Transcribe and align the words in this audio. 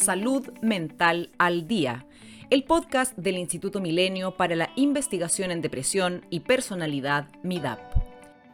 Salud 0.00 0.48
Mental 0.62 1.28
al 1.36 1.68
Día, 1.68 2.06
el 2.48 2.64
podcast 2.64 3.14
del 3.18 3.36
Instituto 3.36 3.82
Milenio 3.82 4.34
para 4.34 4.56
la 4.56 4.70
Investigación 4.74 5.50
en 5.50 5.60
Depresión 5.60 6.24
y 6.30 6.40
Personalidad 6.40 7.26
MIDAP. 7.42 7.78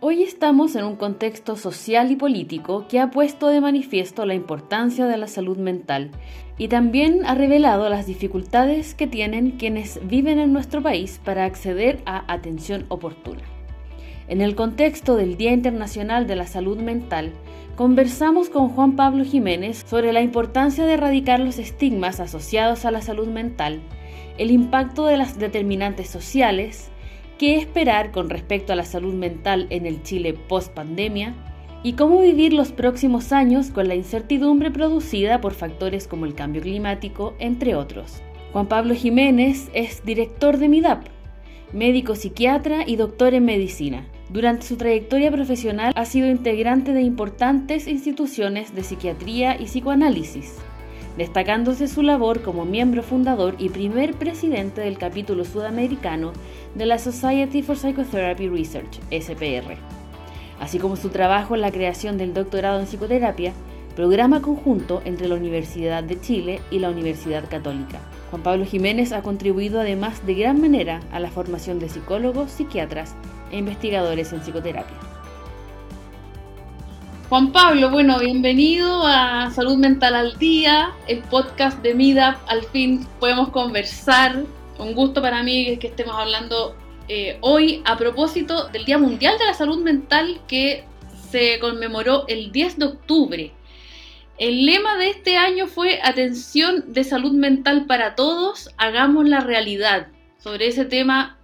Hoy 0.01 0.25
estamos 0.25 0.75
en 0.75 0.85
un 0.85 0.97
contexto 0.97 1.55
social 1.55 2.11
y 2.11 2.17
político 2.17 2.89
que 2.89 2.99
ha 2.99 3.13
puesto 3.13 3.47
de 3.47 3.61
manifiesto 3.61 4.27
la 4.27 4.35
importancia 4.35 5.07
de 5.07 5.19
la 5.19 5.29
salud 5.29 5.57
mental 5.57 6.11
y 6.59 6.67
también 6.67 7.25
ha 7.25 7.37
revelado 7.37 7.89
las 7.89 8.09
dificultades 8.09 8.97
que 8.97 9.07
tienen 9.07 9.53
quienes 9.53 10.01
viven 10.05 10.41
en 10.41 10.53
nuestro 10.53 10.83
país 10.83 11.21
para 11.25 11.45
acceder 11.45 12.03
a 12.07 12.31
atención 12.33 12.87
oportuna. 12.89 13.56
En 14.29 14.41
el 14.41 14.57
contexto 14.57 15.15
del 15.15 15.37
Día 15.37 15.53
Internacional 15.53 16.27
de 16.27 16.35
la 16.35 16.49
Salud 16.49 16.79
Mental, 16.79 17.33
conversamos 17.77 18.51
con 18.51 18.71
Juan 18.71 18.97
Pablo 18.97 19.25
Jiménez 19.25 19.85
sobre 19.87 20.13
la 20.13 20.21
importancia 20.21 20.85
de 20.85 20.95
erradicar 20.95 21.39
los 21.39 21.59
estigmas 21.61 22.19
asociados 22.19 22.85
a 22.85 22.91
la 22.91 23.03
salud 23.03 23.29
mental, 23.29 23.81
el 24.37 24.51
impacto 24.51 25.07
de 25.07 25.17
las 25.17 25.39
determinantes 25.39 26.09
sociales, 26.09 26.89
qué 27.39 27.57
esperar 27.57 28.11
con 28.11 28.29
respecto 28.29 28.73
a 28.73 28.77
la 28.77 28.85
salud 28.85 29.15
mental 29.15 29.69
en 29.71 29.87
el 29.87 30.03
Chile 30.03 30.35
post 30.35 30.73
pandemia 30.75 31.35
y 31.85 31.93
cómo 31.93 32.21
vivir 32.21 32.53
los 32.53 32.73
próximos 32.73 33.31
años 33.31 33.71
con 33.71 33.87
la 33.87 33.95
incertidumbre 33.95 34.73
producida 34.73 35.41
por 35.41 35.55
factores 35.55 36.09
como 36.09 36.27
el 36.27 36.35
cambio 36.35 36.63
climático, 36.63 37.35
entre 37.39 37.77
otros. 37.77 38.23
Juan 38.53 38.67
Pablo 38.67 38.95
Jiménez 38.95 39.71
es 39.73 40.05
director 40.05 40.59
de 40.59 40.69
MIDAP, 40.69 41.05
médico 41.73 42.17
psiquiatra 42.17 42.83
y 42.85 42.97
doctor 42.97 43.33
en 43.35 43.45
medicina. 43.45 44.05
Durante 44.29 44.67
su 44.67 44.77
trayectoria 44.77 45.31
profesional 45.31 45.93
ha 45.95 46.05
sido 46.05 46.27
integrante 46.27 46.93
de 46.93 47.03
importantes 47.03 47.87
instituciones 47.87 48.75
de 48.75 48.83
psiquiatría 48.83 49.61
y 49.61 49.67
psicoanálisis, 49.67 50.57
destacándose 51.17 51.87
su 51.87 52.03
labor 52.03 52.43
como 52.43 52.65
miembro 52.65 53.05
fundador 53.05 53.55
y 53.59 53.69
primer 53.69 54.15
presidente 54.15 54.81
del 54.81 54.99
capítulo 54.99 55.45
sudamericano 55.45 56.33
de 56.75 56.87
la 56.87 56.99
Society 56.99 57.63
for 57.63 57.77
Psychotherapy 57.77 58.49
Research, 58.49 58.99
SPR, 59.13 59.77
así 60.59 60.81
como 60.81 60.97
su 60.97 61.11
trabajo 61.11 61.55
en 61.55 61.61
la 61.61 61.71
creación 61.71 62.19
del 62.19 62.35
doctorado 62.35 62.81
en 62.81 62.87
psicoterapia, 62.87 63.53
programa 63.95 64.43
conjunto 64.43 65.03
entre 65.05 65.29
la 65.29 65.37
Universidad 65.37 66.03
de 66.03 66.21
Chile 66.21 66.61
y 66.73 66.81
la 66.81 66.91
Universidad 66.91 67.49
Católica. 67.49 68.01
Juan 68.31 68.43
Pablo 68.43 68.65
Jiménez 68.65 69.13
ha 69.13 69.23
contribuido 69.23 69.81
además 69.81 70.27
de 70.27 70.35
gran 70.35 70.61
manera 70.61 71.01
a 71.13 71.21
la 71.21 71.31
formación 71.31 71.79
de 71.79 71.89
psicólogos, 71.89 72.51
psiquiatras 72.51 73.15
e 73.51 73.59
investigadores 73.59 74.33
en 74.33 74.41
psicoterapia. 74.41 74.97
Juan 77.29 77.51
Pablo, 77.51 77.91
bueno, 77.91 78.21
bienvenido 78.21 79.03
a 79.05 79.51
Salud 79.51 79.77
Mental 79.77 80.15
al 80.15 80.39
Día, 80.39 80.93
el 81.09 81.19
podcast 81.23 81.83
de 81.83 81.93
MIDAP. 81.93 82.39
Al 82.47 82.63
fin 82.63 83.05
podemos 83.19 83.49
conversar. 83.49 84.45
Un 84.79 84.95
gusto 84.95 85.21
para 85.21 85.43
mí 85.43 85.77
que 85.79 85.89
estemos 85.89 86.15
hablando 86.15 86.77
eh, 87.09 87.39
hoy 87.41 87.83
a 87.85 87.97
propósito 87.97 88.69
del 88.69 88.85
Día 88.85 88.99
Mundial 88.99 89.39
de 89.39 89.47
la 89.47 89.55
Salud 89.55 89.83
Mental 89.83 90.41
que 90.47 90.85
se 91.31 91.59
conmemoró 91.59 92.27
el 92.29 92.53
10 92.53 92.79
de 92.79 92.85
octubre. 92.87 93.53
El 94.39 94.67
lema 94.67 94.97
de 94.97 95.09
este 95.11 95.37
año 95.37 95.67
fue 95.67 95.99
Atención 96.05 96.93
de 96.93 97.05
salud 97.05 97.33
mental 97.33 97.87
para 97.87 98.15
todos, 98.15 98.71
hagamos 98.77 99.27
la 99.27 99.41
realidad. 99.41 100.09
Sobre 100.39 100.69
ese 100.69 100.85
tema 100.85 101.36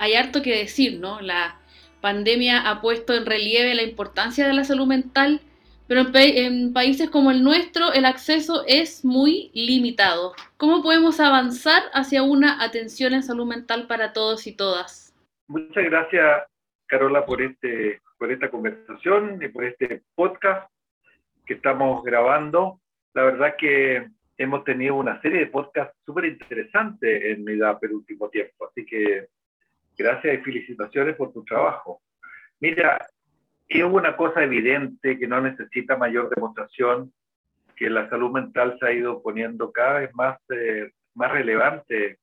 hay 0.00 0.14
harto 0.14 0.40
que 0.40 0.56
decir, 0.56 0.98
¿no? 0.98 1.20
La 1.20 1.60
pandemia 2.00 2.70
ha 2.70 2.80
puesto 2.80 3.12
en 3.12 3.26
relieve 3.26 3.74
la 3.74 3.82
importancia 3.82 4.46
de 4.46 4.54
la 4.54 4.64
salud 4.64 4.86
mental, 4.86 5.42
pero 5.86 6.06
en, 6.14 6.72
países 6.72 7.10
como 7.10 7.30
el 7.30 7.44
nuestro 7.44 7.92
el 7.92 8.06
acceso 8.06 8.64
es 8.66 9.04
muy 9.04 9.50
limitado. 9.52 10.32
¿Cómo 10.56 10.82
podemos 10.82 11.20
avanzar 11.20 11.82
hacia 11.92 12.22
una 12.22 12.64
atención 12.64 13.12
en 13.12 13.22
salud 13.22 13.46
mental 13.46 13.86
para 13.88 14.14
todos 14.14 14.46
y 14.46 14.56
todas? 14.56 15.14
Muchas 15.48 15.84
gracias, 15.84 16.44
Carola, 16.86 17.26
por, 17.26 17.42
este, 17.42 18.00
por 18.16 18.32
esta 18.32 18.50
conversación 18.50 19.38
y 19.42 19.48
por 19.48 19.64
este 19.64 20.02
podcast 20.14 20.70
que 21.44 21.54
estamos 21.54 22.02
grabando. 22.02 22.80
La 23.12 23.24
verdad 23.24 23.54
que 23.58 24.08
hemos 24.38 24.64
tenido 24.64 24.94
una 24.94 25.20
serie 25.20 25.40
de 25.40 25.46
podcasts 25.48 25.94
súper 26.06 26.24
interesantes 26.24 27.22
en 27.22 27.44
MIDAP 27.44 27.84
el 27.84 27.92
último 27.92 28.30
tiempo, 28.30 28.66
así 28.66 28.86
que 28.86 29.28
gracias 30.02 30.34
y 30.34 30.42
felicitaciones 30.42 31.16
por 31.16 31.32
tu 31.32 31.44
trabajo. 31.44 32.00
Mira, 32.60 33.06
es 33.68 33.84
una 33.84 34.16
cosa 34.16 34.42
evidente 34.42 35.18
que 35.18 35.26
no 35.26 35.40
necesita 35.40 35.96
mayor 35.96 36.28
demostración, 36.34 37.12
que 37.76 37.88
la 37.88 38.08
salud 38.08 38.30
mental 38.30 38.76
se 38.78 38.86
ha 38.86 38.92
ido 38.92 39.22
poniendo 39.22 39.72
cada 39.72 40.00
vez 40.00 40.14
más, 40.14 40.38
eh, 40.50 40.90
más 41.14 41.30
relevante, 41.30 42.18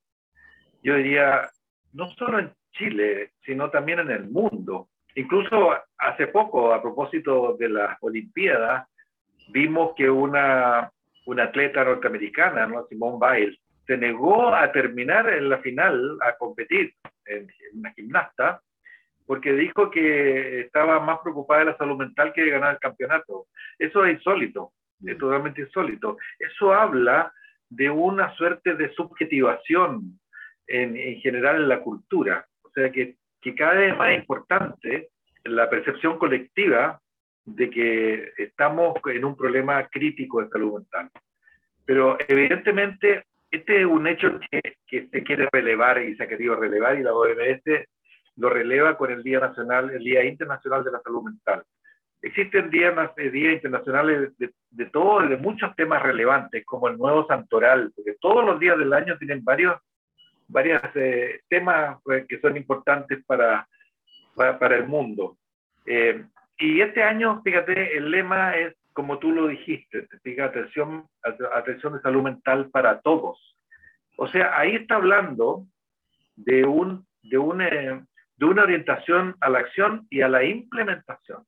yo 0.82 0.94
diría, 0.96 1.48
no 1.92 2.08
solo 2.10 2.38
en 2.38 2.52
Chile, 2.72 3.32
sino 3.44 3.70
también 3.70 4.00
en 4.00 4.10
el 4.10 4.30
mundo. 4.30 4.88
Incluso 5.14 5.74
hace 5.96 6.28
poco, 6.28 6.72
a 6.72 6.80
propósito 6.80 7.56
de 7.58 7.68
las 7.68 7.96
Olimpiadas, 8.00 8.86
vimos 9.52 9.94
que 9.96 10.08
una, 10.08 10.90
una 11.26 11.44
atleta 11.44 11.84
norteamericana, 11.84 12.66
¿no? 12.66 12.86
Simone 12.86 13.18
Biles, 13.20 13.58
se 13.88 13.96
negó 13.96 14.54
a 14.54 14.70
terminar 14.70 15.32
en 15.32 15.48
la 15.48 15.58
final, 15.58 16.18
a 16.20 16.36
competir 16.36 16.92
en, 17.24 17.48
una 17.72 17.90
gimnasta, 17.94 18.60
porque 19.26 19.54
dijo 19.54 19.90
que 19.90 20.60
estaba 20.60 21.00
más 21.00 21.20
preocupada 21.20 21.60
de 21.60 21.70
la 21.72 21.76
salud 21.78 21.96
mental 21.96 22.34
que 22.34 22.42
de 22.42 22.50
ganar 22.50 22.74
el 22.74 22.80
campeonato. 22.80 23.46
Eso 23.78 24.04
es 24.04 24.16
insólito, 24.16 24.72
es 25.02 25.16
totalmente 25.16 25.62
insólito. 25.62 26.18
Eso 26.38 26.74
habla 26.74 27.32
de 27.70 27.88
una 27.88 28.34
suerte 28.34 28.74
de 28.74 28.92
subjetivación 28.92 30.20
en, 30.66 30.94
en 30.94 31.20
general 31.20 31.56
en 31.56 31.68
la 31.68 31.80
cultura. 31.80 32.46
O 32.62 32.70
sea, 32.70 32.92
que, 32.92 33.16
que 33.40 33.54
cada 33.54 33.72
vez 33.72 33.92
es 33.92 33.98
más 33.98 34.14
importante 34.14 35.08
la 35.44 35.70
percepción 35.70 36.18
colectiva 36.18 37.00
de 37.46 37.70
que 37.70 38.32
estamos 38.36 38.98
en 39.06 39.24
un 39.24 39.34
problema 39.34 39.88
crítico 39.88 40.42
de 40.42 40.50
salud 40.50 40.74
mental. 40.74 41.10
Pero 41.86 42.18
evidentemente 42.28 43.24
este 43.50 43.80
es 43.80 43.86
un 43.86 44.06
hecho 44.06 44.38
que, 44.50 44.60
que 44.86 45.08
se 45.08 45.22
quiere 45.22 45.48
relevar 45.52 46.02
y 46.02 46.16
se 46.16 46.24
ha 46.24 46.28
querido 46.28 46.56
relevar 46.56 46.98
y 46.98 47.02
la 47.02 47.14
OMS 47.14 47.62
lo 48.36 48.50
releva 48.50 48.96
con 48.96 49.10
el 49.10 49.22
Día 49.22 49.40
Nacional, 49.40 49.90
el 49.90 50.04
Día 50.04 50.24
Internacional 50.24 50.84
de 50.84 50.92
la 50.92 51.00
Salud 51.00 51.24
Mental. 51.24 51.62
Existen 52.22 52.70
días, 52.70 52.94
eh, 53.16 53.30
días 53.30 53.54
internacionales 53.54 54.36
de, 54.38 54.50
de 54.70 54.86
todos, 54.86 55.28
de 55.28 55.36
muchos 55.36 55.74
temas 55.76 56.02
relevantes, 56.02 56.64
como 56.64 56.88
el 56.88 56.98
nuevo 56.98 57.26
santoral, 57.26 57.92
porque 57.94 58.16
todos 58.20 58.44
los 58.44 58.58
días 58.58 58.78
del 58.78 58.92
año 58.92 59.16
tienen 59.18 59.44
varios 59.44 59.76
varios 60.48 60.80
eh, 60.94 61.40
temas 61.48 61.98
pues, 62.02 62.26
que 62.26 62.40
son 62.40 62.56
importantes 62.56 63.22
para, 63.26 63.68
para, 64.34 64.58
para 64.58 64.76
el 64.76 64.86
mundo. 64.86 65.36
Eh, 65.86 66.24
y 66.58 66.80
este 66.80 67.02
año, 67.02 67.40
fíjate, 67.42 67.96
el 67.96 68.10
lema 68.10 68.56
es, 68.56 68.74
como 68.98 69.20
tú 69.20 69.30
lo 69.30 69.46
dijiste, 69.46 70.08
fíjate, 70.24 70.58
atención, 70.58 71.06
atención 71.54 71.92
de 71.92 72.00
salud 72.00 72.20
mental 72.20 72.68
para 72.70 73.00
todos. 73.00 73.56
O 74.16 74.26
sea, 74.26 74.58
ahí 74.58 74.74
está 74.74 74.96
hablando 74.96 75.68
de, 76.34 76.64
un, 76.64 77.06
de, 77.22 77.38
una, 77.38 77.68
de 77.68 78.44
una 78.44 78.62
orientación 78.64 79.36
a 79.40 79.50
la 79.50 79.60
acción 79.60 80.08
y 80.10 80.22
a 80.22 80.28
la 80.28 80.42
implementación. 80.42 81.44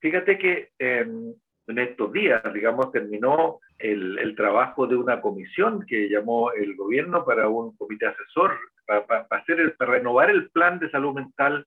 Fíjate 0.00 0.36
que 0.36 0.72
em, 0.78 1.32
en 1.68 1.78
estos 1.78 2.12
días, 2.12 2.42
digamos, 2.52 2.92
terminó 2.92 3.60
el, 3.78 4.18
el, 4.18 4.36
trabajo 4.36 4.86
de 4.86 4.96
una 4.96 5.22
comisión 5.22 5.86
que 5.86 6.10
llamó 6.10 6.52
el 6.52 6.76
gobierno 6.76 7.24
para 7.24 7.48
un 7.48 7.74
comité 7.78 8.08
asesor, 8.08 8.58
para, 8.86 9.06
para, 9.06 9.26
hacer 9.40 9.74
para 9.78 9.92
renovar 9.92 10.28
el 10.28 10.50
plan 10.50 10.78
de 10.78 10.90
salud 10.90 11.14
mental 11.14 11.64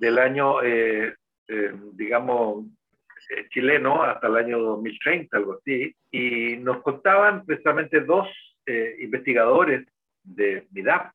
del 0.00 0.18
año 0.18 0.60
eh, 0.64 1.14
eh, 1.48 1.72
digamos, 1.94 2.66
eh, 2.66 2.68
chileno 3.50 4.02
hasta 4.02 4.26
el 4.26 4.36
año 4.36 4.58
2030, 4.58 5.36
algo 5.36 5.54
así, 5.54 5.94
y 6.10 6.56
nos 6.58 6.82
contaban 6.82 7.44
precisamente 7.44 8.00
dos 8.00 8.28
eh, 8.66 8.96
investigadores 9.00 9.86
de 10.22 10.66
MIDAP, 10.70 11.12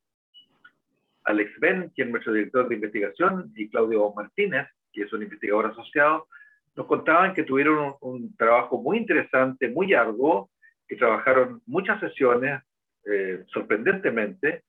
Alex 1.25 1.59
Ben, 1.59 1.89
quien 1.95 2.07
es 2.07 2.11
nuestro 2.11 2.33
director 2.33 2.67
de 2.67 2.75
investigación, 2.75 3.51
y 3.55 3.69
Claudio 3.69 4.11
Martínez, 4.15 4.67
que 4.91 5.03
es 5.03 5.13
un 5.13 5.23
investigador 5.23 5.67
asociado, 5.67 6.27
nos 6.75 6.87
contaban 6.87 7.33
que 7.33 7.43
tuvieron 7.43 7.77
un, 7.77 7.95
un 8.01 8.35
trabajo 8.35 8.81
muy 8.81 8.97
interesante, 8.97 9.69
muy 9.69 9.93
arduo, 9.93 10.49
que 10.87 10.95
trabajaron 10.95 11.61
muchas 11.65 11.99
sesiones, 11.99 12.61
eh, 13.05 13.43
sorprendentemente, 13.47 14.63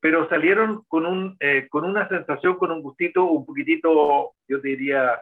pero 0.00 0.28
salieron 0.28 0.82
con, 0.88 1.06
un, 1.06 1.36
eh, 1.40 1.66
con 1.70 1.84
una 1.84 2.08
sensación, 2.08 2.56
con 2.56 2.70
un 2.70 2.82
gustito 2.82 3.24
un 3.24 3.46
poquitito, 3.46 4.32
yo 4.46 4.58
diría, 4.58 5.20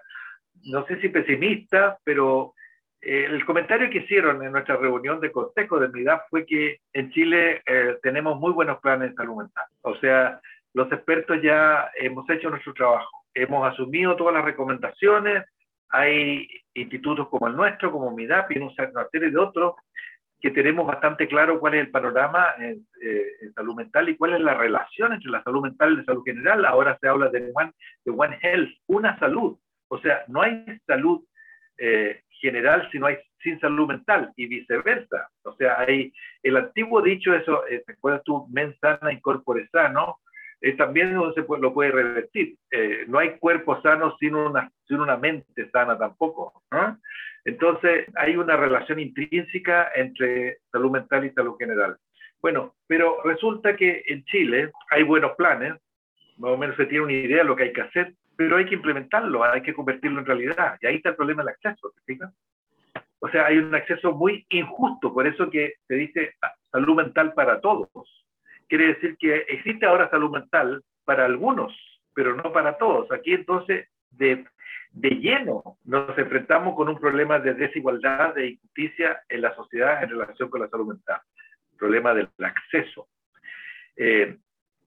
no 0.66 0.86
sé 0.86 1.00
si 1.00 1.08
pesimista, 1.08 1.98
pero 2.04 2.54
eh, 3.00 3.26
el 3.28 3.44
comentario 3.44 3.90
que 3.90 3.98
hicieron 3.98 4.42
en 4.44 4.52
nuestra 4.52 4.76
reunión 4.76 5.20
de 5.20 5.32
consejo 5.32 5.80
de 5.80 5.88
MIDAF 5.88 6.22
fue 6.30 6.46
que 6.46 6.78
en 6.92 7.10
Chile 7.10 7.60
eh, 7.66 7.98
tenemos 8.02 8.38
muy 8.38 8.52
buenos 8.52 8.78
planes 8.80 9.10
de 9.10 9.16
salud 9.16 9.38
mental. 9.38 9.64
O 9.82 9.96
sea, 9.96 10.40
los 10.72 10.90
expertos 10.92 11.42
ya 11.42 11.90
hemos 11.96 12.28
hecho 12.30 12.48
nuestro 12.48 12.72
trabajo, 12.74 13.24
hemos 13.34 13.68
asumido 13.68 14.16
todas 14.16 14.34
las 14.34 14.44
recomendaciones, 14.44 15.44
hay 15.88 16.46
institutos 16.74 17.28
como 17.28 17.48
el 17.48 17.56
nuestro, 17.56 17.90
como 17.90 18.12
MIDAP 18.12 18.52
y 18.52 18.58
una 18.58 19.08
serie 19.10 19.30
de 19.30 19.38
otros 19.38 19.74
que 20.40 20.50
tenemos 20.50 20.86
bastante 20.86 21.28
claro 21.28 21.60
cuál 21.60 21.74
es 21.74 21.82
el 21.82 21.90
panorama 21.90 22.54
en, 22.58 22.84
en, 23.00 23.52
salud 23.54 23.76
mental 23.76 24.08
y 24.08 24.16
cuál 24.16 24.34
es 24.34 24.40
la 24.40 24.54
relación 24.54 25.12
entre 25.12 25.30
la 25.30 25.42
salud 25.42 25.62
mental 25.62 25.92
y 25.92 25.96
la 25.98 26.04
salud 26.04 26.24
general. 26.24 26.64
Ahora 26.64 26.98
se 27.00 27.08
habla 27.08 27.28
de 27.28 27.52
One, 27.54 27.72
de 28.04 28.10
one 28.10 28.38
Health, 28.42 28.70
una 28.86 29.16
salud. 29.20 29.56
O 29.92 29.98
sea, 30.00 30.24
no 30.28 30.40
hay 30.40 30.64
salud 30.86 31.22
eh, 31.76 32.22
general 32.40 32.88
si 32.90 32.98
no 32.98 33.06
hay 33.06 33.18
sin 33.42 33.60
salud 33.60 33.88
mental 33.88 34.32
y 34.36 34.46
viceversa. 34.46 35.28
O 35.44 35.54
sea, 35.56 35.80
hay 35.80 36.10
el 36.42 36.56
antiguo 36.56 37.02
dicho 37.02 37.34
eso, 37.34 37.66
eh, 37.66 37.82
¿te 37.86 37.92
acuerdas 37.92 38.22
tú? 38.24 38.46
Men 38.50 38.74
sana, 38.80 39.12
incorpore 39.12 39.68
sano, 39.68 40.20
eh, 40.62 40.72
también 40.78 41.12
no 41.12 41.30
se 41.34 41.44
lo 41.46 41.74
puede 41.74 41.90
revertir. 41.90 42.56
Eh, 42.70 43.04
no 43.06 43.18
hay 43.18 43.36
cuerpo 43.36 43.82
sano 43.82 44.16
sin 44.18 44.34
una, 44.34 44.70
sin 44.88 45.00
una 45.00 45.18
mente 45.18 45.68
sana 45.70 45.98
tampoco. 45.98 46.62
Entonces, 47.44 48.06
hay 48.14 48.36
una 48.36 48.56
relación 48.56 48.98
intrínseca 48.98 49.90
entre 49.94 50.58
salud 50.70 50.90
mental 50.90 51.26
y 51.26 51.32
salud 51.32 51.56
general. 51.58 51.98
Bueno, 52.40 52.76
pero 52.86 53.18
resulta 53.24 53.76
que 53.76 54.04
en 54.06 54.24
Chile 54.24 54.70
hay 54.90 55.02
buenos 55.02 55.32
planes, 55.36 55.74
más 56.42 56.50
o 56.50 56.56
menos 56.56 56.76
se 56.76 56.86
tiene 56.86 57.04
una 57.04 57.12
idea 57.12 57.38
de 57.38 57.44
lo 57.44 57.54
que 57.54 57.62
hay 57.62 57.72
que 57.72 57.82
hacer, 57.82 58.14
pero 58.36 58.56
hay 58.56 58.66
que 58.66 58.74
implementarlo, 58.74 59.44
hay 59.44 59.62
que 59.62 59.72
convertirlo 59.72 60.18
en 60.18 60.26
realidad. 60.26 60.76
Y 60.80 60.86
ahí 60.86 60.96
está 60.96 61.10
el 61.10 61.16
problema 61.16 61.42
del 61.42 61.50
acceso, 61.50 61.92
¿te 61.94 62.02
fijas? 62.02 62.34
O 63.20 63.28
sea, 63.28 63.46
hay 63.46 63.58
un 63.58 63.72
acceso 63.72 64.10
muy 64.10 64.44
injusto, 64.48 65.14
por 65.14 65.28
eso 65.28 65.48
que 65.48 65.74
se 65.86 65.94
dice 65.94 66.34
salud 66.72 66.96
mental 66.96 67.32
para 67.34 67.60
todos. 67.60 67.88
Quiere 68.68 68.88
decir 68.88 69.16
que 69.18 69.36
existe 69.48 69.86
ahora 69.86 70.10
salud 70.10 70.32
mental 70.32 70.82
para 71.04 71.26
algunos, 71.26 71.72
pero 72.12 72.34
no 72.34 72.52
para 72.52 72.76
todos. 72.76 73.12
Aquí 73.12 73.34
entonces, 73.34 73.88
de, 74.10 74.44
de 74.90 75.10
lleno, 75.10 75.78
nos 75.84 76.18
enfrentamos 76.18 76.74
con 76.74 76.88
un 76.88 76.98
problema 76.98 77.38
de 77.38 77.54
desigualdad, 77.54 78.34
de 78.34 78.48
injusticia 78.48 79.22
en 79.28 79.42
la 79.42 79.54
sociedad 79.54 80.02
en 80.02 80.10
relación 80.10 80.50
con 80.50 80.60
la 80.60 80.68
salud 80.68 80.88
mental. 80.88 81.20
El 81.70 81.78
problema 81.78 82.12
del 82.14 82.28
acceso. 82.40 83.06
Eh, 83.94 84.38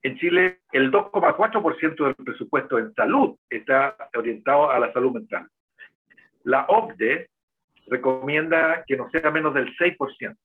en 0.06 0.18
Chile, 0.18 0.60
el 0.72 0.92
2,4% 0.92 2.06
del 2.06 2.16
presupuesto 2.16 2.78
en 2.78 2.94
salud 2.94 3.38
está 3.50 3.98
orientado 4.16 4.69
a 4.69 4.78
la 4.78 4.94
salud 4.94 5.13
mental. 5.13 5.48
La 6.44 6.66
OCDE 6.68 7.30
recomienda 7.88 8.84
que 8.86 8.98
no 8.98 9.10
sea 9.10 9.31
menos 9.31 9.56
del 9.56 9.75
6%. 9.75 10.38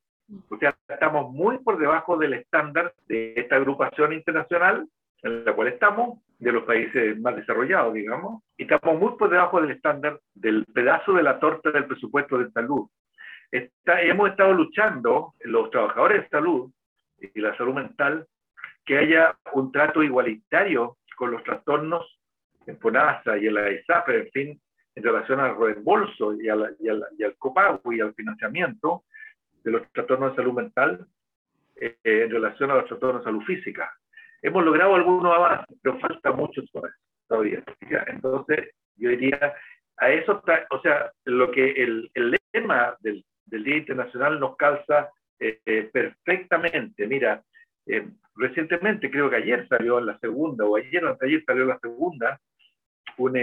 O 0.49 0.57
sea, 0.57 0.75
estamos 0.89 1.31
muy 1.33 1.59
por 1.59 1.79
debajo 1.79 2.17
del 2.17 2.35
estándar 2.35 2.95
de 3.07 3.35
esta 3.37 3.57
agrupación 3.57 4.15
internacional 4.15 4.89
en 5.23 5.45
la 5.45 5.53
cual 5.53 5.69
estamos, 5.69 6.19
de 6.39 6.53
los 6.53 6.65
países 6.65 7.21
más 7.21 7.37
desarrollados, 7.37 7.93
digamos, 7.93 8.43
y 8.57 8.63
estamos 8.63 8.99
muy 8.99 9.19
por 9.19 9.29
debajo 9.29 9.61
del 9.61 9.73
estándar 9.73 10.19
del 10.33 10.65
pedazo 10.73 11.13
de 11.13 11.23
la 11.23 11.39
torta 11.39 11.71
del 11.71 11.85
presupuesto 11.85 12.39
de 12.39 12.51
salud. 12.53 12.89
hemos 13.53 14.31
estado 14.31 14.55
luchando, 14.55 15.35
los 15.41 15.71
trabajadores 15.71 16.23
de 16.23 16.29
salud 16.31 16.71
y 17.35 17.41
la 17.43 17.55
salud 17.59 17.75
mental, 17.75 18.27
que 18.91 18.99
haya 18.99 19.39
un 19.53 19.71
trato 19.71 20.03
igualitario 20.03 20.97
con 21.15 21.31
los 21.31 21.45
trastornos 21.45 22.19
en 22.67 22.77
FONASA 22.81 23.39
y 23.39 23.47
en 23.47 23.55
la 23.55 23.71
ISAP, 23.71 24.09
en 24.09 24.31
fin, 24.33 24.61
en 24.97 25.03
relación 25.05 25.39
al 25.39 25.57
reembolso 25.57 26.35
y, 26.35 26.49
al, 26.49 26.77
y, 26.81 26.89
al, 26.89 27.37
copago 27.39 27.93
y 27.93 28.01
al 28.01 28.13
financiamiento 28.15 29.05
de 29.63 29.71
los 29.71 29.93
trastornos 29.93 30.33
de 30.33 30.43
salud 30.43 30.55
mental 30.55 31.07
eh, 31.77 31.99
en 32.03 32.33
relación 32.33 32.73
a 32.73 32.75
los 32.75 32.87
trastornos 32.87 33.23
de 33.23 33.27
salud 33.27 33.45
física. 33.45 33.97
Hemos 34.43 34.65
logrado 34.65 34.97
algunos 34.97 35.37
avances, 35.37 35.79
pero 35.81 36.01
falta 36.01 36.33
mucho 36.33 36.61
todavía. 37.29 37.63
Entonces, 38.09 38.71
yo 38.97 39.11
diría, 39.11 39.55
a 39.99 40.11
eso 40.11 40.43
o 40.71 40.81
sea, 40.81 41.13
lo 41.27 41.53
que 41.53 41.71
el, 41.81 42.11
el 42.15 42.37
lema 42.53 42.97
del, 42.99 43.25
del, 43.45 43.63
Día 43.63 43.77
Internacional 43.77 44.41
nos 44.41 44.57
calza 44.57 45.11
eh, 45.39 45.61
eh, 45.65 45.89
perfectamente. 45.93 47.07
Mira, 47.07 47.41
recientemente, 48.37 49.11
creo 49.11 49.29
que 49.31 49.37
ayer 49.37 49.67
salió 49.69 50.01
la 50.01 50.19
segunda, 50.19 50.65
o 50.65 50.77
ayer 50.77 51.05
o 51.05 51.17
ayer 51.21 51.43
salió 51.45 51.65
la 51.65 51.79
segunda, 51.79 52.41
una, 53.17 53.41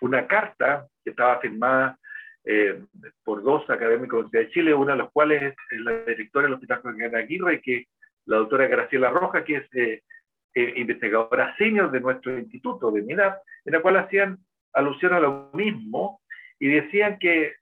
una 0.00 0.26
carta 0.26 0.86
que 1.04 1.10
estaba 1.10 1.40
firmada 1.40 1.98
eh, 2.44 2.82
por 3.24 3.42
dos 3.42 3.68
académicos 3.70 4.28
de 4.32 4.50
Chile, 4.50 4.74
una 4.74 4.92
de 4.92 4.98
los 4.98 5.12
cuales 5.12 5.54
es 5.70 5.80
la 5.80 5.92
directora 6.02 6.46
del 6.46 6.54
Hospital 6.54 6.80
Juan 6.80 7.14
Aguirre, 7.14 7.60
que 7.60 7.86
la 8.26 8.38
doctora 8.38 8.66
Graciela 8.66 9.10
Roja, 9.10 9.44
que 9.44 9.56
es 9.56 9.74
eh, 9.74 10.02
eh, 10.54 10.72
investigadora 10.76 11.54
senior 11.56 11.90
de 11.92 12.00
nuestro 12.00 12.36
instituto 12.36 12.90
de 12.90 13.02
MINAP, 13.02 13.38
en 13.64 13.72
la 13.72 13.80
cual 13.80 13.96
hacían 13.96 14.38
alusión 14.72 15.12
a 15.12 15.20
lo 15.20 15.50
mismo 15.54 16.20
y 16.58 16.68
decían 16.68 17.18
que 17.18 17.54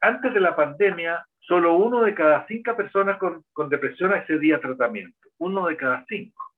antes 0.00 0.34
de 0.34 0.40
la 0.40 0.54
pandemia 0.54 1.24
solo 1.42 1.74
uno 1.74 2.02
de 2.02 2.14
cada 2.14 2.46
cinco 2.46 2.76
personas 2.76 3.18
con, 3.18 3.44
con 3.52 3.68
depresión 3.68 4.12
accedía 4.12 4.56
a 4.56 4.60
tratamiento, 4.60 5.28
uno 5.38 5.66
de 5.66 5.76
cada 5.76 6.04
cinco. 6.08 6.52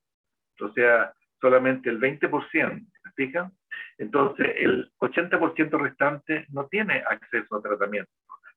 O 0.61 0.71
sea, 0.73 1.13
solamente 1.41 1.91
el 1.91 2.01
20%, 2.01 2.87
¿se 3.03 3.11
fijan? 3.17 3.53
Entonces, 3.99 4.55
el 4.57 4.91
80% 4.99 5.79
restante 5.81 6.47
no 6.51 6.67
tiene 6.67 7.03
acceso 7.09 7.57
a 7.57 7.63
tratamiento 7.63 8.11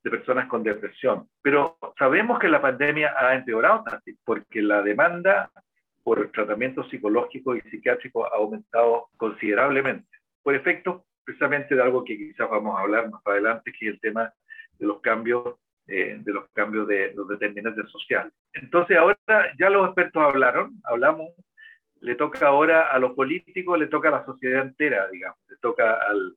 de 0.04 0.12
personas 0.12 0.48
con 0.48 0.64
depresión. 0.64 1.28
Pero 1.42 1.78
sabemos 1.98 2.40
que 2.40 2.48
la 2.48 2.62
pandemia 2.62 3.14
ha 3.18 3.36
empeorado 3.36 3.84
porque 4.24 4.62
la 4.62 4.82
demanda 4.82 5.50
por 6.04 6.32
tratamiento 6.32 6.84
psicológico 6.90 7.56
y 7.56 7.62
psiquiátrico 7.62 8.26
ha 8.26 8.38
aumentado 8.38 9.10
considerablemente, 9.18 10.08
por 10.42 10.56
efecto 10.56 11.06
precisamente 11.26 11.76
de 11.76 11.82
algo 11.82 12.06
que 12.06 12.16
quizás 12.18 12.50
vamos 12.50 12.78
a 12.78 12.84
hablar 12.84 13.10
más 13.10 13.22
adelante, 13.26 13.74
que 13.78 13.88
es 13.88 13.94
el 13.96 14.00
tema 14.00 14.32
de 14.80 14.88
los 14.88 15.02
cambios 15.02 15.56
eh, 15.88 16.18
de 16.20 16.34
los 16.34 16.50
cambios 16.54 16.88
de 16.88 17.14
los 17.14 17.28
determinantes 17.28 17.90
sociales. 17.90 18.34
Entonces 18.54 18.98
ahora 18.98 19.18
ya 19.60 19.70
los 19.70 19.86
expertos 19.86 20.22
hablaron, 20.22 20.82
hablamos, 20.84 21.30
le 22.02 22.16
toca 22.16 22.48
ahora 22.48 22.92
a 22.92 23.00
los 23.00 23.14
políticos, 23.14 23.80
le 23.80 23.88
toca 23.88 24.10
a 24.10 24.20
la 24.20 24.26
sociedad 24.26 24.64
entera, 24.64 25.08
digamos, 25.10 25.40
le 25.50 25.58
toca 25.58 25.94
al, 25.94 26.36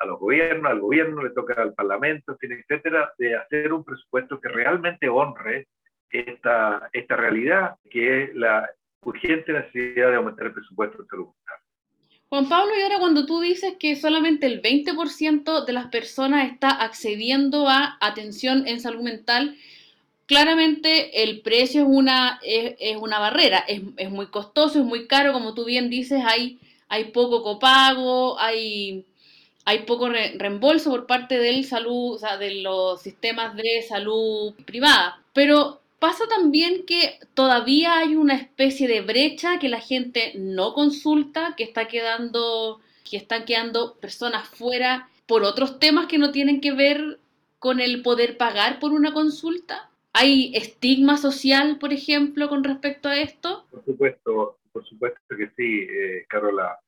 a 0.00 0.06
los 0.06 0.18
gobiernos, 0.18 0.70
al 0.70 0.80
gobierno, 0.80 1.22
le 1.22 1.30
toca 1.30 1.60
al 1.60 1.74
parlamento, 1.74 2.36
etcétera, 2.40 3.12
de 3.18 3.36
hacer 3.36 3.72
un 3.72 3.84
presupuesto 3.84 4.40
que 4.40 4.48
realmente 4.48 5.08
honre 5.08 5.66
esta, 6.10 6.88
esta 6.92 7.16
realidad, 7.16 7.76
que 7.90 8.24
es 8.24 8.34
la 8.34 8.68
urgente 9.02 9.52
necesidad 9.52 10.10
de 10.10 10.16
aumentar 10.16 10.46
el 10.46 10.54
presupuesto 10.54 11.02
de 11.02 11.08
salud 11.08 11.26
mental. 11.26 11.59
Juan 12.30 12.48
Pablo, 12.48 12.72
y 12.78 12.82
ahora 12.82 13.00
cuando 13.00 13.26
tú 13.26 13.40
dices 13.40 13.74
que 13.76 13.96
solamente 13.96 14.46
el 14.46 14.62
20% 14.62 15.64
de 15.64 15.72
las 15.72 15.88
personas 15.88 16.48
está 16.48 16.70
accediendo 16.70 17.68
a 17.68 17.98
atención 18.00 18.68
en 18.68 18.80
salud 18.80 19.02
mental, 19.02 19.56
claramente 20.26 21.24
el 21.24 21.40
precio 21.40 21.82
es 21.82 21.88
una, 21.90 22.38
es, 22.44 22.96
una 22.98 23.18
barrera, 23.18 23.58
es, 23.66 23.82
es, 23.96 24.10
muy 24.10 24.26
costoso, 24.26 24.78
es 24.78 24.84
muy 24.84 25.08
caro, 25.08 25.32
como 25.32 25.54
tú 25.54 25.64
bien 25.64 25.90
dices, 25.90 26.22
hay, 26.24 26.60
hay 26.88 27.06
poco 27.06 27.42
copago, 27.42 28.38
hay, 28.38 29.04
hay 29.64 29.80
poco 29.80 30.08
reembolso 30.08 30.90
por 30.90 31.08
parte 31.08 31.36
del 31.36 31.64
salud, 31.64 32.14
o 32.14 32.18
sea, 32.18 32.36
de 32.36 32.62
los 32.62 33.02
sistemas 33.02 33.56
de 33.56 33.82
salud 33.88 34.54
privada. 34.66 35.20
Pero 35.32 35.79
pasa 36.00 36.24
también 36.26 36.86
que 36.86 37.20
todavía 37.34 37.98
hay 37.98 38.16
una 38.16 38.34
especie 38.34 38.88
de 38.88 39.02
brecha 39.02 39.58
que 39.60 39.68
la 39.68 39.80
gente 39.80 40.32
no 40.34 40.72
consulta, 40.72 41.54
que 41.56 41.62
está 41.62 41.86
quedando, 41.86 42.80
que 43.08 43.18
están 43.18 43.44
quedando 43.44 43.96
personas 44.00 44.48
fuera 44.48 45.08
por 45.26 45.44
otros 45.44 45.78
temas 45.78 46.06
que 46.06 46.18
no 46.18 46.32
tienen 46.32 46.60
que 46.60 46.72
ver 46.72 47.20
con 47.58 47.80
el 47.80 48.02
poder 48.02 48.38
pagar 48.38 48.80
por 48.80 48.92
una 48.92 49.12
consulta. 49.12 49.90
¿Hay 50.12 50.52
estigma 50.56 51.18
social, 51.18 51.78
por 51.78 51.92
ejemplo, 51.92 52.48
con 52.48 52.64
respecto 52.64 53.08
a 53.08 53.18
esto? 53.18 53.66
Por 53.70 53.84
supuesto, 53.84 54.58
por 54.72 54.84
supuesto 54.86 55.36
que 55.36 55.50
sí, 55.56 55.86
eh, 55.88 56.24
Carola. 56.28 56.78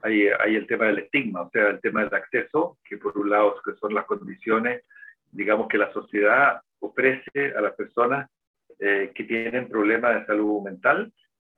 Hay, 0.00 0.28
hay, 0.42 0.56
el 0.56 0.66
tema 0.66 0.86
del 0.86 1.00
estigma, 1.00 1.42
o 1.42 1.50
sea, 1.50 1.68
el 1.68 1.80
tema 1.82 2.02
del 2.04 2.14
acceso, 2.14 2.78
que 2.88 2.96
por 2.96 3.18
un 3.18 3.28
lado 3.28 3.56
son 3.78 3.92
las 3.92 4.06
condiciones, 4.06 4.82
digamos, 5.30 5.68
que 5.68 5.76
la 5.76 5.92
sociedad 5.92 6.62
ofrece 6.80 7.52
a 7.54 7.60
las 7.60 7.74
personas 7.74 8.30
eh, 8.78 9.12
que 9.14 9.24
tienen 9.24 9.68
problemas 9.68 10.20
de 10.20 10.26
salud 10.26 10.62
mental, 10.62 11.12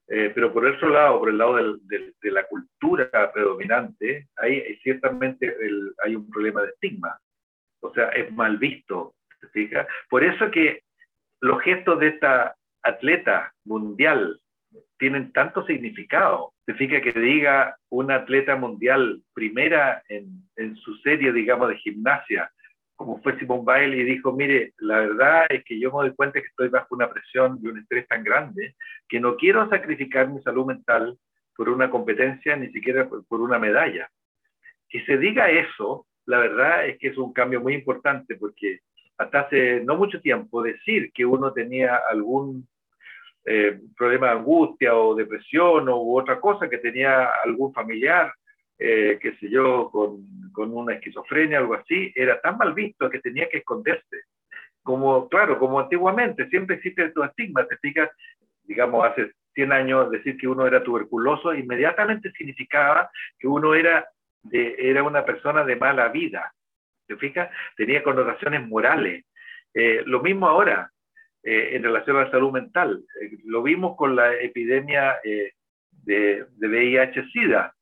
eh, 0.08 0.30
pero 0.34 0.52
por 0.52 0.64
otro 0.64 0.88
lado, 0.88 1.18
por 1.18 1.28
el 1.30 1.38
lado 1.38 1.56
de 1.56 2.30
la 2.30 2.44
cultura 2.46 3.32
predominante, 3.32 4.28
ahí 4.36 4.62
ciertamente 4.82 5.56
hay 6.04 6.14
un 6.14 6.30
problema 6.30 6.62
de 6.62 6.68
estigma, 6.68 7.18
o 7.80 7.92
sea, 7.92 8.08
es 8.10 8.32
mal 8.32 8.56
visto. 8.58 9.14
Por 10.08 10.24
eso 10.24 10.50
que 10.50 10.82
los 11.40 11.60
gestos 11.62 11.98
de 12.00 12.08
esta 12.08 12.54
atleta 12.82 13.52
mundial 13.64 14.40
tienen 14.98 15.32
tanto 15.32 15.64
significado. 15.66 16.52
Significa 16.64 17.00
que 17.00 17.18
diga 17.18 17.76
una 17.90 18.16
atleta 18.16 18.56
mundial 18.56 19.22
primera 19.34 20.02
en, 20.08 20.42
en 20.56 20.76
su 20.76 20.94
serie, 20.96 21.32
digamos, 21.32 21.68
de 21.68 21.76
gimnasia, 21.76 22.50
como 22.96 23.20
fue 23.22 23.38
Simone 23.38 23.62
Bailey, 23.64 24.04
dijo, 24.04 24.32
mire, 24.32 24.72
la 24.78 24.98
verdad 25.00 25.46
es 25.50 25.64
que 25.64 25.78
yo 25.78 25.92
me 25.92 26.08
doy 26.08 26.14
cuenta 26.14 26.40
que 26.40 26.46
estoy 26.48 26.68
bajo 26.68 26.94
una 26.94 27.10
presión 27.10 27.58
y 27.62 27.68
un 27.68 27.78
estrés 27.78 28.08
tan 28.08 28.24
grande 28.24 28.74
que 29.08 29.20
no 29.20 29.36
quiero 29.36 29.68
sacrificar 29.68 30.28
mi 30.28 30.42
salud 30.42 30.66
mental 30.66 31.16
por 31.54 31.68
una 31.68 31.90
competencia, 31.90 32.56
ni 32.56 32.70
siquiera 32.72 33.08
por, 33.08 33.24
por 33.26 33.40
una 33.40 33.58
medalla. 33.58 34.08
Que 34.88 35.04
se 35.04 35.18
diga 35.18 35.50
eso, 35.50 36.06
la 36.24 36.38
verdad 36.38 36.86
es 36.86 36.98
que 36.98 37.08
es 37.08 37.18
un 37.18 37.32
cambio 37.32 37.60
muy 37.60 37.74
importante 37.74 38.36
porque 38.36 38.80
hasta 39.18 39.40
hace 39.40 39.80
no 39.84 39.96
mucho 39.96 40.20
tiempo, 40.20 40.62
decir 40.62 41.10
que 41.12 41.24
uno 41.24 41.52
tenía 41.52 42.00
algún 42.10 42.66
eh, 43.44 43.78
problema 43.96 44.26
de 44.26 44.32
angustia 44.32 44.96
o 44.96 45.14
depresión 45.14 45.88
o 45.88 46.02
u 46.02 46.18
otra 46.18 46.40
cosa, 46.40 46.68
que 46.68 46.78
tenía 46.78 47.30
algún 47.44 47.72
familiar, 47.72 48.32
eh, 48.78 49.18
qué 49.20 49.36
sé 49.36 49.48
yo, 49.48 49.90
con, 49.90 50.26
con 50.52 50.74
una 50.74 50.94
esquizofrenia, 50.94 51.58
algo 51.58 51.74
así, 51.74 52.12
era 52.14 52.40
tan 52.40 52.58
mal 52.58 52.74
visto 52.74 53.08
que 53.10 53.20
tenía 53.20 53.48
que 53.48 53.58
esconderse. 53.58 54.24
Como, 54.82 55.28
claro, 55.28 55.58
como 55.58 55.80
antiguamente, 55.80 56.48
siempre 56.48 56.76
existe 56.76 57.02
el 57.02 57.12
estigma, 57.28 57.66
te 57.66 57.76
fijas, 57.78 58.10
digamos, 58.64 59.04
hace 59.04 59.32
100 59.56 59.72
años 59.72 60.10
decir 60.10 60.36
que 60.36 60.46
uno 60.46 60.66
era 60.66 60.84
tuberculoso 60.84 61.54
inmediatamente 61.54 62.30
significaba 62.32 63.10
que 63.38 63.48
uno 63.48 63.74
era, 63.74 64.06
de, 64.42 64.76
era 64.78 65.02
una 65.02 65.24
persona 65.24 65.64
de 65.64 65.76
mala 65.76 66.08
vida. 66.08 66.52
¿Te 67.06 67.16
fijas? 67.16 67.50
Tenía 67.76 68.02
connotaciones 68.02 68.66
morales. 68.66 69.24
Eh, 69.74 70.02
lo 70.06 70.22
mismo 70.22 70.46
ahora 70.46 70.90
eh, 71.42 71.70
en 71.72 71.82
relación 71.82 72.16
a 72.16 72.24
la 72.24 72.30
salud 72.30 72.52
mental. 72.52 73.02
Eh, 73.20 73.38
lo 73.44 73.62
vimos 73.62 73.96
con 73.96 74.14
la 74.14 74.34
epidemia 74.34 75.16
de, 75.22 75.52
de 76.02 76.68
VIH-Sida. 76.68 77.75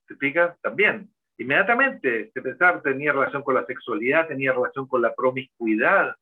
También. 0.63 1.09
Inmediatamente 1.39 2.31
se 2.33 2.43
pensaba 2.43 2.81
que 2.81 2.91
tenía 2.91 3.13
relación 3.13 3.43
con 3.43 3.55
la 3.55 3.67
sexualidad, 3.67 4.29
tenía 4.29 4.53
relación 4.53 4.87
con 4.87 5.03
la 5.03 5.15
promiscuidad, 5.15 6.15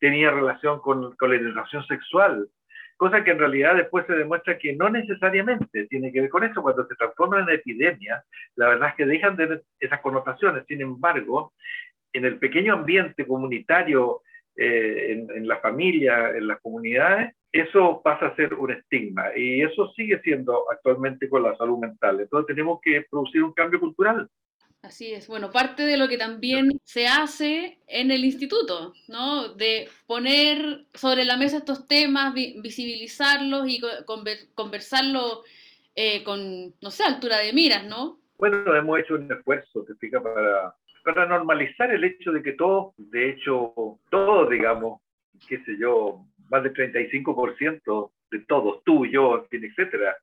tenía 0.00 0.30
relación 0.30 0.80
con, 0.80 1.14
con 1.16 1.30
la 1.30 1.38
relación 1.38 1.86
sexual 1.86 2.48
cosa 2.96 3.22
que 3.22 3.30
en 3.30 3.38
realidad 3.38 3.76
después 3.76 4.06
se 4.06 4.14
demuestra 4.14 4.58
que 4.58 4.74
no 4.74 4.88
necesariamente 4.88 5.86
tiene 5.86 6.12
que 6.12 6.22
ver 6.22 6.30
con 6.30 6.44
eso. 6.44 6.62
Cuando 6.62 6.86
se 6.86 6.94
transforma 6.94 7.40
en 7.40 7.50
epidemia, 7.50 8.24
la 8.56 8.68
verdad 8.68 8.90
es 8.90 8.94
que 8.94 9.06
dejan 9.06 9.36
de 9.36 9.62
esas 9.78 10.00
connotaciones. 10.00 10.64
Sin 10.66 10.80
embargo, 10.80 11.52
en 12.12 12.24
el 12.24 12.38
pequeño 12.38 12.74
ambiente 12.74 13.26
comunitario, 13.26 14.22
eh, 14.56 15.12
en, 15.12 15.30
en, 15.30 15.48
la 15.48 15.58
familia, 15.60 16.30
en 16.30 16.46
las 16.46 16.60
comunidades, 16.60 17.34
eso 17.52 18.00
pasa 18.02 18.26
a 18.26 18.36
ser 18.36 18.54
un 18.54 18.72
estigma 18.72 19.24
y 19.36 19.62
eso 19.62 19.92
sigue 19.94 20.20
siendo 20.22 20.70
actualmente 20.70 21.28
con 21.28 21.42
la 21.42 21.56
salud 21.56 21.78
mental. 21.78 22.20
Entonces 22.20 22.54
tenemos 22.54 22.80
que 22.82 23.04
producir 23.10 23.42
un 23.42 23.52
cambio 23.52 23.80
cultural. 23.80 24.28
Así 24.82 25.12
es. 25.12 25.26
Bueno, 25.26 25.50
parte 25.50 25.82
de 25.84 25.96
lo 25.96 26.06
que 26.06 26.16
también 26.16 26.80
se 26.84 27.08
hace 27.08 27.80
en 27.88 28.10
el 28.12 28.24
instituto, 28.24 28.92
¿no? 29.08 29.48
De 29.54 29.88
poner 30.06 30.84
sobre 30.94 31.24
la 31.24 31.36
mesa 31.36 31.56
estos 31.56 31.88
temas, 31.88 32.34
visibilizarlos 32.34 33.66
y 33.68 33.80
conversarlos 34.54 35.40
eh, 35.96 36.22
con, 36.22 36.72
no 36.80 36.90
sé, 36.90 37.02
altura 37.02 37.38
de 37.38 37.52
miras, 37.52 37.84
¿no? 37.84 38.20
Bueno, 38.38 38.76
hemos 38.76 39.00
hecho 39.00 39.14
un 39.14 39.32
esfuerzo, 39.32 39.82
te 39.84 39.92
explica, 39.92 40.22
para, 40.22 40.74
para 41.06 41.24
normalizar 41.24 41.92
el 41.92 42.02
hecho 42.02 42.32
de 42.32 42.42
que 42.42 42.54
todos, 42.54 42.92
de 42.96 43.30
hecho, 43.30 43.72
todos, 44.10 44.50
digamos, 44.50 45.00
qué 45.48 45.62
sé 45.62 45.78
yo, 45.78 46.24
más 46.50 46.64
del 46.64 46.74
35% 46.74 48.10
de 48.32 48.40
todos, 48.40 48.82
tú, 48.82 49.06
yo, 49.06 49.36
en 49.36 49.46
fin, 49.46 49.64
etcétera, 49.70 50.16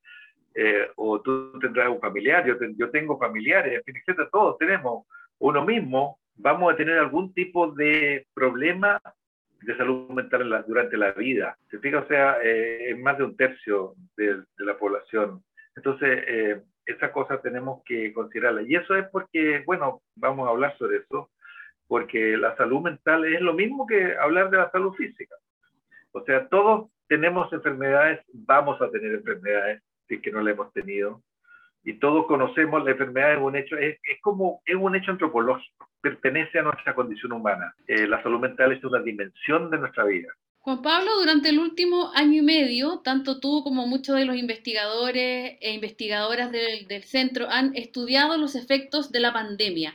eh, 0.54 0.90
o 0.98 1.22
tú 1.22 1.58
tendrás 1.62 1.88
un 1.88 2.02
familiar, 2.02 2.46
yo, 2.46 2.56
yo 2.78 2.90
tengo 2.92 3.18
familiares, 3.18 3.82
etcétera, 3.86 4.28
todos 4.30 4.58
tenemos 4.58 5.08
uno 5.40 5.64
mismo, 5.64 6.20
vamos 6.36 6.74
a 6.74 6.76
tener 6.76 6.98
algún 6.98 7.34
tipo 7.34 7.72
de 7.72 8.28
problema 8.34 9.02
de 9.62 9.78
salud 9.78 10.10
mental 10.10 10.66
durante 10.68 10.98
la 10.98 11.14
vida. 11.14 11.58
Se 11.72 11.80
fija, 11.80 12.00
o 12.00 12.08
sea, 12.10 12.40
eh, 12.44 12.90
es 12.90 13.00
más 13.00 13.18
de 13.18 13.24
un 13.24 13.38
tercio 13.38 13.94
de, 14.18 14.36
de 14.36 14.66
la 14.66 14.78
población. 14.78 15.42
Entonces, 15.78 16.24
eh, 16.28 16.62
esa 16.86 17.12
cosa 17.12 17.42
tenemos 17.42 17.82
que 17.86 18.14
considerarla. 18.14 18.64
Y 18.64 18.76
eso 18.76 18.96
es 18.96 19.08
porque, 19.10 19.64
bueno, 19.66 20.02
vamos 20.16 20.48
a 20.48 20.52
hablar 20.52 20.78
sobre 20.78 20.98
eso, 20.98 21.30
porque 21.88 22.38
la 22.38 22.56
salud 22.56 22.82
mental 22.82 23.26
es 23.26 23.42
lo 23.42 23.54
mismo 23.54 23.86
que 23.86 24.16
hablar 24.18 24.50
de 24.50 24.58
la 24.58 24.72
salud 24.72 24.94
física. 24.94 25.36
O 26.12 26.24
sea, 26.24 26.48
todos 26.48 26.90
tenemos 27.08 27.52
enfermedades, 27.54 28.22
vamos 28.34 28.82
a 28.82 28.90
tener 28.90 29.14
enfermedades, 29.14 29.82
si 30.08 30.16
es 30.16 30.22
que 30.22 30.32
no 30.32 30.42
la 30.42 30.52
hemos 30.52 30.72
tenido. 30.74 31.22
Y 31.84 31.96
todos 31.96 32.26
conocemos 32.28 32.84
la 32.84 32.92
enfermedad, 32.92 33.34
es 33.34 33.40
un 33.40 33.56
hecho, 33.56 33.78
es, 33.78 33.98
como, 34.22 34.62
es 34.66 34.76
un 34.76 34.96
hecho 34.96 35.12
antropológico, 35.12 35.90
pertenece 36.02 36.60
a 36.60 36.64
nuestra 36.64 36.96
condición 36.96 37.34
humana. 37.34 37.74
Eh, 37.88 38.08
la 38.08 38.24
salud 38.24 38.40
mental 38.40 38.72
es 38.72 38.84
una 38.84 39.02
dimensión 39.02 39.70
de 39.70 39.80
nuestra 39.80 40.06
vida. 40.06 40.30
Juan 40.64 40.82
Pablo, 40.82 41.12
durante 41.20 41.50
el 41.50 41.60
último 41.60 42.14
año 42.16 42.40
y 42.40 42.42
medio, 42.42 43.02
tanto 43.04 43.42
tú 43.42 43.64
como 43.66 43.86
muchos 43.86 44.16
de 44.16 44.24
los 44.24 44.38
investigadores 44.38 45.58
e 45.60 45.74
investigadoras 45.74 46.54
del, 46.54 47.04
centro 47.04 47.48
han 47.50 47.76
estudiado 47.76 48.38
los 48.38 48.56
efectos 48.56 49.12
de 49.12 49.20
la 49.20 49.34
pandemia. 49.34 49.94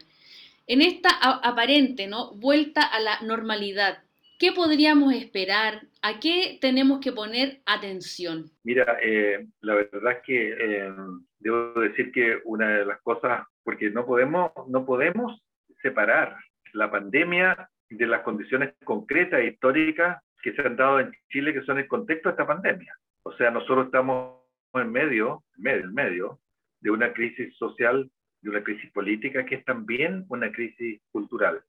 En 0.67 0.83
esta 0.83 1.09
aparente 1.43 2.07
¿no? 2.07 2.35
vuelta 2.35 2.83
a 2.83 3.01
la 3.01 3.19
normalidad, 3.23 4.03
¿Qué 4.39 4.53
podríamos 4.53 5.15
esperar? 5.15 5.81
¿A 6.01 6.21
qué 6.21 6.59
tenemos 6.61 7.01
que 7.01 7.11
poner 7.11 7.59
atención? 7.67 8.45
Mira, 8.63 8.99
eh, 9.03 9.49
la 9.63 9.75
verdad 9.75 10.13
es 10.13 10.19
que 10.25 10.51
eh, 10.53 10.93
debo 11.41 11.81
decir 11.81 12.13
que 12.13 12.39
una 12.45 12.69
de 12.69 12.87
las 12.87 13.01
cosas, 13.01 13.45
porque 13.65 13.91
no 13.91 14.07
podemos, 14.07 14.53
no 14.69 14.87
podemos 14.87 15.43
separar 15.83 16.37
la 16.73 16.89
pandemia 16.89 17.69
de 17.91 18.07
las 18.07 18.23
condiciones 18.23 18.75
concretas 18.85 19.43
históricas 19.43 20.23
que 20.43 20.53
se 20.53 20.63
han 20.63 20.77
dado 20.77 21.01
en 21.01 21.13
Chile, 21.31 21.53
que 21.53 21.63
son 21.63 21.79
el 21.79 21.89
contexto 21.89 22.29
de 22.29 22.33
esta 22.33 22.47
pandemia. 22.47 22.97
O 23.23 23.33
sea, 23.33 23.51
nosotros 23.51 23.87
estamos 23.87 24.39
en 24.75 24.91
medio, 24.91 25.45
medio, 25.57 25.85
en 25.85 25.95
medio 25.95 26.41
de 26.81 26.91
una 26.91 27.13
crisis 27.13 27.57
social, 27.57 28.11
de 28.41 28.51
una 28.51 28.63
crisis 28.63 28.91
política, 28.93 29.45
que 29.45 29.57
es 29.57 29.65
también 29.65 30.25
una 30.29 30.51
crisis 30.53 31.01
cultural. 31.11 31.63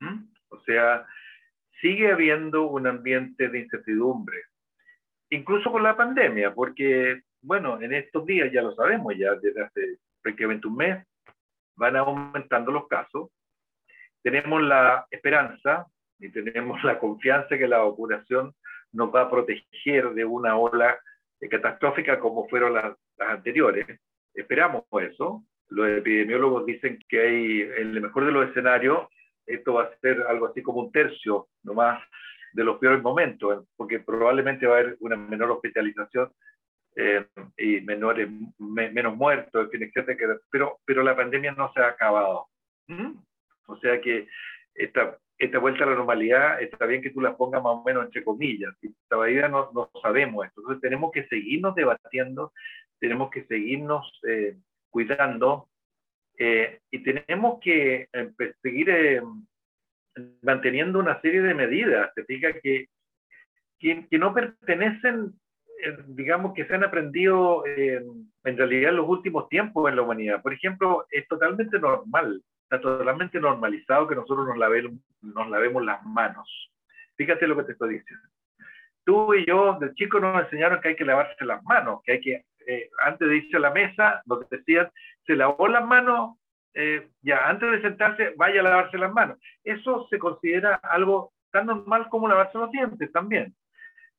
¿Mm? 0.00 0.24
O 0.48 0.60
sea, 0.60 1.06
sigue 1.80 2.12
habiendo 2.12 2.68
un 2.68 2.86
ambiente 2.86 3.48
de 3.48 3.60
incertidumbre, 3.60 4.42
incluso 5.30 5.70
con 5.72 5.82
la 5.82 5.96
pandemia, 5.96 6.54
porque, 6.54 7.22
bueno, 7.42 7.80
en 7.80 7.92
estos 7.92 8.24
días 8.26 8.52
ya 8.52 8.62
lo 8.62 8.74
sabemos, 8.74 9.14
ya 9.16 9.34
desde 9.34 9.62
hace 9.62 9.98
prácticamente 10.22 10.66
un 10.66 10.76
mes, 10.76 11.06
van 11.76 11.96
aumentando 11.96 12.72
los 12.72 12.88
casos. 12.88 13.30
Tenemos 14.22 14.62
la 14.62 15.06
esperanza 15.10 15.86
y 16.18 16.30
tenemos 16.30 16.82
la 16.84 16.98
confianza 16.98 17.58
que 17.58 17.68
la 17.68 17.78
vacunación 17.78 18.54
nos 18.92 19.14
va 19.14 19.22
a 19.22 19.30
proteger 19.30 20.10
de 20.10 20.24
una 20.24 20.56
ola 20.56 20.98
catastrófica 21.50 22.18
como 22.18 22.48
fueron 22.48 22.74
las, 22.74 22.96
las 23.18 23.28
anteriores. 23.28 23.86
Esperamos 24.34 24.84
eso. 25.02 25.44
Los 25.68 25.88
epidemiólogos 25.88 26.66
dicen 26.66 26.98
que 27.08 27.20
hay, 27.20 27.60
en 27.62 27.90
el 27.90 28.00
mejor 28.00 28.24
de 28.24 28.32
los 28.32 28.48
escenarios, 28.48 29.08
esto 29.46 29.74
va 29.74 29.84
a 29.84 29.98
ser 30.00 30.22
algo 30.22 30.46
así 30.46 30.62
como 30.62 30.80
un 30.80 30.92
tercio 30.92 31.48
nomás 31.62 32.02
de 32.52 32.64
los 32.64 32.78
peores 32.78 33.02
momentos, 33.02 33.66
porque 33.76 34.00
probablemente 34.00 34.66
va 34.66 34.76
a 34.76 34.80
haber 34.80 34.96
una 35.00 35.16
menor 35.16 35.50
hospitalización 35.50 36.32
eh, 36.96 37.26
y 37.58 37.80
menores, 37.82 38.28
menos 38.58 39.14
muertos, 39.14 39.68
etcétera, 39.70 40.38
pero, 40.50 40.78
pero 40.86 41.02
la 41.02 41.14
pandemia 41.14 41.52
no 41.52 41.70
se 41.72 41.80
ha 41.80 41.88
acabado. 41.88 42.46
¿Mm? 42.88 43.12
O 43.66 43.76
sea 43.78 44.00
que 44.00 44.28
esta, 44.74 45.18
esta 45.38 45.58
vuelta 45.58 45.84
a 45.84 45.88
la 45.88 45.96
normalidad 45.96 46.62
está 46.62 46.86
bien 46.86 47.02
que 47.02 47.10
tú 47.10 47.20
la 47.20 47.36
pongas 47.36 47.62
más 47.62 47.74
o 47.74 47.84
menos 47.84 48.04
entre 48.04 48.24
comillas, 48.24 48.74
y 48.82 48.94
todavía 49.08 49.48
no, 49.48 49.70
no 49.74 49.90
sabemos 50.02 50.46
esto. 50.46 50.60
Entonces 50.60 50.80
tenemos 50.80 51.12
que 51.12 51.26
seguirnos 51.28 51.74
debatiendo, 51.74 52.52
tenemos 52.98 53.30
que 53.30 53.44
seguirnos 53.44 54.20
eh, 54.26 54.56
cuidando, 54.90 55.68
eh, 56.38 56.80
y 56.90 57.02
tenemos 57.02 57.60
que 57.60 58.08
seguir 58.62 58.90
eh, 58.90 59.22
manteniendo 60.42 60.98
una 60.98 61.20
serie 61.20 61.40
de 61.40 61.54
medidas, 61.54 62.12
fija 62.26 62.52
que, 62.60 62.88
que, 63.78 64.06
no 64.18 64.34
pertenecen, 64.34 65.32
eh, 65.82 65.96
digamos, 66.08 66.52
que 66.54 66.66
se 66.66 66.74
han 66.74 66.84
aprendido 66.84 67.64
en 67.66 68.30
realidad 68.56 68.90
en 68.90 68.96
los 68.96 69.08
últimos 69.08 69.48
tiempos 69.48 69.88
en 69.88 69.96
la 69.96 70.02
humanidad. 70.02 70.42
Por 70.42 70.52
ejemplo, 70.52 71.06
es 71.10 71.26
totalmente 71.26 71.78
normal, 71.78 72.42
está 72.64 72.80
totalmente 72.80 73.40
normalizado 73.40 74.06
que 74.06 74.14
nosotros 74.14 74.46
nos 74.46 74.58
lavemos, 74.58 74.92
nos 75.22 75.48
lavemos 75.48 75.84
las 75.84 76.04
manos. 76.04 76.48
Fíjate 77.16 77.46
lo 77.46 77.56
que 77.56 77.64
te 77.64 77.72
estoy 77.72 77.94
diciendo. 77.98 78.28
Tú 79.04 79.34
y 79.34 79.46
yo, 79.46 79.78
de 79.80 79.94
chico, 79.94 80.18
nos 80.18 80.44
enseñaron 80.44 80.80
que 80.80 80.88
hay 80.88 80.96
que 80.96 81.04
lavarse 81.04 81.44
las 81.44 81.62
manos, 81.64 82.00
que 82.04 82.12
hay 82.12 82.20
que 82.20 82.44
eh, 82.66 82.90
antes 83.04 83.28
de 83.28 83.36
irse 83.36 83.56
a 83.56 83.60
la 83.60 83.70
mesa, 83.70 84.22
nos 84.26 84.48
decían, 84.50 84.90
se 85.24 85.36
lavó 85.36 85.68
las 85.68 85.86
manos, 85.86 86.36
eh, 86.74 87.08
ya, 87.22 87.48
antes 87.48 87.70
de 87.70 87.80
sentarse, 87.80 88.34
vaya 88.36 88.60
a 88.60 88.64
lavarse 88.64 88.98
las 88.98 89.12
manos. 89.12 89.38
Eso 89.62 90.06
se 90.10 90.18
considera 90.18 90.74
algo 90.82 91.32
tan 91.52 91.66
normal 91.66 92.08
como 92.08 92.28
lavarse 92.28 92.58
los 92.58 92.70
dientes 92.70 93.10
también. 93.12 93.54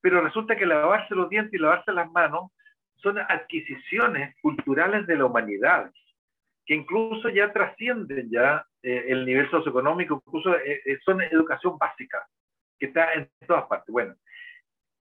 Pero 0.01 0.21
resulta 0.21 0.55
que 0.55 0.65
lavarse 0.65 1.13
los 1.13 1.29
dientes 1.29 1.53
y 1.53 1.57
lavarse 1.61 1.91
las 1.91 2.09
manos 2.11 2.51
son 2.95 3.19
adquisiciones 3.19 4.35
culturales 4.41 5.05
de 5.05 5.17
la 5.17 5.25
humanidad, 5.25 5.91
que 6.65 6.75
incluso 6.75 7.29
ya 7.29 7.51
trascienden 7.51 8.29
ya 8.31 8.65
eh, 8.87 9.05
el 9.07 9.25
nivel 9.25 9.49
socioeconómico, 9.49 10.21
incluso 10.25 10.55
son 11.03 11.21
educación 11.21 11.77
básica, 11.77 12.25
que 12.79 12.87
está 12.87 13.13
en 13.13 13.29
todas 13.47 13.65
partes. 13.65 13.91
Bueno, 13.91 14.15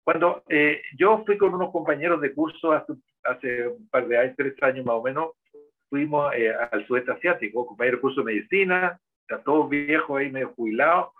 cuando 0.04 0.42
yo 0.96 1.22
fui 1.24 1.38
con 1.38 1.54
unos 1.54 1.70
compañeros 1.70 2.20
de 2.20 2.34
curso 2.34 2.72
hace, 2.72 2.94
hace 3.24 3.68
un 3.68 3.88
par 3.88 4.08
de 4.08 4.18
años, 4.18 4.34
tres 4.36 4.54
años 4.62 4.84
más 4.84 4.96
o 4.96 5.02
menos, 5.02 5.30
fuimos 5.90 6.32
eh, 6.34 6.54
al 6.70 6.86
sudeste 6.86 7.12
asiático, 7.12 7.66
compañero 7.66 8.00
curso 8.00 8.20
de 8.22 8.32
medicina, 8.32 8.98
está 9.22 9.42
todo 9.42 9.68
viejo 9.68 10.16
ahí, 10.16 10.30
medio 10.30 10.54
jubilado, 10.54 11.12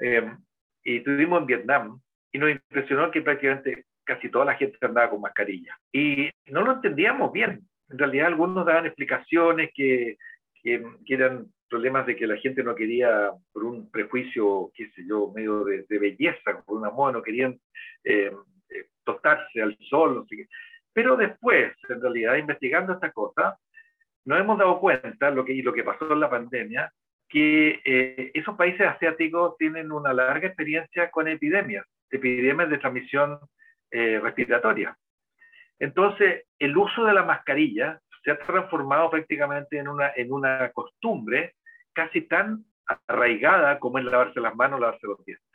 eh, 0.00 0.32
y 0.84 0.98
estuvimos 0.98 1.40
en 1.40 1.46
Vietnam 1.46 2.00
y 2.32 2.38
nos 2.38 2.50
impresionó 2.50 3.10
que 3.10 3.20
prácticamente 3.20 3.84
casi 4.04 4.30
toda 4.30 4.44
la 4.44 4.54
gente 4.54 4.78
andaba 4.80 5.10
con 5.10 5.20
mascarilla. 5.20 5.76
Y 5.92 6.30
no 6.46 6.62
lo 6.62 6.74
entendíamos 6.74 7.32
bien. 7.32 7.68
En 7.90 7.98
realidad 7.98 8.28
algunos 8.28 8.64
daban 8.64 8.86
explicaciones 8.86 9.70
que, 9.74 10.16
que, 10.62 10.84
eran 11.08 11.46
problemas 11.68 12.06
de 12.06 12.16
que 12.16 12.26
la 12.26 12.36
gente 12.36 12.62
no 12.62 12.74
quería, 12.74 13.30
por 13.52 13.64
un 13.64 13.90
prejuicio, 13.90 14.70
qué 14.74 14.88
sé 14.90 15.04
yo, 15.06 15.32
medio 15.34 15.64
de, 15.64 15.84
belleza, 15.98 16.62
por 16.64 16.78
una 16.78 16.90
moda, 16.90 17.12
no 17.12 17.22
querían 17.22 17.58
eh, 18.04 18.30
eh, 18.70 18.86
tostarse 19.04 19.62
al 19.62 19.76
sol, 19.88 20.14
no 20.14 20.26
sé 20.26 20.36
qué. 20.36 20.46
Pero 20.92 21.16
después, 21.16 21.72
en 21.88 22.00
realidad, 22.00 22.36
investigando 22.36 22.92
esta 22.92 23.10
cosa, 23.12 23.58
nos 24.24 24.40
hemos 24.40 24.58
dado 24.58 24.80
cuenta, 24.80 25.30
lo 25.30 25.44
que, 25.44 25.52
y 25.52 25.62
lo 25.62 25.72
que 25.72 25.84
pasó 25.84 26.12
en 26.12 26.20
la 26.20 26.30
pandemia, 26.30 26.92
que 27.28 27.80
eh, 27.84 28.30
esos 28.34 28.56
países 28.56 28.86
asiáticos 28.86 29.56
tienen 29.58 29.90
una 29.92 30.12
larga 30.12 30.48
experiencia 30.48 31.10
con 31.10 31.28
epidemias, 31.28 31.84
epidemias 32.10 32.70
de 32.70 32.78
transmisión 32.78 33.38
eh, 33.90 34.20
respiratoria. 34.20 34.96
Entonces, 35.78 36.44
el 36.58 36.76
uso 36.76 37.04
de 37.04 37.12
la 37.12 37.24
mascarilla 37.24 38.00
se 38.26 38.32
ha 38.32 38.38
transformado 38.38 39.08
prácticamente 39.08 39.78
en 39.78 39.86
una, 39.86 40.10
en 40.16 40.32
una 40.32 40.72
costumbre 40.72 41.54
casi 41.92 42.22
tan 42.22 42.64
arraigada 42.84 43.78
como 43.78 43.98
es 43.98 44.04
lavarse 44.04 44.40
las 44.40 44.56
manos, 44.56 44.80
lavarse 44.80 45.06
los 45.06 45.24
dientes. 45.24 45.46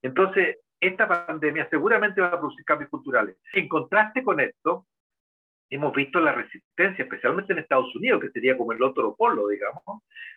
Entonces, 0.00 0.60
esta 0.80 1.06
pandemia 1.06 1.68
seguramente 1.68 2.22
va 2.22 2.28
a 2.28 2.38
producir 2.38 2.64
cambios 2.64 2.88
culturales. 2.88 3.36
En 3.52 3.68
contraste 3.68 4.24
con 4.24 4.40
esto, 4.40 4.86
hemos 5.68 5.92
visto 5.92 6.20
la 6.20 6.32
resistencia, 6.32 7.02
especialmente 7.04 7.52
en 7.52 7.58
Estados 7.58 7.94
Unidos, 7.94 8.22
que 8.22 8.30
sería 8.30 8.56
como 8.56 8.72
el 8.72 8.82
otro 8.82 9.14
polo, 9.14 9.48
digamos, 9.48 9.82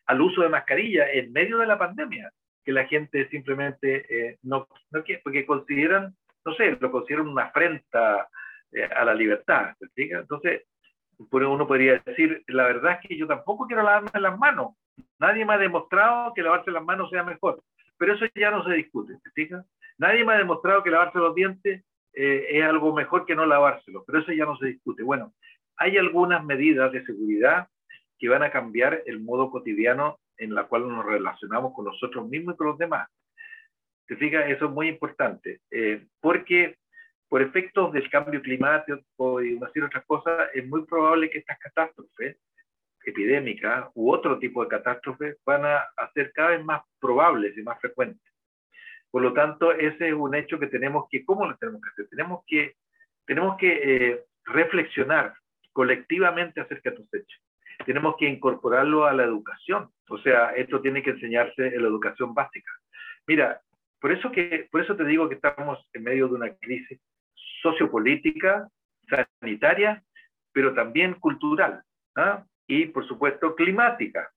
al 0.08 0.20
uso 0.20 0.42
de 0.42 0.50
mascarilla 0.50 1.10
en 1.14 1.32
medio 1.32 1.60
de 1.60 1.68
la 1.68 1.80
pandemia, 1.80 2.30
que 2.66 2.74
la 2.74 2.88
gente 2.88 3.30
simplemente 3.30 4.06
eh, 4.10 4.38
no, 4.44 4.68
no 4.92 5.04
quiere, 5.06 5.22
porque 5.24 5.46
consideran, 5.46 6.14
no 6.44 6.54
sé, 6.56 6.78
lo 6.78 6.92
consideran 6.92 7.30
una 7.30 7.44
afrenta 7.44 8.28
eh, 8.74 8.84
a 8.84 9.06
la 9.06 9.14
libertad, 9.14 9.76
Entonces, 9.96 10.64
uno 11.32 11.68
podría 11.68 12.02
decir, 12.06 12.44
la 12.48 12.66
verdad 12.66 13.00
es 13.02 13.08
que 13.08 13.18
yo 13.18 13.28
tampoco 13.28 13.68
quiero 13.68 13.84
lavarme 13.84 14.10
las 14.20 14.38
manos. 14.38 14.76
Nadie 15.20 15.46
me 15.46 15.54
ha 15.54 15.58
demostrado 15.58 16.34
que 16.34 16.42
lavarse 16.42 16.72
las 16.72 16.84
manos 16.84 17.10
sea 17.10 17.24
mejor, 17.24 17.62
pero 17.98 18.14
eso 18.14 18.26
ya 18.36 18.52
no 18.52 18.64
se 18.64 18.74
discute, 18.74 19.18
¿se 19.36 19.50
Nadie 19.98 20.26
me 20.26 20.34
ha 20.34 20.38
demostrado 20.38 20.84
que 20.84 20.90
lavarse 20.90 21.20
los 21.20 21.36
dientes 21.36 21.84
eh, 22.14 22.48
es 22.50 22.64
algo 22.64 22.94
mejor 22.94 23.26
que 23.26 23.36
no 23.36 23.46
lavárselo, 23.46 24.04
pero 24.06 24.20
eso 24.20 24.32
ya 24.34 24.46
no 24.46 24.58
se 24.58 24.68
discute. 24.68 25.04
Bueno, 25.04 25.34
hay 25.78 25.98
algunas 25.98 26.44
medidas 26.44 26.92
de 26.92 27.06
seguridad 27.06 27.68
que 28.18 28.30
van 28.30 28.44
a 28.44 28.52
cambiar 28.52 29.02
el 29.06 29.20
modo 29.22 29.50
cotidiano 29.50 30.20
en 30.38 30.54
la 30.54 30.66
cual 30.66 30.88
nos 30.88 31.06
relacionamos 31.06 31.74
con 31.74 31.86
nosotros 31.86 32.28
mismos 32.28 32.56
y 32.56 32.58
con 32.58 32.68
los 32.68 32.78
demás. 32.78 33.10
¿Te 34.08 34.16
fijas? 34.18 34.50
Eso 34.50 34.66
es 34.66 34.72
muy 34.72 34.90
importante, 34.90 35.62
eh, 35.72 36.06
porque 36.20 36.76
por 37.32 37.42
efectos 37.42 37.94
del 37.94 38.10
cambio 38.10 38.42
climático 38.42 39.42
y 39.42 39.54
una 39.54 39.68
serie 39.68 39.84
de 39.84 39.88
otras 39.88 40.06
cosas, 40.06 40.50
es 40.54 40.68
muy 40.68 40.84
probable 40.84 41.30
que 41.30 41.38
estas 41.38 41.58
catástrofes 41.60 42.36
epidémicas 43.06 43.90
u 43.96 44.12
otro 44.12 44.38
tipo 44.38 44.62
de 44.62 44.68
catástrofes 44.68 45.38
van 45.46 45.64
a, 45.64 45.82
ser 46.14 46.34
cada 46.34 46.50
vez 46.50 46.66
más 46.66 46.82
probables 47.00 47.58
y 47.58 47.64
más 47.64 47.80
frecuentes. 47.80 48.34
Por 49.10 49.22
lo 49.22 49.32
tanto, 49.32 49.72
ese 49.72 50.10
es 50.10 50.14
un 50.14 50.36
hecho 50.36 50.60
que 50.60 50.68
tenemos 50.68 51.06
que, 51.10 51.24
¿cómo 51.24 51.46
lo 51.46 51.56
tenemos 51.56 51.82
que 51.82 51.90
hacer? 51.92 52.10
Tenemos 52.10 52.44
que, 52.46 52.76
tenemos 53.26 53.58
que 53.58 53.80
eh, 53.82 54.26
reflexionar 54.44 55.34
colectivamente 55.72 56.60
acerca 56.60 56.90
de 56.90 56.96
estos 56.98 57.14
hechos. 57.14 57.42
Tenemos 57.86 58.18
que 58.18 58.28
incorporarlo 58.28 59.06
a 59.06 59.14
la 59.14 59.24
educación. 59.24 59.90
O 60.10 60.18
sea, 60.18 60.50
esto 60.50 60.82
tiene 60.82 61.02
que 61.02 61.12
enseñarse 61.12 61.68
en 61.68 61.82
la 61.82 61.88
educación 61.88 62.34
básica. 62.34 62.74
Mira, 63.26 63.62
por 64.02 64.12
eso, 64.12 64.34
que, 64.34 64.68
por 64.70 64.82
eso 64.82 64.98
te 64.98 65.06
digo 65.06 65.30
que 65.30 65.36
estamos 65.36 65.80
en 65.94 66.04
medio 66.04 66.28
de 66.28 66.34
una 66.34 66.54
crisis 66.56 67.00
sociopolítica, 67.62 68.68
sanitaria, 69.40 70.04
pero 70.52 70.74
también 70.74 71.14
cultural. 71.16 71.84
¿ah? 72.16 72.44
Y, 72.68 72.86
por 72.86 73.08
supuesto, 73.08 73.56
climática. 73.56 74.32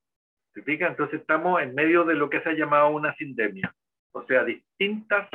¿Se? 0.53 0.61
Entonces 0.65 1.19
estamos 1.19 1.61
en 1.61 1.75
medio 1.75 2.03
de 2.05 2.15
lo 2.15 2.29
que 2.29 2.41
se 2.41 2.49
ha 2.49 2.53
llamado 2.53 2.89
una 2.89 3.13
sindemia 3.15 3.73
o 4.15 4.25
sea, 4.25 4.45
distintas 4.45 5.29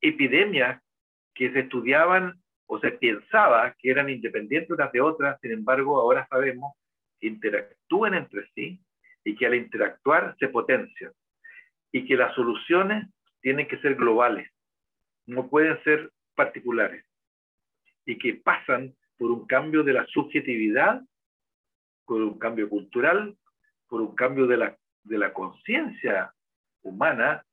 epidemias 0.00 0.80
que 1.34 1.52
se 1.52 1.60
estudiaban 1.60 2.40
o 2.66 2.78
se 2.78 2.92
pensaba 2.92 3.74
que 3.76 3.90
eran 3.90 4.08
independientes 4.08 4.70
unas 4.70 4.92
de 4.92 5.00
otras, 5.00 5.38
sin 5.40 5.50
embargo, 5.50 6.00
ahora 6.00 6.28
sabemos 6.30 6.74
que 7.18 7.26
interactúan 7.26 8.14
entre 8.14 8.48
sí 8.54 8.80
y 9.24 9.34
que 9.34 9.46
al 9.46 9.56
interactuar 9.56 10.36
se 10.38 10.46
potencian 10.48 11.12
y 11.90 12.06
que 12.06 12.16
las 12.16 12.32
soluciones 12.36 13.08
tienen 13.40 13.66
que 13.66 13.78
ser 13.78 13.96
globales, 13.96 14.48
no 15.26 15.48
pueden 15.48 15.82
ser 15.82 16.10
particulares 16.36 17.04
y 18.06 18.18
que 18.18 18.34
pasan 18.34 18.94
por 19.18 19.30
un 19.30 19.46
cambio 19.46 19.82
de 19.82 19.92
la 19.92 20.06
subjetividad, 20.06 21.02
por 22.06 22.22
un 22.22 22.38
cambio 22.38 22.68
cultural, 22.68 23.36
por 23.88 24.00
un 24.00 24.14
cambio 24.14 24.46
de 24.46 24.56
la, 24.56 24.76
de 25.04 25.18
la 25.18 25.32
conciencia 25.32 26.32
humana 26.82 27.44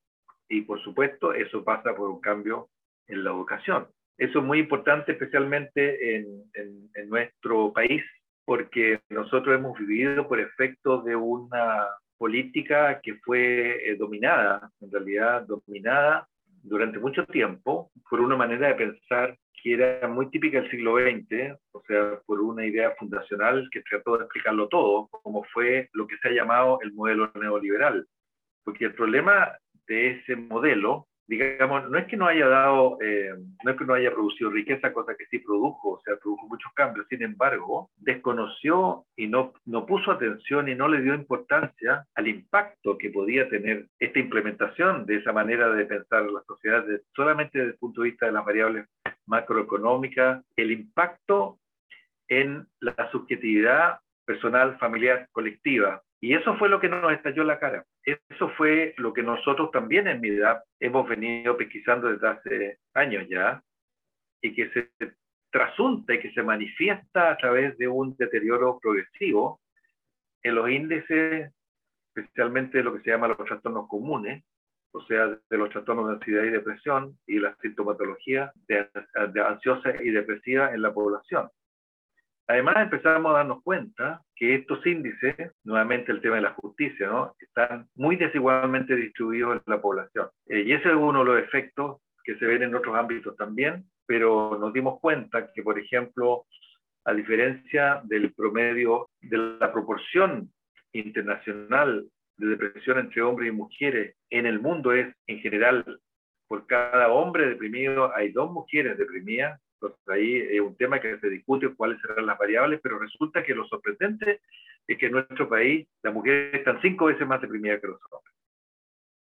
y 0.49 0.61
por 0.61 0.81
supuesto 0.81 1.33
eso 1.33 1.63
pasa 1.63 1.95
por 1.95 2.09
un 2.09 2.21
cambio 2.21 2.69
en 3.07 3.23
la 3.23 3.31
educación. 3.31 3.87
Eso 4.17 4.39
es 4.39 4.45
muy 4.45 4.59
importante 4.59 5.11
especialmente 5.11 6.15
en, 6.15 6.43
en, 6.53 7.09
nuestro 7.09 7.71
país 7.71 8.03
porque 8.45 9.01
nosotros 9.09 9.55
hemos 9.55 9.77
vivido 9.77 10.27
por 10.27 10.39
efecto 10.39 11.01
de 11.01 11.15
una 11.15 11.85
política 12.17 12.99
que 13.01 13.15
fue 13.15 13.89
eh, 13.89 13.95
dominada, 13.95 14.71
en 14.81 14.91
realidad 14.91 15.45
dominada 15.45 16.27
durante 16.63 16.97
mucho 16.99 17.25
tiempo 17.27 17.91
por 18.09 18.19
una 18.19 18.35
manera 18.35 18.69
de 18.69 18.75
pensar 18.75 19.37
que 19.67 19.73
era 19.73 20.07
muy 20.07 20.29
típica 20.29 20.61
del 20.61 20.71
siglo 20.71 20.95
XX, 20.95 21.57
o 21.73 21.81
sea, 21.85 22.19
por 22.25 22.39
una 22.39 22.65
idea 22.65 22.91
fundacional 22.97 23.67
que 23.69 23.81
trató 23.81 24.17
de 24.17 24.23
explicarlo 24.23 24.69
todo, 24.69 25.07
como 25.07 25.43
fue 25.53 25.89
lo 25.91 26.07
que 26.07 26.17
se 26.17 26.29
ha 26.29 26.31
llamado 26.31 26.79
el 26.81 26.93
modelo 26.93 27.29
neoliberal. 27.35 28.07
Porque 28.63 28.85
el 28.85 28.93
problema 28.93 29.51
de 29.87 30.11
ese 30.11 30.37
modelo, 30.37 31.07
digamos, 31.27 31.89
no 31.89 31.97
es 31.97 32.05
que 32.05 32.15
no 32.15 32.27
haya 32.27 32.47
dado, 32.47 32.97
eh, 33.01 33.33
no 33.65 33.71
es 33.71 33.77
que 33.77 33.83
no 33.83 33.93
haya 33.93 34.13
producido 34.13 34.49
riqueza, 34.49 34.93
cosa 34.93 35.15
que 35.15 35.25
sí 35.25 35.39
produjo, 35.39 35.91
o 35.91 36.01
sea, 36.01 36.15
produjo 36.15 36.47
muchos 36.47 36.71
cambios, 36.73 37.05
sin 37.09 37.23
embargo, 37.23 37.89
desconoció 37.97 39.03
y 39.17 39.27
no, 39.27 39.53
no 39.65 39.85
puso 39.85 40.11
atención 40.11 40.69
y 40.69 40.75
no 40.75 40.87
le 40.87 41.01
dio 41.01 41.13
importancia 41.13 42.05
al 42.15 42.27
impacto 42.27 42.97
que 42.97 43.09
podía 43.09 43.49
tener 43.49 43.87
esta 43.99 44.19
implementación 44.19 45.05
de 45.05 45.17
esa 45.17 45.33
manera 45.33 45.69
de 45.71 45.85
pensar 45.85 46.23
la 46.31 46.41
sociedad, 46.43 46.85
solamente 47.13 47.59
desde 47.59 47.71
el 47.71 47.77
punto 47.77 48.01
de 48.01 48.11
vista 48.11 48.27
de 48.27 48.31
las 48.31 48.45
variables 48.45 48.87
macroeconómicas, 49.27 50.43
el 50.55 50.71
impacto 50.71 51.59
en 52.27 52.67
la 52.79 53.09
subjetividad 53.11 53.99
personal, 54.25 54.77
familiar, 54.77 55.27
colectiva, 55.31 56.01
y 56.19 56.33
eso 56.33 56.57
fue 56.57 56.69
lo 56.69 56.79
que 56.79 56.89
nos 56.89 57.13
estalló 57.13 57.43
la 57.43 57.59
cara. 57.59 57.85
Eso 58.03 58.49
fue 58.57 58.95
lo 58.97 59.13
que 59.13 59.21
nosotros 59.21 59.69
también 59.71 60.07
en 60.07 60.19
mi 60.19 60.29
edad 60.29 60.63
hemos 60.79 61.07
venido 61.07 61.55
pesquisando 61.57 62.09
desde 62.09 62.27
hace 62.27 62.79
años 62.93 63.27
ya, 63.29 63.61
y 64.41 64.53
que 64.53 64.69
se 64.71 64.89
trasunta 65.51 66.13
y 66.13 66.19
que 66.19 66.31
se 66.31 66.43
manifiesta 66.43 67.31
a 67.31 67.37
través 67.37 67.77
de 67.77 67.87
un 67.87 68.15
deterioro 68.17 68.79
progresivo 68.79 69.61
en 70.43 70.55
los 70.55 70.69
índices, 70.69 71.51
especialmente 72.15 72.83
lo 72.83 72.93
que 72.93 73.03
se 73.03 73.11
llama 73.11 73.27
los 73.27 73.37
trastornos 73.37 73.87
comunes, 73.87 74.43
o 74.91 75.01
sea, 75.03 75.27
de 75.27 75.57
los 75.57 75.69
trastornos 75.69 76.07
de 76.07 76.13
ansiedad 76.15 76.43
y 76.43 76.49
depresión 76.49 77.17
y 77.25 77.39
la 77.39 77.55
sintomatología 77.61 78.51
de, 78.67 78.87
de 79.33 79.41
ansiosa 79.41 79.91
y 80.01 80.09
depresiva 80.09 80.73
en 80.73 80.81
la 80.81 80.93
población. 80.93 81.49
Además, 82.49 82.77
empezamos 82.77 83.31
a 83.31 83.39
darnos 83.39 83.61
cuenta 83.61 84.21
que 84.33 84.55
estos 84.55 84.85
índices, 84.85 85.35
nuevamente 85.65 86.13
el 86.13 86.21
tema 86.21 86.37
de 86.37 86.43
la 86.43 86.53
justicia, 86.53 87.07
¿no? 87.07 87.35
están 87.39 87.87
muy 87.95 88.15
desigualmente 88.15 88.95
distribuidos 88.95 89.57
en 89.57 89.63
la 89.65 89.81
población. 89.81 90.29
Eh, 90.47 90.61
y 90.61 90.71
ese 90.71 90.89
es 90.89 90.95
uno 90.95 91.19
de 91.19 91.25
los 91.25 91.39
efectos 91.43 92.01
que 92.23 92.37
se 92.37 92.45
ven 92.45 92.63
en 92.63 92.73
otros 92.73 92.95
ámbitos 92.95 93.35
también, 93.35 93.83
pero 94.05 94.57
nos 94.57 94.71
dimos 94.71 94.99
cuenta 95.01 95.51
que, 95.53 95.61
por 95.61 95.77
ejemplo, 95.77 96.45
a 97.03 97.13
diferencia 97.13 98.01
del 98.05 98.33
promedio 98.33 99.09
de 99.21 99.37
la 99.59 99.71
proporción 99.73 100.49
internacional 100.93 102.07
de 102.37 102.47
depresión 102.47 102.99
entre 102.99 103.21
hombres 103.21 103.49
y 103.49 103.51
mujeres 103.51 104.15
en 104.29 104.45
el 104.45 104.59
mundo 104.59 104.93
es, 104.93 105.13
en 105.27 105.39
general, 105.39 105.99
por 106.47 106.65
cada 106.65 107.09
hombre 107.09 107.47
deprimido 107.47 108.15
hay 108.15 108.31
dos 108.31 108.51
mujeres 108.51 108.97
deprimidas, 108.97 109.59
entonces 109.73 110.07
ahí 110.07 110.37
es 110.37 110.61
un 110.61 110.75
tema 110.75 110.99
que 110.99 111.19
se 111.19 111.29
discute 111.29 111.73
cuáles 111.75 111.99
serán 112.01 112.25
las 112.25 112.37
variables, 112.37 112.79
pero 112.81 112.99
resulta 112.99 113.43
que 113.43 113.53
lo 113.53 113.65
sorprendente 113.65 114.41
es 114.87 114.97
que 114.97 115.07
en 115.07 115.11
nuestro 115.11 115.49
país 115.49 115.87
las 116.01 116.13
mujeres 116.13 116.53
están 116.53 116.81
cinco 116.81 117.05
veces 117.05 117.27
más 117.27 117.41
deprimidas 117.41 117.81
que 117.81 117.87
los 117.87 117.99
hombres. 118.11 118.35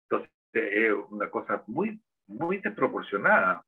Entonces 0.09 0.29
es 0.53 0.93
una 1.09 1.29
cosa 1.29 1.63
muy, 1.67 1.99
muy 2.27 2.57
desproporcionada 2.57 3.63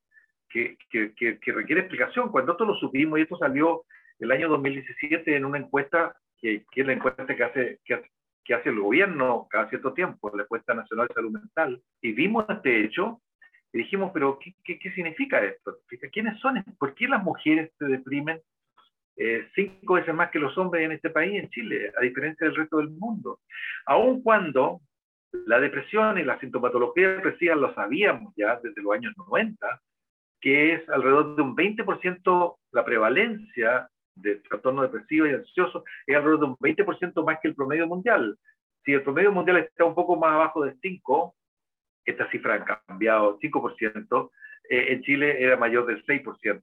que, 0.49 0.77
que, 0.89 1.13
que, 1.13 1.51
requiere 1.51 1.82
explicación. 1.82 2.32
Cuando 2.32 2.54
esto 2.54 2.65
lo 2.65 2.75
supimos, 2.75 3.19
y 3.19 3.23
esto 3.23 3.38
salió 3.38 3.84
el 4.19 4.32
año 4.32 4.49
2017 4.49 5.36
en 5.36 5.45
una 5.45 5.60
encuesta, 5.60 6.15
que, 6.38 6.65
que 6.71 6.82
es 6.82 6.88
la 6.88 6.93
encuesta 6.93 7.25
que 7.25 7.43
hace, 7.43 7.80
que 7.86 8.01
que 8.43 8.54
hace 8.54 8.69
el 8.69 8.80
gobierno 8.80 9.47
cada 9.49 9.69
cierto 9.69 9.93
tiempo, 9.93 10.32
la 10.36 10.43
encuesta 10.43 10.73
nacional 10.73 11.08
de 11.08 11.13
salud 11.13 11.32
mental, 11.32 11.82
y 12.01 12.12
vimos 12.13 12.45
este 12.49 12.84
hecho 12.84 13.21
y 13.73 13.80
dijimos, 13.80 14.12
pero 14.13 14.38
¿qué, 14.39 14.54
qué, 14.77 14.91
significa 14.91 15.43
esto? 15.43 15.77
¿Quiénes 16.12 16.39
son? 16.39 16.63
¿Por 16.77 16.93
qué 16.93 17.08
las 17.08 17.23
mujeres 17.23 17.71
se 17.77 17.86
deprimen 17.86 18.41
eh, 19.15 19.47
cinco 19.56 19.93
veces 19.93 20.13
más 20.13 20.30
que 20.32 20.39
los 20.39 20.58
hombres 20.58 20.84
en 20.84 20.91
este 20.91 21.10
país, 21.10 21.41
en 21.41 21.49
Chile, 21.49 21.91
a 21.97 22.01
diferencia 22.01 22.47
del 22.47 22.56
resto 22.56 22.77
del 22.77 22.89
mundo? 22.89 23.39
Aun 23.86 24.21
cuando 24.21 24.82
la 25.45 25.60
depresión 25.60 26.17
y 26.17 26.23
la 26.23 26.39
sintomatología 26.39 27.10
depresiva 27.10 27.56
lo 27.56 27.73
sabíamos 27.73 28.34
ya 28.36 28.60
desde 28.62 28.82
los 28.82 28.93
años 28.93 29.13
90, 29.15 29.82
que 30.41 30.73
es 30.73 30.89
alrededor 30.89 31.36
de 31.36 31.41
un 31.41 31.56
20% 31.56 32.56
la 32.71 32.84
prevalencia 32.84 33.89
de 34.15 34.36
trastorno 34.38 34.82
depresivo 34.82 35.28
y 35.28 35.34
ansioso, 35.34 35.84
es 36.06 36.15
alrededor 36.15 36.39
de 36.39 36.45
un 36.45 36.58
20% 36.58 37.26
más 37.26 37.39
que 37.41 37.50
el 37.50 37.56
promedio 37.56 37.88
mundial. 37.88 38.38
Si 38.84 38.93
el 38.93 39.04
promedio 39.04 39.32
mundial 39.32 39.58
está 39.58 39.86
un 39.86 39.95
poco 39.95 40.15
más 40.15 40.34
abajo 40.34 40.63
de 40.63 40.76
5, 40.82 41.36
esta 42.06 42.30
cifra 42.32 42.56
ha 42.56 42.82
cambiado, 42.86 43.39
5%, 43.39 44.32
eh, 44.69 44.93
en 44.93 45.02
Chile 45.04 45.41
era 45.41 45.58
mayor 45.58 45.86
del 45.86 46.04
6%. 46.06 46.62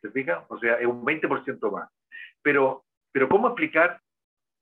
¿Se 0.00 0.10
fija? 0.10 0.46
O 0.48 0.58
sea, 0.58 0.74
es 0.74 0.86
un 0.86 1.04
20% 1.04 1.70
más. 1.70 1.90
Pero, 2.42 2.84
pero 3.12 3.28
¿cómo 3.28 3.48
explicar 3.48 4.00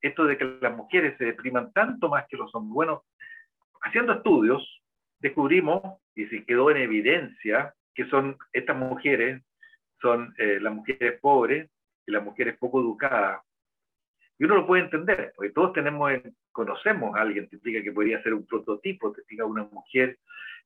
esto 0.01 0.25
de 0.25 0.37
que 0.37 0.59
las 0.61 0.77
mujeres 0.77 1.17
se 1.17 1.27
depriman 1.27 1.73
tanto 1.73 2.09
más 2.09 2.27
que 2.29 2.37
los 2.37 2.55
hombres? 2.55 2.75
Bueno, 2.75 3.05
haciendo 3.83 4.13
estudios, 4.13 4.83
descubrimos, 5.21 5.83
y 6.15 6.27
se 6.27 6.45
quedó 6.45 6.71
en 6.71 6.79
evidencia, 6.79 7.75
que 7.95 8.05
son 8.07 8.37
estas 8.53 8.77
mujeres, 8.77 9.43
son 10.01 10.35
eh, 10.39 10.59
las 10.61 10.75
mujeres 10.75 11.21
pobres 11.21 11.71
y 12.09 12.13
las 12.13 12.25
mujeres 12.25 12.57
poco 12.59 12.81
educadas. 12.81 13.43
Y 14.39 14.45
uno 14.45 14.57
lo 14.57 14.67
puede 14.67 14.85
entender, 14.85 15.33
porque 15.37 15.53
todos 15.53 15.73
tenemos, 15.73 16.11
conocemos 16.53 17.15
a 17.15 17.21
alguien, 17.21 17.49
te 17.49 17.57
explica 17.57 17.83
que 17.83 17.93
podría 17.93 18.23
ser 18.23 18.35
un 18.35 18.47
prototipo, 18.47 19.13
te 19.13 19.21
explica 19.21 19.45
una 19.45 19.65
mujer 19.65 20.19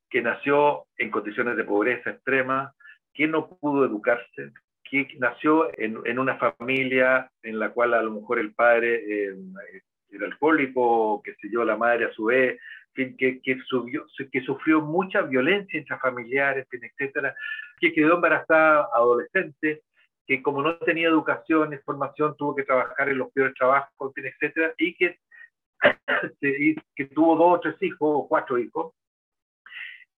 que 0.08 0.22
nació 0.22 0.84
en 0.96 1.10
condiciones 1.10 1.56
de 1.56 1.64
pobreza 1.64 2.10
extrema, 2.10 2.72
que 3.12 3.26
no 3.26 3.48
pudo 3.48 3.84
educarse, 3.84 4.52
que 4.84 5.08
nació 5.18 5.70
en, 5.78 6.18
una 6.18 6.36
familia 6.36 7.30
en 7.42 7.58
la 7.58 7.70
cual 7.70 7.94
a 7.94 8.02
lo 8.02 8.12
mejor 8.12 8.38
el 8.38 8.54
padre 8.54 9.02
eh, 9.06 9.36
era 10.10 10.26
alcohólico, 10.26 11.22
que 11.24 11.34
sé 11.36 11.48
yo, 11.50 11.64
la 11.64 11.76
madre 11.76 12.04
a 12.04 12.12
su 12.12 12.26
vez 12.26 12.60
que, 12.94 13.16
que, 13.16 13.40
que 13.40 14.40
sufrió 14.42 14.82
mucha 14.82 15.22
violencia 15.22 15.80
intrafamiliar, 15.80 16.58
etcétera, 16.70 17.34
que 17.80 17.92
quedó 17.92 18.16
embarazada 18.16 18.88
adolescente, 18.94 19.82
que 20.36 20.42
como 20.42 20.62
no 20.62 20.78
tenía 20.78 21.08
educación 21.08 21.68
ni 21.70 21.76
formación 21.78 22.34
tuvo 22.38 22.56
que 22.56 22.62
trabajar 22.62 23.06
en 23.10 23.18
los 23.18 23.30
peores 23.32 23.54
trabajos, 23.54 24.12
etcétera, 24.16 24.72
y 24.78 24.94
que, 24.94 25.18
y 26.40 26.74
que 26.96 27.04
tuvo 27.06 27.36
dos 27.36 27.58
o 27.58 27.60
tres 27.60 27.76
hijos 27.82 27.98
o 28.00 28.28
cuatro 28.28 28.56
hijos, 28.56 28.94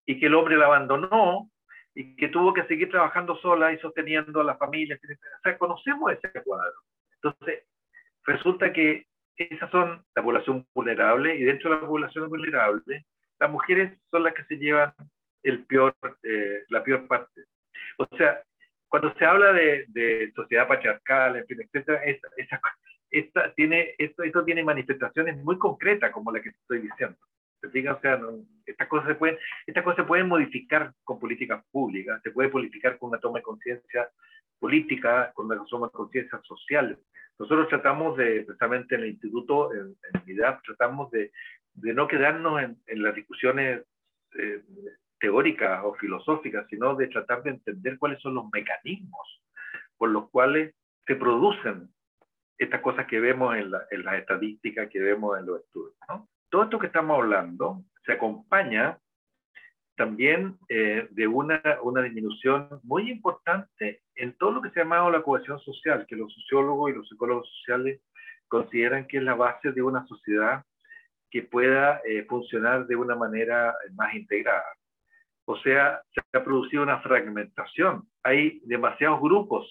y 0.06 0.20
que 0.20 0.26
el 0.26 0.34
hombre 0.36 0.56
la 0.56 0.66
abandonó 0.66 1.50
y 1.96 2.14
que 2.14 2.28
tuvo 2.28 2.52
que 2.54 2.64
seguir 2.64 2.90
trabajando 2.90 3.36
sola 3.38 3.72
y 3.72 3.78
sosteniendo 3.78 4.40
a 4.40 4.44
la 4.44 4.56
familia. 4.56 4.96
O 5.02 5.40
sea, 5.42 5.58
conocemos 5.58 6.12
ese 6.12 6.42
cuadro. 6.44 6.74
Entonces, 7.20 7.64
resulta 8.24 8.72
que 8.72 9.06
esas 9.36 9.70
son 9.72 10.04
la 10.14 10.22
población 10.22 10.64
vulnerable 10.74 11.34
y 11.34 11.42
dentro 11.42 11.70
de 11.70 11.80
la 11.80 11.88
población 11.88 12.28
vulnerable, 12.28 13.04
las 13.40 13.50
mujeres 13.50 13.98
son 14.12 14.22
las 14.22 14.34
que 14.34 14.44
se 14.44 14.58
llevan 14.58 14.92
el 15.42 15.64
peor, 15.64 15.96
eh, 16.22 16.62
la 16.68 16.84
peor 16.84 17.08
parte. 17.08 17.46
O 17.98 18.06
sea, 18.16 18.42
cuando 18.94 19.12
se 19.14 19.24
habla 19.24 19.52
de, 19.52 19.86
de 19.88 20.30
sociedad 20.36 20.68
patriarcal, 20.68 21.44
etcétera, 21.48 22.00
esta, 23.10 23.52
tiene, 23.56 23.92
esto, 23.98 24.22
esto 24.22 24.44
tiene 24.44 24.62
manifestaciones 24.62 25.36
muy 25.38 25.58
concretas, 25.58 26.12
como 26.12 26.30
la 26.30 26.40
que 26.40 26.50
estoy 26.50 26.78
diciendo. 26.78 27.16
¿Se 27.60 27.66
O 27.66 28.00
sea, 28.00 28.20
estas, 28.64 28.86
cosas 28.86 29.08
se 29.08 29.14
pueden, 29.16 29.36
estas 29.66 29.82
cosas 29.82 29.96
se 29.96 30.04
pueden 30.04 30.28
modificar 30.28 30.92
con 31.02 31.18
políticas 31.18 31.64
públicas, 31.72 32.22
se 32.22 32.30
puede 32.30 32.50
politicar 32.50 32.96
con 32.96 33.08
una 33.08 33.18
toma 33.18 33.40
de 33.40 33.42
conciencia 33.42 34.08
política, 34.60 35.32
con 35.34 35.46
una 35.46 35.64
toma 35.64 35.88
de 35.88 35.92
conciencia 35.92 36.40
social. 36.44 36.96
Nosotros 37.36 37.66
tratamos 37.66 38.16
de, 38.16 38.42
precisamente 38.42 38.94
en 38.94 39.00
el 39.00 39.08
instituto, 39.08 39.74
en, 39.74 39.96
en 40.12 40.36
tratamos 40.64 41.10
de, 41.10 41.32
de, 41.72 41.94
no 41.94 42.06
quedarnos 42.06 42.62
en, 42.62 42.76
en 42.86 43.02
las 43.02 43.16
discusiones 43.16 43.82
eh, 44.38 44.62
teóricas 45.24 45.80
o 45.82 45.94
filosóficas, 45.94 46.66
sino 46.68 46.94
de 46.96 47.08
tratar 47.08 47.42
de 47.42 47.52
entender 47.52 47.98
cuáles 47.98 48.20
son 48.20 48.34
los 48.34 48.44
mecanismos 48.52 49.40
por 49.96 50.10
los 50.10 50.28
cuales 50.28 50.74
se 51.06 51.16
producen 51.16 51.88
estas 52.58 52.82
cosas 52.82 53.06
que 53.06 53.20
vemos 53.20 53.56
en, 53.56 53.72
en 53.90 54.04
las 54.04 54.16
estadísticas, 54.16 54.90
que 54.90 55.00
vemos 55.00 55.38
en 55.38 55.46
los 55.46 55.62
estudios. 55.62 55.94
¿no? 56.10 56.28
Todo 56.50 56.64
esto 56.64 56.78
que 56.78 56.88
estamos 56.88 57.16
hablando 57.18 57.82
se 58.04 58.12
acompaña 58.12 58.98
también 59.96 60.58
eh, 60.68 61.08
de 61.10 61.26
una, 61.26 61.62
una 61.82 62.02
disminución 62.02 62.68
muy 62.82 63.10
importante 63.10 64.02
en 64.16 64.36
todo 64.36 64.52
lo 64.52 64.60
que 64.60 64.68
se 64.72 64.80
ha 64.80 64.82
llamado 64.82 65.10
la 65.10 65.22
cohesión 65.22 65.58
social, 65.60 66.04
que 66.06 66.16
los 66.16 66.34
sociólogos 66.34 66.90
y 66.90 66.96
los 66.96 67.08
psicólogos 67.08 67.48
sociales 67.48 68.02
consideran 68.48 69.06
que 69.06 69.16
es 69.16 69.22
la 69.22 69.36
base 69.36 69.72
de 69.72 69.80
una 69.80 70.06
sociedad 70.06 70.66
que 71.30 71.44
pueda 71.44 72.02
eh, 72.04 72.26
funcionar 72.28 72.86
de 72.86 72.96
una 72.96 73.16
manera 73.16 73.74
más 73.94 74.14
integrada. 74.14 74.66
O 75.46 75.56
sea, 75.58 76.00
se 76.12 76.20
ha 76.36 76.44
producido 76.44 76.82
una 76.82 77.00
fragmentación. 77.00 78.08
Hay 78.22 78.60
demasiados 78.64 79.20
grupos 79.20 79.68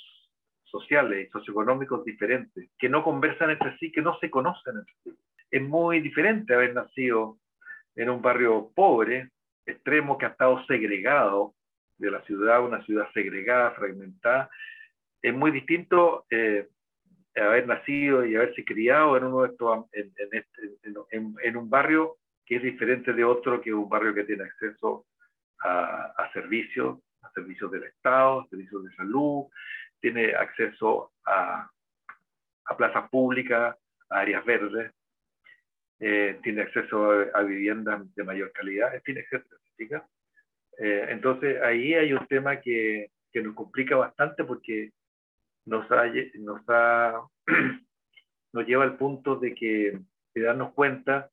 sociales 0.66 1.28
y 1.28 1.32
socioeconómicos 1.32 2.04
diferentes 2.04 2.70
que 2.78 2.90
no 2.90 3.04
conversan 3.04 3.52
entre 3.52 3.78
sí, 3.78 3.92
que 3.92 4.02
no 4.02 4.18
se 4.20 4.30
conocen 4.30 4.78
entre 4.78 4.94
sí. 5.04 5.18
Es 5.50 5.62
muy 5.62 6.00
diferente 6.00 6.54
haber 6.54 6.74
nacido 6.74 7.38
en 7.96 8.10
un 8.10 8.22
barrio 8.22 8.72
pobre 8.76 9.30
extremo 9.66 10.18
que 10.18 10.26
ha 10.26 10.30
estado 10.30 10.64
segregado 10.66 11.54
de 11.98 12.12
la 12.12 12.22
ciudad, 12.24 12.64
una 12.64 12.84
ciudad 12.86 13.08
segregada, 13.14 13.72
fragmentada. 13.72 14.50
Es 15.22 15.34
muy 15.34 15.52
distinto 15.52 16.26
eh, 16.30 16.68
haber 17.36 17.68
nacido 17.68 18.26
y 18.26 18.36
haberse 18.36 18.64
criado 18.64 19.18
en, 19.18 19.26
uno 19.26 19.44
de 19.44 19.50
estos, 19.50 19.86
en, 19.92 21.36
en, 21.44 21.58
un 21.58 21.70
barrio 21.70 22.18
que 22.46 22.58
es 22.58 22.64
diferente 22.64 23.14
de 23.14 23.24
otro, 23.24 23.62
que 23.62 23.70
es 23.70 23.76
un 23.76 23.90
barrio 23.90 24.14
que 24.14 24.24
tiene 24.24 24.44
acceso 24.44 25.06
a, 25.64 26.14
a 26.18 26.32
servicios, 26.34 27.00
a 27.22 27.32
servicios 27.32 27.72
del 27.72 27.84
Estado, 27.84 28.46
servicios 28.50 28.84
de 28.84 28.96
salud, 28.96 29.46
tiene 30.00 30.34
acceso 30.36 31.14
a, 31.26 31.70
a 32.66 32.78
plazas 32.78 33.10
públicas, 33.10 33.76
a 34.10 34.20
áreas 34.20 34.46
verdes, 34.46 34.92
eh, 36.00 36.40
tiene 36.44 36.64
acceso 36.64 37.12
a, 37.34 37.42
viviendas 37.44 38.14
de 38.16 38.24
mayor 38.24 38.52
calidad, 38.52 39.02
tiene 39.04 39.22
acceso 39.22 39.48
eh, 40.80 41.06
entonces 41.10 41.62
ahí 41.62 41.94
hay 41.94 42.14
un 42.14 42.26
tema 42.28 42.60
que, 42.60 43.12
que, 43.32 43.42
nos 43.42 43.54
complica 43.54 43.96
bastante 43.96 44.44
porque 44.44 44.92
nos, 45.66 45.86
nos, 46.36 46.62
nos 48.54 48.68
lleva 48.68 48.84
al 48.84 48.98
punto 48.98 49.36
de 49.36 49.54
que 49.54 50.00
de 50.34 50.42
darnos 50.42 50.74
cuenta 50.74 51.30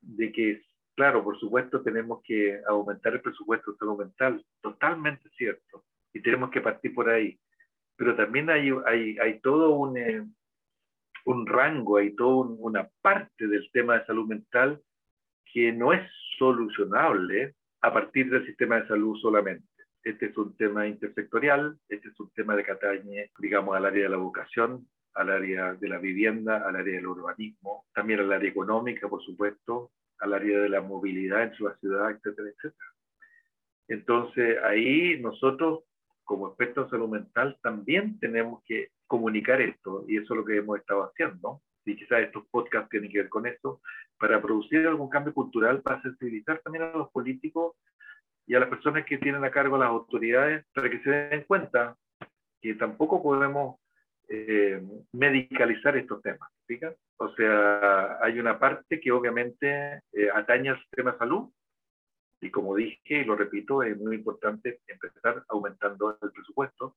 de 0.00 0.32
que, 0.32 0.62
claro, 0.94 1.24
por 1.24 1.38
supuesto 1.38 1.82
tenemos 1.82 2.22
que 2.22 2.60
aumentar 2.66 3.14
el 3.14 3.20
presupuesto 3.20 3.72
de 3.72 3.78
salud 3.78 3.98
mental, 3.98 4.44
totalmente 4.60 5.28
cierto, 5.36 5.84
y 6.12 6.20
tenemos 6.20 6.50
que 6.50 6.60
partir 6.60 6.94
por 6.94 7.08
ahí. 7.08 7.38
Pero 7.96 8.16
también 8.16 8.48
hay, 8.50 8.70
hay, 8.86 9.18
hay 9.18 9.40
todo 9.40 9.74
un, 9.74 9.96
eh, 9.96 10.26
un 11.24 11.46
rango, 11.46 11.98
hay 11.98 12.14
toda 12.14 12.48
una 12.58 12.88
parte 13.02 13.46
del 13.46 13.70
tema 13.72 13.98
de 13.98 14.06
salud 14.06 14.26
mental 14.26 14.80
que 15.52 15.72
no 15.72 15.92
es 15.92 16.08
solucionable 16.38 17.54
a 17.82 17.92
partir 17.92 18.30
del 18.30 18.46
sistema 18.46 18.80
de 18.80 18.88
salud 18.88 19.16
solamente. 19.20 19.66
Este 20.02 20.26
es 20.26 20.38
un 20.38 20.56
tema 20.56 20.86
intersectorial, 20.86 21.78
este 21.88 22.08
es 22.08 22.18
un 22.20 22.30
tema 22.30 22.56
de 22.56 22.64
que 22.64 22.72
atañe, 22.72 23.30
digamos, 23.38 23.76
al 23.76 23.84
área 23.84 24.04
de 24.04 24.08
la 24.08 24.16
educación, 24.16 24.86
al 25.14 25.30
área 25.30 25.74
de 25.74 25.88
la 25.88 25.98
vivienda, 25.98 26.66
al 26.66 26.76
área 26.76 26.94
del 26.94 27.06
urbanismo, 27.06 27.84
también 27.92 28.20
al 28.20 28.32
área 28.32 28.48
económica, 28.48 29.08
por 29.08 29.22
supuesto, 29.22 29.90
al 30.20 30.34
área 30.34 30.60
de 30.60 30.68
la 30.68 30.80
movilidad 30.80 31.42
en 31.42 31.64
la 31.64 31.76
ciudad, 31.76 32.10
etcétera, 32.10 32.48
etcétera. 32.48 32.86
Entonces, 33.88 34.58
ahí 34.62 35.18
nosotros, 35.20 35.84
como 36.24 36.48
expertos 36.48 36.84
en 36.84 36.90
salud 36.90 37.08
mental, 37.08 37.58
también 37.62 38.18
tenemos 38.20 38.62
que 38.64 38.90
comunicar 39.06 39.60
esto, 39.60 40.04
y 40.06 40.18
eso 40.18 40.34
es 40.34 40.38
lo 40.38 40.44
que 40.44 40.58
hemos 40.58 40.78
estado 40.78 41.04
haciendo, 41.04 41.62
y 41.84 41.96
quizás 41.96 42.20
estos 42.20 42.46
podcasts 42.50 42.88
tienen 42.90 43.10
que 43.10 43.18
ver 43.18 43.28
con 43.28 43.46
esto, 43.46 43.80
para 44.18 44.40
producir 44.40 44.86
algún 44.86 45.08
cambio 45.08 45.34
cultural, 45.34 45.82
para 45.82 46.00
sensibilizar 46.02 46.60
también 46.60 46.84
a 46.84 46.92
los 46.92 47.10
políticos 47.10 47.74
y 48.46 48.54
a 48.54 48.60
las 48.60 48.68
personas 48.68 49.04
que 49.06 49.18
tienen 49.18 49.44
a 49.44 49.50
cargo 49.50 49.78
las 49.78 49.88
autoridades, 49.88 50.64
para 50.72 50.90
que 50.90 51.00
se 51.00 51.10
den 51.10 51.44
cuenta 51.44 51.96
que 52.60 52.74
tampoco 52.74 53.22
podemos 53.22 53.79
eh, 54.32 54.80
medicalizar 55.12 55.96
estos 55.96 56.22
temas. 56.22 56.48
O 57.16 57.34
sea, 57.34 58.18
hay 58.22 58.38
una 58.38 58.58
parte 58.58 59.00
que 59.00 59.10
obviamente 59.10 60.02
eh, 60.12 60.28
atañe 60.32 60.70
al 60.70 60.80
sistema 60.80 61.12
de 61.12 61.18
salud, 61.18 61.50
y 62.40 62.50
como 62.50 62.76
dije 62.76 63.00
y 63.06 63.24
lo 63.24 63.34
repito, 63.34 63.82
es 63.82 63.98
muy 63.98 64.14
importante 64.16 64.80
empezar 64.86 65.44
aumentando 65.48 66.16
el 66.22 66.30
presupuesto, 66.30 66.96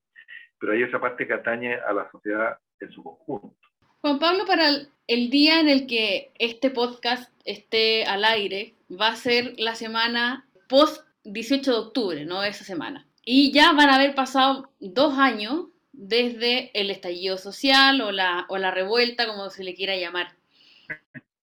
pero 0.59 0.73
hay 0.73 0.83
esa 0.83 1.01
parte 1.01 1.27
que 1.27 1.33
atañe 1.33 1.75
a 1.75 1.91
la 1.91 2.09
sociedad 2.11 2.57
en 2.79 2.91
su 2.91 3.03
conjunto. 3.03 3.57
Juan 4.01 4.19
Pablo, 4.19 4.45
para 4.45 4.69
el, 5.07 5.29
día 5.29 5.59
en 5.59 5.69
el 5.69 5.87
que 5.87 6.31
este 6.37 6.69
podcast 6.69 7.31
esté 7.45 8.05
al 8.05 8.25
aire, 8.25 8.75
va 8.89 9.07
a 9.07 9.15
ser 9.15 9.55
la 9.57 9.75
semana 9.75 10.45
post 10.69 11.05
18 11.23 11.71
de 11.71 11.77
octubre, 11.77 12.25
¿no? 12.25 12.43
Esa 12.43 12.63
semana. 12.63 13.07
Y 13.25 13.51
ya 13.53 13.71
van 13.71 13.89
a 13.89 13.95
haber 13.95 14.13
pasado 14.13 14.69
dos 14.79 15.17
años 15.17 15.67
desde 15.93 16.71
el 16.79 16.91
estallido 16.91 17.37
social 17.37 18.01
o 18.01 18.11
la, 18.11 18.71
revuelta, 18.71 19.27
como 19.27 19.49
se 19.49 19.63
le 19.63 19.75
quiera 19.75 19.95
llamar. 19.95 20.35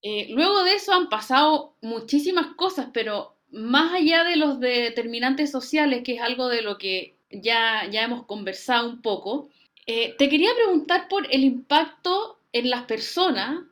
Eh, 0.03 0.27
luego 0.29 0.63
de 0.63 0.75
eso 0.75 0.93
han 0.93 1.09
pasado 1.09 1.75
muchísimas 1.81 2.55
cosas, 2.55 2.89
pero 2.93 3.35
más 3.49 3.93
allá 3.93 4.23
de 4.23 4.35
los 4.35 4.59
determinantes 4.59 5.51
sociales, 5.51 6.03
que 6.03 6.15
es 6.15 6.21
algo 6.21 6.47
de 6.47 6.61
lo 6.61 6.77
que 6.77 7.15
ya, 7.31 7.87
ya 7.89 8.03
hemos 8.03 8.25
conversado 8.25 8.89
un 8.89 9.01
poco, 9.01 9.49
eh, 9.87 10.15
te 10.17 10.29
quería 10.29 10.53
preguntar 10.55 11.07
por 11.07 11.27
el 11.31 11.43
impacto 11.43 12.39
en 12.53 12.69
las 12.69 12.83
personas 12.83 13.63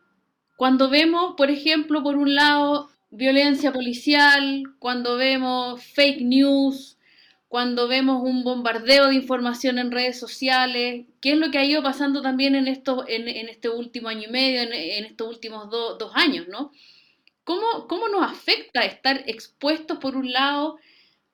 cuando 0.60 0.90
vemos, 0.90 1.36
por 1.38 1.50
ejemplo, 1.50 2.04
por 2.04 2.18
un 2.18 2.36
lado, 2.36 2.90
violencia 3.12 3.72
policial, 3.72 4.64
cuando 4.80 5.16
vemos 5.16 5.82
fake 5.82 6.22
news, 6.22 6.98
cuando 7.50 7.88
vemos 7.88 8.22
un 8.22 8.44
bombardeo 8.44 9.08
de 9.08 9.16
información 9.16 9.80
en 9.80 9.92
redes 9.92 10.20
sociales, 10.20 11.08
qué 11.20 11.32
es 11.32 11.38
lo 11.38 11.50
que 11.50 11.58
ha 11.58 11.66
ido 11.66 11.82
pasando 11.82 12.22
también 12.22 12.54
en, 12.54 12.68
esto, 12.68 13.06
en, 13.08 13.28
este 13.28 13.70
último 13.70 14.08
año 14.08 14.30
y 14.30 14.32
medio, 14.32 14.62
en, 14.62 14.72
estos 15.06 15.28
últimos 15.28 15.68
dos 15.70 16.12
años, 16.14 16.48
¿no? 16.48 16.72
¿Cómo, 17.44 17.88
¿Cómo, 17.88 18.08
nos 18.08 18.32
afecta 18.32 18.86
estar 18.86 19.24
expuestos, 19.26 19.98
por 19.98 20.16
un 20.16 20.32
lado, 20.32 20.78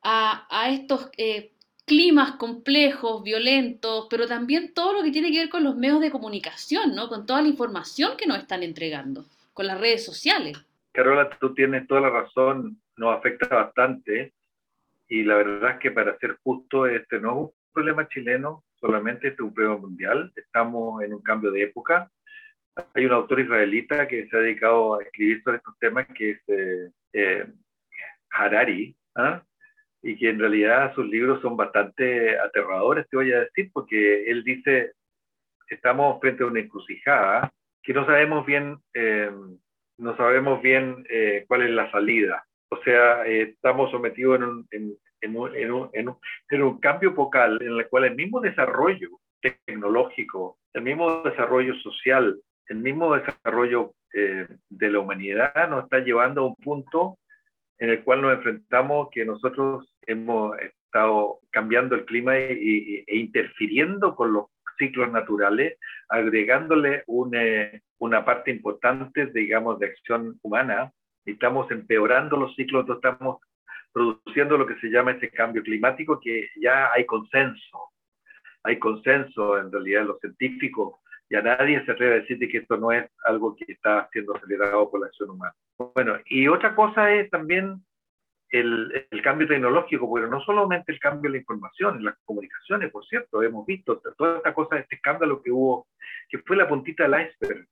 a, 0.01 0.47
a 0.49 0.69
estos 0.69 1.09
eh, 1.17 1.51
climas 1.83 2.37
complejos, 2.37 3.21
violentos, 3.21 4.07
pero 4.09 4.25
también 4.25 4.73
todo 4.73 4.93
lo 4.93 5.03
que 5.03 5.11
tiene 5.11 5.33
que 5.33 5.39
ver 5.39 5.49
con 5.49 5.65
los 5.65 5.75
medios 5.75 5.99
de 5.99 6.11
comunicación, 6.11 6.95
¿no? 6.95 7.09
Con 7.09 7.25
toda 7.25 7.41
la 7.41 7.49
información 7.49 8.15
que 8.15 8.25
nos 8.25 8.37
están 8.37 8.63
entregando, 8.63 9.25
con 9.53 9.67
las 9.67 9.81
redes 9.81 10.05
sociales? 10.05 10.57
Carola, 10.93 11.29
tú 11.41 11.53
tienes 11.53 11.85
toda 11.87 11.99
la 11.99 12.09
razón, 12.09 12.79
nos 12.95 13.17
afecta 13.17 13.53
bastante 13.53 14.31
y 15.07 15.23
la 15.23 15.35
verdad 15.35 15.71
es 15.71 15.79
que 15.79 15.91
para 15.91 16.17
ser 16.17 16.37
justo, 16.43 16.87
este 16.87 17.19
no 17.19 17.29
es 17.29 17.35
un 17.35 17.51
problema 17.73 18.07
chileno, 18.07 18.63
solamente 18.79 19.27
este 19.27 19.41
es 19.41 19.47
un 19.47 19.53
problema 19.53 19.77
mundial. 19.77 20.31
Estamos 20.35 21.03
en 21.03 21.13
un 21.13 21.21
cambio 21.21 21.51
de 21.51 21.63
época. 21.63 22.09
Hay 22.93 23.05
un 23.05 23.13
autor 23.13 23.39
israelita 23.39 24.07
que 24.07 24.27
se 24.27 24.35
ha 24.35 24.39
dedicado 24.39 24.95
a 24.95 25.03
escribir 25.03 25.41
sobre 25.43 25.57
estos 25.57 25.77
temas, 25.79 26.07
que 26.07 26.31
es 26.31 26.39
eh, 26.47 26.89
eh, 27.13 27.45
Harari, 28.31 28.95
¿ah? 29.15 29.43
y 30.01 30.17
que 30.17 30.29
en 30.29 30.39
realidad 30.39 30.93
sus 30.93 31.07
libros 31.07 31.41
son 31.41 31.55
bastante 31.55 32.37
aterradores, 32.37 33.07
te 33.09 33.17
voy 33.17 33.31
a 33.31 33.41
decir, 33.41 33.69
porque 33.73 34.29
él 34.29 34.43
dice, 34.43 34.93
estamos 35.69 36.19
frente 36.19 36.43
a 36.43 36.47
una 36.47 36.59
encrucijada 36.59 37.51
que 37.81 37.93
no 37.93 38.05
sabemos 38.05 38.45
bien, 38.45 38.77
eh, 38.93 39.31
no 39.97 40.17
sabemos 40.17 40.61
bien 40.61 41.05
cuál 41.47 41.61
es 41.61 41.69
la 41.69 41.89
salida. 41.91 42.45
O 42.69 42.77
sea, 42.83 43.25
eh, 43.25 43.53
estamos 43.53 43.91
sometidos 43.91 44.39
en 44.71 45.35
un, 45.35 46.79
cambio 46.79 47.13
focal 47.13 47.59
en 47.61 47.73
el 47.73 47.87
cual 47.87 48.05
el 48.05 48.15
mismo 48.15 48.41
desarrollo 48.41 49.09
tecnológico, 49.41 50.57
el 50.73 50.81
mismo 50.81 51.21
desarrollo 51.21 51.75
social, 51.75 52.39
el 52.67 52.77
mismo 52.77 53.15
desarrollo 53.15 53.93
eh, 54.13 54.47
de 54.69 54.89
la 54.89 54.99
humanidad 54.99 55.69
nos 55.69 55.83
está 55.83 55.99
llevando 55.99 56.41
a 56.41 56.47
un 56.47 56.55
punto 56.55 57.17
en 57.77 57.89
el 57.89 58.03
cual 58.03 58.21
nos 58.21 58.33
enfrentamos 58.33 59.09
que 59.11 59.25
nosotros 59.25 59.93
hemos 60.07 60.57
estado 60.59 61.39
cambiando 61.51 61.95
el 61.95 62.05
clima 62.05 62.37
e 62.37 63.03
interfiriendo 63.07 64.15
con 64.15 64.33
los 64.33 64.45
ciclos 64.77 65.11
naturales, 65.11 65.77
agregándole 66.09 67.03
una 67.07 68.25
parte 68.25 68.51
importante, 68.51 69.27
digamos, 69.27 69.79
de 69.79 69.87
acción 69.87 70.39
humana 70.41 70.91
estamos 71.25 71.69
empeorando 71.71 72.37
los 72.37 72.55
ciclos, 72.55 72.85
estamos 72.89 73.39
produciendo 73.91 74.57
lo 74.57 74.65
que 74.65 74.79
se 74.79 74.89
llama 74.89 75.11
este 75.11 75.29
cambio 75.29 75.63
climático, 75.63 76.19
que 76.19 76.49
ya 76.57 76.91
hay 76.91 77.05
consenso, 77.05 77.91
hay 78.63 78.77
consenso 78.77 79.57
en 79.57 79.71
realidad 79.71 80.01
en 80.01 80.07
los 80.09 80.19
científicos, 80.19 80.95
ya 81.29 81.41
nadie 81.41 81.83
se 81.85 81.91
atreve 81.91 82.15
a 82.15 82.19
decir 82.19 82.37
que 82.39 82.57
esto 82.57 82.77
no 82.77 82.91
es 82.91 83.09
algo 83.23 83.55
que 83.55 83.71
está 83.71 84.07
siendo 84.11 84.35
acelerado 84.35 84.91
por 84.91 84.99
la 84.99 85.07
acción 85.07 85.31
humana. 85.31 85.55
Bueno, 85.95 86.17
y 86.25 86.47
otra 86.47 86.75
cosa 86.75 87.11
es 87.13 87.29
también 87.29 87.83
el, 88.49 89.07
el, 89.09 89.21
cambio 89.21 89.47
tecnológico, 89.47 90.13
pero 90.13 90.27
no 90.27 90.39
solamente 90.41 90.91
el 90.91 90.99
cambio 90.99 91.27
en 91.29 91.33
la 91.33 91.39
información, 91.39 91.97
en 91.97 92.05
las 92.05 92.15
comunicaciones, 92.25 92.91
por 92.91 93.05
cierto, 93.05 93.41
hemos 93.41 93.65
visto 93.65 94.01
toda 94.17 94.37
esta 94.37 94.53
cosa, 94.53 94.77
este 94.77 94.95
escándalo 94.95 95.41
que 95.41 95.51
hubo, 95.51 95.87
que 96.29 96.39
fue 96.39 96.55
la 96.55 96.67
puntita 96.67 97.07
del 97.07 97.27
iceberg 97.27 97.67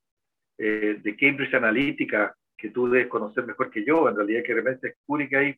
eh, 0.57 0.99
de 1.01 1.15
Cambridge 1.15 1.53
Analytica, 1.53 2.35
que 2.63 2.69
tú 2.69 2.89
debes 2.89 3.09
conocer 3.09 3.45
mejor 3.45 3.69
que 3.69 3.83
yo, 3.83 4.07
en 4.07 4.15
realidad 4.15 4.41
que 4.41 4.55
de 4.55 4.61
repente 4.61 4.95
que 5.29 5.35
hay, 5.37 5.55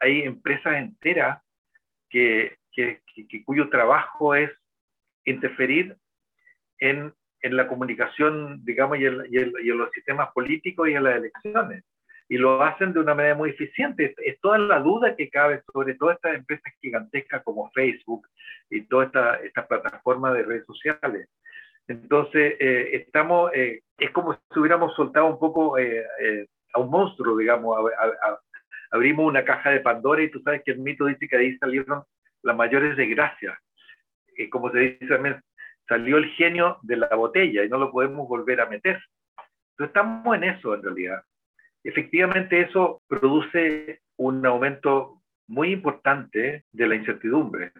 hay 0.00 0.22
empresas 0.22 0.76
enteras 0.76 1.42
que, 2.08 2.56
que, 2.72 3.02
cuyo 3.44 3.68
trabajo 3.68 4.34
es 4.34 4.50
interferir 5.26 5.94
en, 6.78 7.12
en 7.42 7.56
la 7.58 7.68
comunicación, 7.68 8.64
digamos, 8.64 8.96
y, 8.96 9.02
y, 9.02 9.68
en 9.70 9.78
los 9.78 9.90
sistemas 9.90 10.30
políticos 10.32 10.88
y 10.88 10.94
en 10.94 11.04
las 11.04 11.16
elecciones. 11.16 11.84
Y 12.26 12.38
lo 12.38 12.62
hacen 12.62 12.94
de 12.94 13.00
una 13.00 13.14
manera 13.14 13.34
muy 13.34 13.50
eficiente. 13.50 14.14
Es, 14.24 14.40
toda 14.40 14.56
la 14.56 14.78
duda 14.80 15.14
que 15.14 15.28
cabe 15.28 15.62
sobre 15.70 15.92
todas 15.96 16.16
estas 16.16 16.36
empresas 16.36 16.72
gigantescas 16.80 17.42
como 17.44 17.70
Facebook 17.72 18.26
y 18.70 18.80
todas 18.86 19.08
estas 19.08 19.42
esta 19.42 19.68
plataformas 19.68 20.32
de 20.32 20.42
redes 20.42 20.64
sociales. 20.64 21.28
Entonces, 21.88 22.56
eh, 22.58 22.90
estamos, 22.94 23.52
eh, 23.54 23.82
es 23.98 24.10
como 24.10 24.34
si 24.34 24.58
hubiéramos 24.58 24.94
soltado 24.94 25.26
un 25.26 25.38
poco 25.38 25.78
eh, 25.78 26.04
a 26.72 26.80
un 26.80 26.90
monstruo, 26.90 27.36
digamos, 27.36 27.78
abrimos 28.90 29.26
una 29.26 29.44
caja 29.44 29.70
de 29.70 29.80
Pandora 29.80 30.22
y 30.22 30.30
tú 30.30 30.40
sabes 30.40 30.62
que 30.64 30.72
el 30.72 30.78
mito 30.78 31.06
dice 31.06 31.28
que 31.28 31.36
ahí 31.36 31.56
salieron 31.58 32.02
las 32.42 32.56
mayores 32.56 32.96
desgracias. 32.96 33.56
como 34.50 34.70
se 34.70 34.78
dice 34.78 35.06
también, 35.06 35.40
salió 35.88 36.16
el 36.18 36.26
genio 36.34 36.78
de 36.82 36.96
la 36.96 37.14
botella 37.14 37.64
y 37.64 37.68
no 37.68 37.78
lo 37.78 37.92
podemos 37.92 38.28
volver 38.28 38.60
a 38.60 38.66
meter. 38.66 39.00
Entonces, 39.70 39.88
estamos 39.88 40.36
en 40.36 40.44
eso 40.44 40.74
en 40.74 40.82
realidad. 40.82 41.22
Efectivamente, 41.84 42.60
eso 42.60 43.02
produce 43.06 44.00
un 44.16 44.44
aumento 44.44 45.22
muy 45.46 45.70
importante 45.70 46.64
de 46.72 46.86
la 46.88 46.96
incertidumbre. 46.96 47.72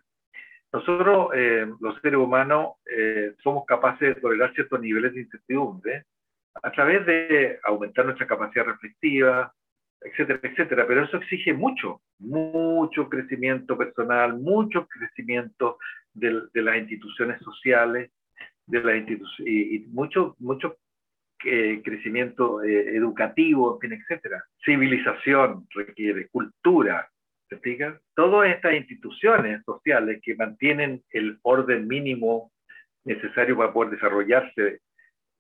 Nosotros, 0.76 1.30
eh, 1.34 1.66
los 1.80 1.98
seres 2.02 2.18
humanos, 2.18 2.74
eh, 2.84 3.34
somos 3.42 3.64
capaces 3.64 4.14
de 4.14 4.20
tolerar 4.20 4.52
ciertos 4.52 4.78
niveles 4.78 5.14
de 5.14 5.22
incertidumbre 5.22 6.04
a 6.62 6.70
través 6.70 7.06
de 7.06 7.58
aumentar 7.64 8.04
nuestra 8.04 8.26
capacidad 8.26 8.66
reflexiva, 8.66 9.54
etcétera, 10.02 10.38
etcétera. 10.42 10.86
Pero 10.86 11.04
eso 11.04 11.16
exige 11.16 11.54
mucho, 11.54 12.02
mucho 12.18 13.08
crecimiento 13.08 13.78
personal, 13.78 14.38
mucho 14.38 14.86
crecimiento 14.86 15.78
de, 16.12 16.42
las 16.52 16.76
instituciones 16.76 17.40
sociales, 17.40 18.10
de 18.66 18.82
las 18.82 19.08
y, 19.38 19.86
mucho, 19.88 20.36
mucho 20.38 20.76
eh, 21.42 21.80
crecimiento 21.82 22.62
educativo, 22.62 23.78
etcétera. 23.80 24.44
Civilización 24.62 25.66
requiere, 25.74 26.28
cultura, 26.28 27.08
Todas 28.14 28.50
estas 28.50 28.74
instituciones 28.74 29.62
sociales 29.64 30.20
que 30.22 30.35
mantienen 30.35 31.02
el 31.11 31.38
orden 31.42 31.87
mínimo 31.87 32.52
necesario 33.04 33.56
para 33.56 33.72
poder 33.72 33.92
desarrollarse, 33.92 34.80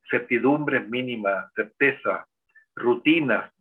certidumbres 0.08 0.88
mínimas, 0.88 1.52
certeza, 1.54 2.26
rutinas, 2.74 3.52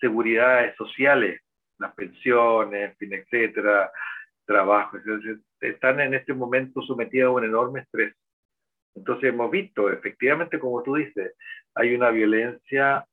seguridades 0.00 0.74
sociales, 0.76 1.40
las 1.78 1.94
pensiones, 1.94 2.96
fin, 2.98 3.12
etcétera, 3.14 3.90
trabajo, 4.44 4.98
están 5.60 6.00
en 6.00 6.14
este 6.14 6.32
momento 6.32 6.82
sometidos 6.82 7.28
a 7.28 7.32
un 7.32 7.44
enorme 7.44 7.80
estrés. 7.80 8.14
Entonces 8.94 9.30
hemos 9.30 9.50
visto, 9.50 9.90
efectivamente, 9.90 10.58
como 10.58 10.82
tú 10.82 10.94
dices, 10.94 11.34
hay 11.74 11.94
una 11.94 12.10
violencia 12.10 13.04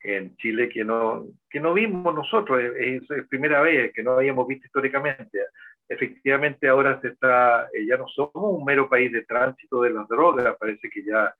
en 0.00 0.36
Chile 0.36 0.68
que 0.68 0.84
no, 0.84 1.26
que 1.50 1.60
no 1.60 1.74
vimos 1.74 2.14
nosotros, 2.14 2.62
es, 2.62 3.02
es, 3.10 3.28
primera 3.28 3.60
vez 3.60 3.92
que 3.92 4.02
no 4.02 4.12
habíamos 4.12 4.46
visto 4.46 4.66
históricamente. 4.66 5.40
Efectivamente 5.88 6.68
ahora 6.68 7.00
se 7.00 7.08
está, 7.08 7.68
eh, 7.72 7.86
ya 7.86 7.96
no 7.96 8.06
somos 8.08 8.32
un 8.34 8.64
mero 8.64 8.88
país 8.88 9.12
de 9.12 9.24
tránsito 9.24 9.82
de 9.82 9.90
las 9.90 10.08
drogas, 10.08 10.56
parece 10.58 10.88
que 10.90 11.04
ya 11.04 11.34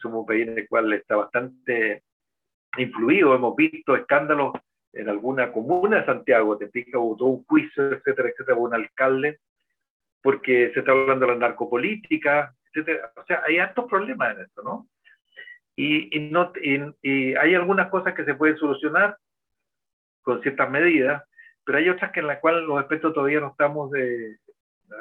somos 0.00 0.20
un 0.20 0.26
país 0.26 0.46
en 0.48 0.58
el 0.58 0.68
cual 0.68 0.92
está 0.92 1.16
bastante 1.16 2.02
influido, 2.78 3.34
hemos 3.34 3.56
visto 3.56 3.96
escándalos 3.96 4.52
en 4.92 5.08
alguna 5.08 5.52
comuna 5.52 6.00
de 6.00 6.06
Santiago, 6.06 6.56
te 6.56 6.68
hubo 6.94 7.16
todo 7.16 7.28
un 7.28 7.44
juicio, 7.44 7.92
etcétera, 7.92 8.28
etcétera, 8.28 8.56
hubo 8.56 8.66
un 8.66 8.74
alcalde, 8.74 9.38
porque 10.22 10.70
se 10.72 10.80
está 10.80 10.92
hablando 10.92 11.26
de 11.26 11.32
la 11.32 11.38
narcopolítica, 11.38 12.54
etcétera. 12.66 13.12
O 13.16 13.24
sea, 13.24 13.42
hay 13.46 13.58
altos 13.58 13.86
problemas 13.88 14.36
en 14.36 14.42
esto, 14.42 14.62
¿no? 14.62 14.88
Y, 15.82 16.28
no, 16.30 16.52
y, 16.62 17.34
hay 17.34 17.54
algunas 17.54 17.88
cosas 17.88 18.12
que 18.12 18.26
se 18.26 18.34
pueden 18.34 18.58
solucionar 18.58 19.16
con 20.20 20.42
ciertas 20.42 20.70
medidas, 20.70 21.24
pero 21.64 21.78
hay 21.78 21.88
otras 21.88 22.12
que 22.12 22.20
en 22.20 22.26
las 22.26 22.38
cuales 22.40 22.64
los 22.64 22.78
expertos 22.78 23.14
todavía 23.14 23.40
no 23.40 23.48
estamos 23.48 23.90
de, 23.90 24.36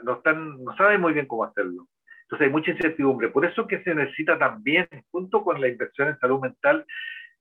no 0.03 0.13
están, 0.13 0.63
no 0.63 0.73
saben 0.77 1.01
muy 1.01 1.11
bien 1.11 1.25
cómo 1.25 1.43
hacerlo. 1.43 1.85
Entonces 2.21 2.47
hay 2.47 2.53
mucha 2.53 2.71
incertidumbre. 2.71 3.27
Por 3.27 3.43
eso 3.45 3.67
que 3.67 3.83
se 3.83 3.93
necesita 3.93 4.39
también, 4.39 4.87
junto 5.11 5.43
con 5.43 5.59
la 5.59 5.67
inversión 5.67 6.07
en 6.07 6.19
salud 6.19 6.39
mental, 6.39 6.85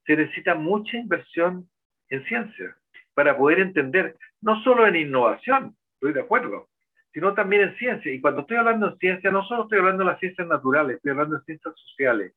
se 0.05 0.17
necesita 0.17 0.57
mucha 0.57 0.97
inversión 0.97 1.69
en 2.09 2.25
ciencia 2.25 2.77
para 3.15 3.37
poder 3.37 3.61
entender, 3.61 4.17
no 4.41 4.61
solo 4.65 4.85
en 4.85 4.97
innovación, 4.97 5.77
estoy 5.95 6.13
de 6.13 6.23
acuerdo, 6.23 6.69
sino 7.13 7.35
también 7.35 7.63
en 7.63 7.77
ciencia. 7.77 8.13
Y 8.13 8.21
cuando 8.21 8.41
estoy 8.41 8.57
hablando 8.57 8.89
en 8.89 8.99
ciencia, 8.99 9.31
no 9.31 9.45
solo 9.45 9.65
estoy 9.65 9.79
hablando 9.79 10.05
de 10.05 10.11
las 10.11 10.19
ciencias 10.19 10.49
naturales, 10.49 10.97
estoy 10.97 11.13
hablando 11.13 11.37
de 11.39 11.45
ciencias 11.45 11.75
sociales, 11.77 12.33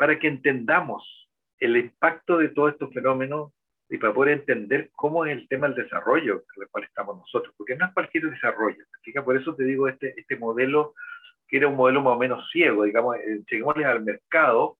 para 0.00 0.18
que 0.18 0.28
entendamos 0.28 1.28
el 1.58 1.76
impacto 1.76 2.38
de 2.38 2.48
todos 2.48 2.72
estos 2.72 2.90
fenómenos 2.90 3.52
y 3.90 3.98
para 3.98 4.14
poder 4.14 4.38
entender 4.38 4.88
cómo 4.96 5.26
es 5.26 5.32
el 5.36 5.46
tema 5.46 5.68
del 5.68 5.84
desarrollo 5.84 6.42
en 6.56 6.62
el 6.62 6.68
cual 6.70 6.84
estamos 6.84 7.18
nosotros, 7.18 7.54
porque 7.58 7.76
no 7.76 7.84
es 7.84 7.92
cualquier 7.92 8.30
desarrollo. 8.30 8.82
Por 9.22 9.36
eso 9.36 9.54
te 9.54 9.64
digo, 9.64 9.88
este, 9.88 10.18
este 10.18 10.38
modelo, 10.38 10.94
que 11.46 11.58
era 11.58 11.68
un 11.68 11.76
modelo 11.76 12.00
más 12.00 12.14
o 12.14 12.18
menos 12.18 12.48
ciego, 12.50 12.84
digamos, 12.84 13.18
lleguémosle 13.50 13.84
al 13.84 14.02
mercado, 14.02 14.78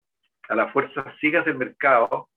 a 0.48 0.54
las 0.54 0.72
fuerzas 0.72 1.04
ciegas 1.20 1.44
del 1.44 1.56
mercado, 1.56 2.30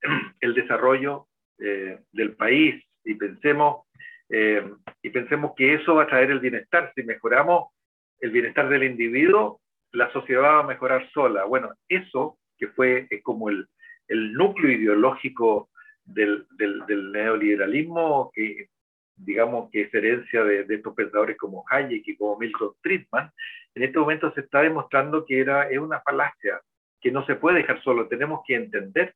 el 0.40 0.54
desarrollo 0.54 1.26
eh, 1.58 1.98
del 2.12 2.34
país 2.34 2.82
y 3.04 3.12
pensemos, 3.12 3.84
eh, 4.30 4.72
y 5.02 5.10
pensemos 5.10 5.52
que 5.54 5.74
eso 5.74 5.96
va 5.96 6.04
a 6.04 6.08
traer 6.08 6.30
el 6.30 6.40
bienestar. 6.40 6.94
Si 6.94 7.02
mejoramos 7.02 7.74
el 8.20 8.30
bienestar 8.30 8.70
del 8.70 8.84
individuo, 8.84 9.60
la 9.92 10.10
sociedad 10.12 10.42
va 10.42 10.60
a 10.60 10.66
mejorar 10.66 11.08
sola. 11.12 11.44
Bueno, 11.44 11.70
eso 11.88 12.38
que 12.58 12.68
fue 12.68 13.08
como 13.22 13.48
el, 13.48 13.66
el 14.08 14.32
núcleo 14.34 14.70
ideológico 14.72 15.70
del, 16.04 16.46
del, 16.56 17.12
neoliberalismo, 17.12 18.30
que 18.34 18.68
digamos 19.16 19.70
que 19.70 19.82
es 19.82 19.94
herencia 19.94 20.42
de, 20.44 20.64
de, 20.64 20.74
estos 20.76 20.94
pensadores 20.94 21.36
como 21.36 21.64
Hayek 21.68 22.06
y 22.06 22.16
como 22.16 22.38
Milton 22.38 22.72
Friedman, 22.80 23.30
en 23.74 23.82
este 23.82 23.98
momento 23.98 24.32
se 24.34 24.40
está 24.42 24.62
demostrando 24.62 25.24
que 25.24 25.40
era, 25.40 25.68
es 25.70 25.78
una 25.78 26.00
falacia, 26.00 26.60
que 27.00 27.10
no 27.10 27.24
se 27.26 27.36
puede 27.36 27.58
dejar 27.58 27.82
solo, 27.82 28.08
tenemos 28.08 28.40
que 28.46 28.54
entender, 28.54 29.14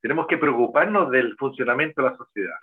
tenemos 0.00 0.26
que 0.26 0.38
preocuparnos 0.38 1.10
del 1.10 1.36
funcionamiento 1.36 2.02
de 2.02 2.10
la 2.10 2.16
sociedad 2.16 2.58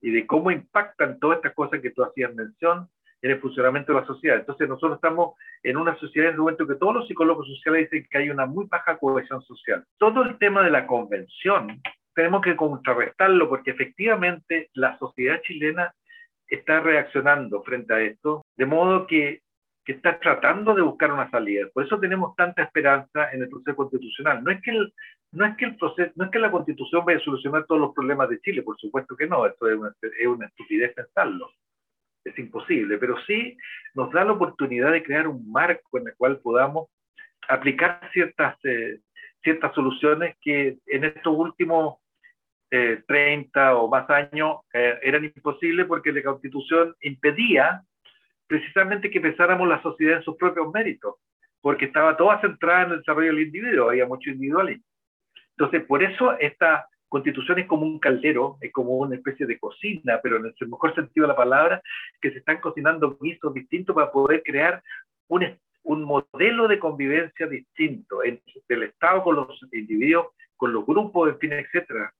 y 0.00 0.10
de 0.10 0.26
cómo 0.26 0.50
impactan 0.50 1.18
todas 1.18 1.36
estas 1.36 1.54
cosas 1.54 1.80
que 1.80 1.90
tú 1.90 2.02
hacías 2.02 2.34
mención 2.34 2.88
en 3.22 3.30
el 3.30 3.40
funcionamiento 3.40 3.92
de 3.92 4.00
la 4.00 4.06
sociedad. 4.06 4.38
Entonces 4.38 4.68
nosotros 4.68 4.96
estamos 4.96 5.34
en 5.62 5.76
una 5.76 5.96
sociedad 5.98 6.28
en 6.28 6.34
el 6.34 6.40
momento 6.40 6.66
que 6.66 6.74
todos 6.74 6.94
los 6.94 7.08
psicólogos 7.08 7.46
sociales 7.48 7.90
dicen 7.90 8.06
que 8.10 8.18
hay 8.18 8.30
una 8.30 8.46
muy 8.46 8.66
baja 8.66 8.98
cohesión 8.98 9.42
social. 9.42 9.84
Todo 9.98 10.22
el 10.22 10.38
tema 10.38 10.62
de 10.62 10.70
la 10.70 10.86
convención 10.86 11.80
tenemos 12.14 12.40
que 12.42 12.56
contrarrestarlo 12.56 13.48
porque 13.48 13.72
efectivamente 13.72 14.70
la 14.74 14.98
sociedad 14.98 15.40
chilena 15.42 15.92
está 16.48 16.80
reaccionando 16.80 17.62
frente 17.62 17.94
a 17.94 18.00
esto, 18.00 18.44
de 18.56 18.66
modo 18.66 19.06
que, 19.06 19.42
que, 19.84 19.92
está 19.92 20.18
tratando 20.18 20.74
de 20.74 20.82
buscar 20.82 21.12
una 21.12 21.30
salida. 21.30 21.66
Por 21.74 21.84
eso 21.84 21.98
tenemos 21.98 22.34
tanta 22.36 22.62
esperanza 22.62 23.32
en 23.32 23.42
el 23.42 23.48
proceso 23.48 23.76
constitucional. 23.76 24.42
No 24.44 24.50
es 24.50 24.62
que, 24.62 24.70
el, 24.70 24.92
no 25.32 25.44
es 25.44 25.56
que, 25.56 25.64
el 25.66 25.76
proceso, 25.76 26.12
no 26.14 26.24
es 26.24 26.30
que 26.30 26.38
la 26.38 26.50
constitución 26.50 27.04
vaya 27.04 27.18
a 27.18 27.22
solucionar 27.22 27.66
todos 27.66 27.80
los 27.80 27.94
problemas 27.94 28.28
de 28.28 28.40
Chile, 28.40 28.62
por 28.62 28.78
supuesto 28.78 29.16
que 29.16 29.26
no, 29.26 29.44
esto 29.44 29.68
es 29.68 29.76
una, 29.76 29.92
es 30.00 30.26
una 30.26 30.46
estupidez 30.46 30.94
pensarlo. 30.94 31.50
Es 32.26 32.36
imposible, 32.40 32.98
pero 32.98 33.16
sí 33.24 33.56
nos 33.94 34.10
da 34.10 34.24
la 34.24 34.32
oportunidad 34.32 34.90
de 34.90 35.04
crear 35.04 35.28
un 35.28 35.48
marco 35.50 35.98
en 35.98 36.08
el 36.08 36.14
cual 36.16 36.40
podamos 36.40 36.88
aplicar 37.48 38.00
ciertas, 38.12 38.56
eh, 38.64 38.98
ciertas 39.44 39.72
soluciones 39.74 40.34
que 40.42 40.78
en 40.86 41.04
estos 41.04 41.32
últimos 41.36 41.98
30 42.68 43.70
eh, 43.70 43.74
o 43.74 43.86
más 43.86 44.10
años 44.10 44.56
eh, 44.74 44.98
eran 45.02 45.24
imposibles 45.24 45.86
porque 45.86 46.10
la 46.10 46.24
constitución 46.24 46.96
impedía 47.00 47.82
precisamente 48.48 49.08
que 49.08 49.20
pensáramos 49.20 49.68
la 49.68 49.80
sociedad 49.80 50.16
en 50.16 50.24
sus 50.24 50.36
propios 50.36 50.72
méritos, 50.72 51.14
porque 51.60 51.84
estaba 51.84 52.16
toda 52.16 52.40
centrada 52.40 52.86
en 52.86 52.90
el 52.92 52.98
desarrollo 52.98 53.28
del 53.28 53.46
individuo, 53.46 53.90
había 53.90 54.06
mucho 54.06 54.30
individualismo. 54.30 54.84
Entonces, 55.50 55.84
por 55.84 56.02
eso 56.02 56.36
esta 56.40 56.88
constitución 57.08 57.58
es 57.58 57.66
como 57.66 57.86
un 57.86 57.98
caldero, 57.98 58.58
es 58.60 58.72
como 58.72 58.96
una 58.96 59.16
especie 59.16 59.46
de 59.46 59.58
cocina, 59.58 60.20
pero 60.22 60.36
en 60.36 60.46
el 60.46 60.68
mejor 60.68 60.94
sentido 60.94 61.26
de 61.26 61.32
la 61.32 61.36
palabra, 61.36 61.82
que 62.20 62.30
se 62.30 62.38
están 62.38 62.60
cocinando 62.60 63.16
guisos 63.20 63.54
distintos 63.54 63.94
para 63.94 64.10
poder 64.10 64.42
crear 64.42 64.82
un, 65.28 65.44
un 65.84 66.02
modelo 66.02 66.68
de 66.68 66.78
convivencia 66.78 67.46
distinto 67.46 68.24
entre 68.24 68.62
el 68.68 68.82
Estado 68.84 69.22
con 69.22 69.36
los 69.36 69.60
individuos, 69.72 70.28
con 70.56 70.72
los 70.72 70.84
grupos, 70.84 71.30
en 71.30 71.38
fin, 71.38 71.52
etcétera. 71.52 72.12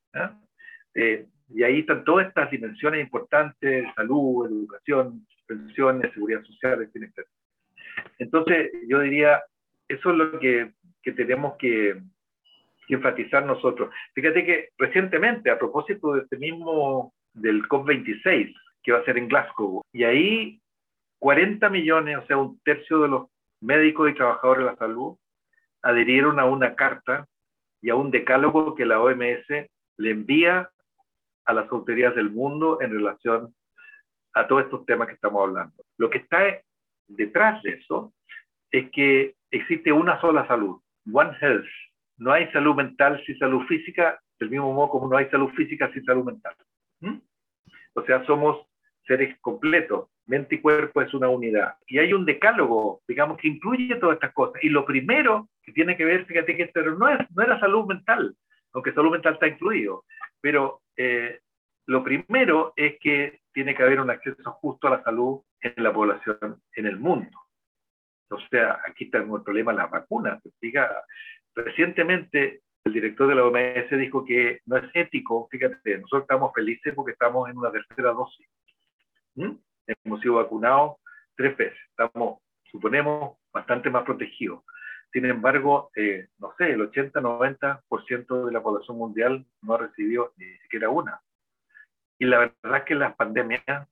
Eh, 0.95 1.27
y 1.49 1.63
ahí 1.63 1.81
están 1.81 2.05
todas 2.05 2.29
estas 2.29 2.51
dimensiones 2.51 3.01
importantes, 3.01 3.87
salud, 3.95 4.47
educación, 4.47 5.27
pensiones, 5.47 6.13
seguridad 6.13 6.43
social, 6.43 6.83
etc. 6.83 7.27
Entonces, 8.19 8.73
yo 8.89 9.01
diría, 9.01 9.43
eso 9.89 10.11
es 10.11 10.17
lo 10.17 10.39
que, 10.39 10.73
que 11.03 11.13
tenemos 11.13 11.57
que, 11.57 12.01
que, 12.87 12.95
enfatizar 12.95 13.45
nosotros. 13.45 13.93
Fíjate 14.15 14.45
que 14.45 14.69
recientemente, 14.79 15.51
a 15.51 15.59
propósito 15.59 16.15
de 16.15 16.23
este 16.23 16.37
mismo, 16.37 17.13
del 17.33 17.63
COP26, 17.69 18.55
que 18.83 18.93
va 18.93 18.99
a 18.99 19.05
ser 19.05 19.19
en 19.19 19.29
Glasgow, 19.29 19.83
y 19.93 20.05
ahí 20.05 20.61
40 21.19 21.69
millones, 21.71 22.19
o 22.19 22.27
sea, 22.27 22.37
un 22.37 22.61
tercio 22.61 23.01
de 23.01 23.09
los 23.09 23.27
médicos 23.61 24.11
y 24.11 24.15
trabajadores 24.15 24.65
de 24.65 24.71
la 24.71 24.77
salud, 24.77 25.17
adherieron 25.83 26.39
a 26.41 26.45
una 26.45 26.75
carta 26.75 27.27
y 27.81 27.91
a 27.91 27.95
un 27.95 28.11
decálogo 28.11 28.75
que 28.75 28.87
la 28.87 29.01
OMS 29.01 29.47
le 29.99 30.11
envía 30.11 30.71
a 31.45 31.53
las 31.53 31.71
autoridades 31.71 32.17
del 32.17 32.31
mundo 32.31 32.81
en 32.81 32.91
relación 32.91 33.55
a 34.35 34.47
todos 34.47 34.65
estos 34.65 34.85
temas 34.85 35.09
que 35.09 35.15
estamos 35.15 35.43
hablando. 35.43 35.75
Lo 35.97 36.11
que 36.11 36.19
está 36.19 36.43
detrás 37.09 37.63
de 37.63 37.71
eso 37.71 38.13
es 38.71 38.91
que 38.91 39.35
existe 39.51 39.93
una 39.93 40.21
sola 40.21 40.47
salud, 40.47 40.81
One 41.11 41.37
Health. 41.41 41.67
No 42.19 42.33
hay 42.33 42.51
salud 42.53 42.75
mental 42.75 43.23
sin 43.27 43.39
salud 43.39 43.63
física, 43.67 44.21
del 44.39 44.51
mismo 44.51 44.73
modo 44.73 44.91
como 44.91 45.09
no 45.09 45.17
hay 45.17 45.29
salud 45.31 45.51
física 45.51 45.91
sin 45.93 46.05
salud 46.05 46.25
mental. 46.25 46.55
¿Mm? 47.01 47.19
O 47.95 48.03
sea, 48.03 48.25
somos 48.27 48.67
seres 49.07 49.39
completos, 49.41 50.09
mente 50.27 50.57
y 50.57 50.61
cuerpo 50.61 51.01
es 51.01 51.13
una 51.15 51.29
unidad. 51.29 51.77
Y 51.87 51.99
hay 51.99 52.13
un 52.13 52.25
decálogo, 52.25 53.03
digamos, 53.07 53.39
que 53.39 53.49
incluye 53.49 53.97
todas 53.97 54.15
estas 54.15 54.33
cosas. 54.33 54.63
Y 54.63 54.69
lo 54.69 54.85
primero 54.85 55.49
que 55.63 55.73
tiene 55.73 55.97
que 55.97 56.05
ver, 56.05 56.27
fíjate 56.27 56.57
que 56.57 56.65
esto 56.65 56.83
no, 56.83 57.09
es, 57.09 57.19
no 57.35 57.43
era 57.43 57.61
salud 57.61 57.87
mental, 57.87 58.37
aunque 58.73 58.93
salud 58.93 59.13
mental 59.13 59.35
está 59.35 59.47
incluido, 59.49 60.05
pero 60.41 60.83
eh, 60.97 61.41
lo 61.87 62.03
primero 62.03 62.73
es 62.77 62.99
que 63.01 63.41
tiene 63.53 63.75
que 63.75 63.83
haber 63.83 64.01
un 64.01 64.11
acceso 64.11 64.53
justo 64.53 64.89
a 64.89 64.91
la 64.91 65.03
salud 65.03 65.41
en 65.61 65.83
la 65.83 65.93
población 65.93 66.61
en 66.75 66.87
el 66.87 66.99
mundo. 66.99 67.31
O 68.29 68.39
sea, 68.51 68.81
aquí 68.87 69.05
está 69.05 69.19
el 69.19 69.27
problema 69.43 69.73
de 69.73 69.79
las 69.79 69.91
vacunas. 69.91 70.43
Recientemente 71.57 72.61
el 72.85 72.93
director 72.93 73.29
de 73.29 73.35
la 73.35 73.45
OMS 73.45 73.91
dijo 73.99 74.25
que 74.25 74.61
no 74.67 74.77
es 74.77 74.85
ético, 74.95 75.49
fíjate, 75.51 75.99
nosotros 75.99 76.23
estamos 76.23 76.53
felices 76.55 76.95
porque 76.95 77.13
estamos 77.13 77.49
en 77.49 77.57
una 77.57 77.73
tercera 77.73 78.13
dosis. 78.13 78.47
¿Mm? 79.35 79.53
Hemos 79.87 80.21
sido 80.21 80.35
vacunados 80.35 80.99
tres 81.35 81.57
veces, 81.57 81.79
estamos, 81.91 82.41
suponemos, 82.71 83.39
bastante 83.53 83.91
más 83.91 84.05
protegidos. 84.05 84.63
Sin 85.13 85.25
embargo, 85.25 85.91
eh, 85.97 86.29
no 86.39 86.53
sé, 86.59 86.73
el 86.73 86.91
80-90% 86.91 88.47
de 88.47 88.53
la 88.53 88.63
población 88.63 88.99
mundial 88.99 89.47
no 89.63 89.75
ha 89.75 89.79
recibido 89.79 90.35
ni 90.37 90.47
siquiera 90.59 90.91
una. 90.91 91.21
Y 92.19 92.27
la 92.27 92.39
verdad 92.39 92.79
es 92.79 92.85
que 92.85 92.95
las 92.95 93.17
pandemias 93.17 93.89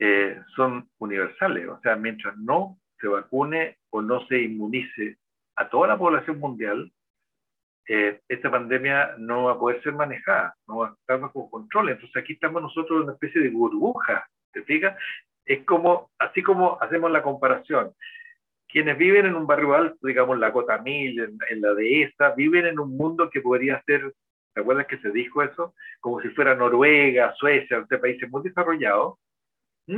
eh, 0.00 0.42
son 0.56 0.90
universales, 0.98 1.68
o 1.68 1.80
sea, 1.80 1.94
mientras 1.94 2.36
no 2.36 2.78
se 3.00 3.06
vacune 3.06 3.78
o 3.90 4.02
no 4.02 4.26
se 4.26 4.42
inmunice 4.42 5.18
a 5.56 5.68
toda 5.68 5.88
la 5.88 5.98
población 5.98 6.38
mundial, 6.38 6.92
eh, 7.86 8.20
esta 8.28 8.50
pandemia 8.50 9.14
no 9.18 9.44
va 9.44 9.52
a 9.52 9.58
poder 9.58 9.82
ser 9.82 9.92
manejada, 9.92 10.54
no 10.66 10.78
va 10.78 10.88
a 10.88 10.92
estar 10.92 11.20
bajo 11.20 11.50
control. 11.50 11.90
Entonces 11.90 12.16
aquí 12.16 12.34
estamos 12.34 12.62
nosotros 12.62 12.98
en 12.98 13.04
una 13.04 13.12
especie 13.12 13.42
de 13.42 13.50
burbuja, 13.50 14.26
¿te 14.52 14.62
fijas? 14.62 14.96
Es 15.44 15.64
como, 15.64 16.10
así 16.18 16.42
como 16.42 16.78
hacemos 16.80 17.10
la 17.10 17.22
comparación, 17.22 17.92
quienes 18.74 18.98
viven 18.98 19.26
en 19.26 19.36
un 19.36 19.46
barrio 19.46 19.74
alto, 19.74 19.98
digamos 20.06 20.38
la 20.38 20.52
Cota 20.52 20.78
Mil, 20.78 21.20
en, 21.20 21.60
la 21.60 21.74
dehesa, 21.74 22.34
viven 22.34 22.66
en 22.66 22.80
un 22.80 22.96
mundo 22.96 23.30
que 23.30 23.40
podría 23.40 23.80
ser, 23.82 24.12
¿te 24.52 24.60
acuerdas 24.60 24.86
que 24.86 24.98
se 24.98 25.10
dijo 25.10 25.42
eso? 25.42 25.74
Como 26.00 26.20
si 26.20 26.30
fuera 26.30 26.56
Noruega, 26.56 27.34
Suecia, 27.34 27.78
este 27.78 27.98
países 27.98 28.28
muy 28.30 28.42
desarrollados, 28.42 29.18
e 29.86 29.96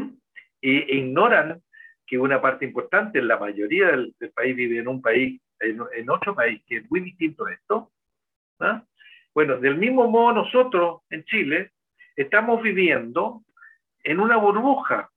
ignoran 0.61 1.63
que 2.07 2.19
una 2.19 2.43
parte 2.43 2.65
importante, 2.65 3.23
la 3.23 3.39
mayoría 3.39 3.89
del, 3.89 4.15
país 4.35 4.55
vive 4.55 4.79
en 4.79 4.89
un 4.89 5.01
país, 5.01 5.41
en, 5.61 6.11
otro 6.11 6.35
país 6.35 6.63
que 6.67 6.79
es 6.79 6.91
muy 6.91 7.01
distinto 7.01 7.47
a 7.47 7.53
esto. 7.53 7.91
Bueno, 9.35 9.59
del 9.59 9.77
mismo 9.77 10.09
modo 10.09 10.33
nosotros 10.33 11.03
en 11.11 11.25
Chile 11.25 11.73
estamos 12.17 12.63
viviendo 12.63 13.43
en 14.03 14.21
una 14.21 14.37
burbuja, 14.37 15.11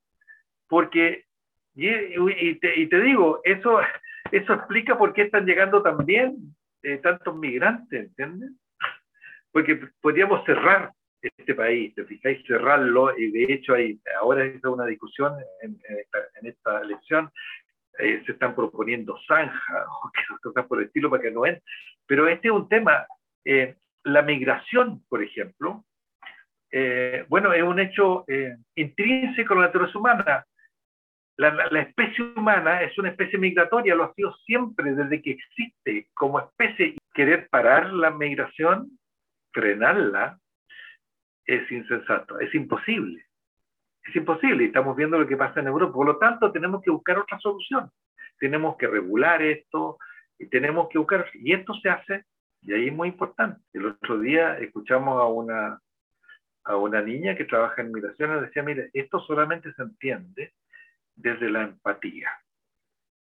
porque 0.68 1.26
y, 1.76 2.56
te, 2.56 3.02
digo, 3.02 3.42
eso, 3.44 3.80
eso 4.32 4.54
explica 4.54 4.98
por 4.98 5.14
qué 5.14 5.24
están 5.24 5.46
llegando 5.46 5.82
también 5.82 6.56
eh, 6.84 6.98
tantos 6.98 7.36
migrantes, 7.36 8.08
¿entiendes? 8.08 8.52
Porque 9.52 9.80
podríamos 10.02 10.46
cerrar 10.46 10.92
este 11.22 11.54
país, 11.54 11.94
te 11.96 12.06
fijáis, 12.06 12.46
cerrarlo, 12.46 13.18
y 13.18 13.32
de 13.32 13.54
hecho 13.54 13.74
hay, 13.74 14.00
ahora 14.22 14.44
hay 14.44 14.60
una 14.64 14.86
discusión 14.86 15.34
en, 15.62 15.78
esta, 16.42 16.82
elección 16.82 17.30
eh, 17.98 18.24
se 18.26 18.34
están 18.34 18.56
proponiendo 18.56 19.18
zanjas 19.28 19.88
o 20.04 20.12
cosas 20.42 20.66
por 20.68 20.80
el 20.80 20.86
estilo 20.86 21.10
para 21.10 21.24
que 21.24 21.32
no 21.32 21.46
entren. 21.46 21.64
Pero 22.06 22.28
este 22.28 22.48
es 22.48 22.54
un 22.54 22.68
tema, 22.70 23.06
eh, 23.46 23.76
la 24.04 24.22
migración, 24.22 25.04
por 25.10 25.24
ejemplo, 25.24 25.84
eh, 26.72 27.26
bueno, 27.30 27.52
es 27.54 27.64
un 27.64 27.80
hecho 27.80 28.26
intrínseco 28.76 29.54
a 29.54 29.58
la 29.58 29.62
naturaleza 29.64 29.98
humana. 29.98 30.46
La, 31.38 31.52
la, 31.52 31.82
especie 31.82 32.26
humana 32.36 32.84
es 32.84 32.98
una 32.98 33.10
especie 33.10 33.40
migratoria, 33.40 33.96
lo 33.96 34.04
ha 34.04 34.14
sido 34.14 34.36
siempre 34.46 34.94
desde 34.94 35.22
que 35.22 35.32
existe 35.32 36.10
como 36.14 36.40
especie. 36.40 36.96
Querer 37.14 37.48
parar 37.50 37.92
la 37.94 38.12
migración, 38.12 39.00
frenarla, 39.52 40.38
es 41.46 41.72
insensato, 41.72 42.40
es 42.40 42.54
imposible. 42.54 43.26
Es 44.10 44.16
imposible, 44.16 44.66
estamos 44.66 44.96
viendo 44.96 45.20
lo 45.20 45.28
que 45.28 45.38
pasa 45.38 45.60
en 45.60 45.68
Europa. 45.68 45.94
Por 45.94 46.08
lo 46.08 46.18
tanto, 46.18 46.52
tenemos 46.52 46.82
que 46.82 46.90
buscar 46.90 47.20
otra 47.20 47.38
solución. 47.40 47.92
Tenemos 48.40 48.76
que 48.76 48.88
regular 48.88 49.40
esto, 49.44 50.00
y 50.40 50.48
tenemos 50.48 50.90
que 50.90 50.98
buscar, 50.98 51.28
y 51.34 51.54
esto 51.54 51.74
se 51.76 51.90
hace, 51.90 52.26
y 52.62 52.74
ahí 52.74 52.88
es 52.88 52.94
muy 52.94 53.10
importante. 53.10 53.62
El 53.72 53.86
otro 53.86 54.20
día 54.20 54.58
escuchamos 54.58 55.22
a 55.22 55.28
una, 55.28 55.80
a 56.64 56.76
una 56.78 57.02
niña 57.04 57.36
que 57.36 57.46
trabaja 57.46 57.84
en 57.84 57.92
migraciones, 57.92 58.42
decía, 58.42 58.64
mire, 58.64 58.90
esto 58.94 59.20
solamente 59.20 59.72
se 59.74 59.84
entiende 59.84 60.54
desde 61.16 61.52
la 61.52 61.64
empatía. 61.64 62.32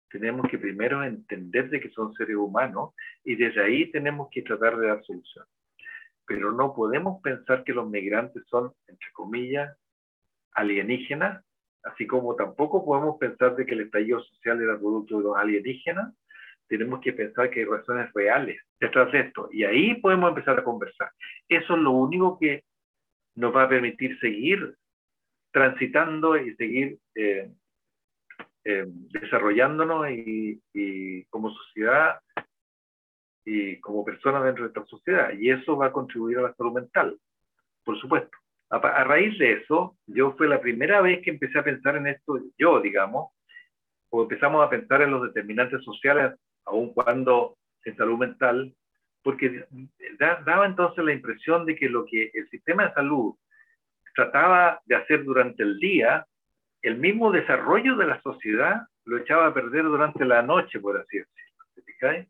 Tenemos 0.10 0.48
que 0.48 0.60
primero 0.60 1.04
entender 1.04 1.70
de 1.70 1.80
que 1.80 1.90
son 1.90 2.14
seres 2.14 2.36
humanos 2.36 2.94
y 3.24 3.36
desde 3.36 3.64
ahí 3.64 3.90
tenemos 3.92 4.30
que 4.32 4.44
tratar 4.44 4.78
de 4.78 4.88
dar 4.88 5.04
solución. 5.04 5.46
Pero 6.26 6.52
no 6.52 6.76
podemos 6.76 7.22
pensar 7.22 7.64
que 7.64 7.74
los 7.74 7.90
migrantes 7.90 8.44
son, 8.48 8.74
entre 8.88 9.12
comillas, 9.14 9.76
alienígenas, 10.58 11.46
así 11.84 12.06
como 12.08 12.36
tampoco 12.36 12.84
podemos 12.84 13.18
pensar 13.18 13.56
de 13.56 13.66
que 13.66 13.76
el 13.76 13.82
estallido 13.82 14.22
social 14.22 14.62
era 14.62 14.78
producto 14.78 15.18
de 15.18 15.24
los 15.24 15.38
alienígenas, 15.38 16.14
tenemos 16.68 17.00
que 17.00 17.14
pensar 17.14 17.50
que 17.50 17.62
hay 17.62 17.66
razones 17.66 18.12
reales 18.14 18.60
detrás 18.80 19.12
de 19.12 19.22
esto. 19.22 19.48
Y 19.52 19.64
ahí 19.64 19.96
podemos 20.02 20.30
empezar 20.30 20.60
a 20.60 20.64
conversar. 20.64 21.12
Eso 21.48 21.76
es 21.76 21.80
lo 21.80 21.92
único 21.92 22.38
que 22.38 22.64
nos 23.36 23.56
va 23.56 23.64
a 23.64 23.70
permitir 23.70 24.20
seguir 24.20 24.76
transitando 25.52 26.36
y 26.38 26.56
seguir 26.56 26.98
eh, 27.16 27.52
eh, 28.66 28.86
desarrollándonos 28.88 30.10
y, 30.10 30.62
y, 30.74 31.24
como 31.26 31.52
sociedad 31.52 32.20
y 33.46 33.80
como 33.80 34.04
personas 34.04 34.44
dentro 34.44 34.64
de 34.64 34.70
esta 34.70 34.86
sociedad. 34.86 35.32
Y 35.40 35.52
eso 35.52 35.78
va 35.78 35.86
a 35.86 35.94
contribuir 35.94 36.40
a 36.40 36.42
la 36.42 36.54
salud 36.56 36.74
mental, 36.74 37.18
por 37.86 37.98
supuesto 38.02 38.38
a, 38.70 39.04
raíz 39.04 39.38
de 39.38 39.54
eso, 39.54 39.98
yo 40.08 40.34
fue 40.34 40.48
la 40.48 40.60
primera 40.60 41.02
vez 41.02 41.22
que 41.24 41.30
empecé 41.30 41.58
a 41.60 41.64
pensar 41.64 41.96
en 41.96 42.08
esto, 42.08 42.40
yo, 42.58 42.82
digamos, 42.82 43.32
o 44.10 44.24
empezamos 44.24 44.66
a 44.66 44.70
pensar 44.70 45.02
en 45.02 45.12
los 45.12 45.24
determinantes 45.24 45.84
sociales, 45.84 46.34
aun 46.66 46.94
cuando 46.94 47.58
en 47.86 47.96
salud 47.96 48.18
mental, 48.18 48.74
porque 49.24 49.66
daba 50.46 50.66
entonces 50.66 51.04
la 51.04 51.14
impresión 51.14 51.66
de 51.66 51.76
que 51.76 51.90
lo 51.90 52.06
que 52.06 52.30
el 52.34 52.50
sistema 52.50 52.88
de 52.88 52.94
salud 52.94 53.36
trataba 54.16 54.82
de 54.86 54.96
hacer 54.96 55.24
durante 55.24 55.64
el 55.64 55.80
día, 55.80 56.26
el 56.82 56.98
mismo 56.98 57.32
desarrollo 57.32 57.96
de 57.96 58.08
la 58.08 58.22
sociedad 58.22 58.82
lo 59.06 59.18
echaba 59.18 59.48
a 59.48 59.54
perder 59.54 59.84
durante 59.84 60.26
la 60.26 60.42
noche, 60.42 60.80
por 60.80 60.98
así 60.98 61.20
decirlo. 61.20 62.28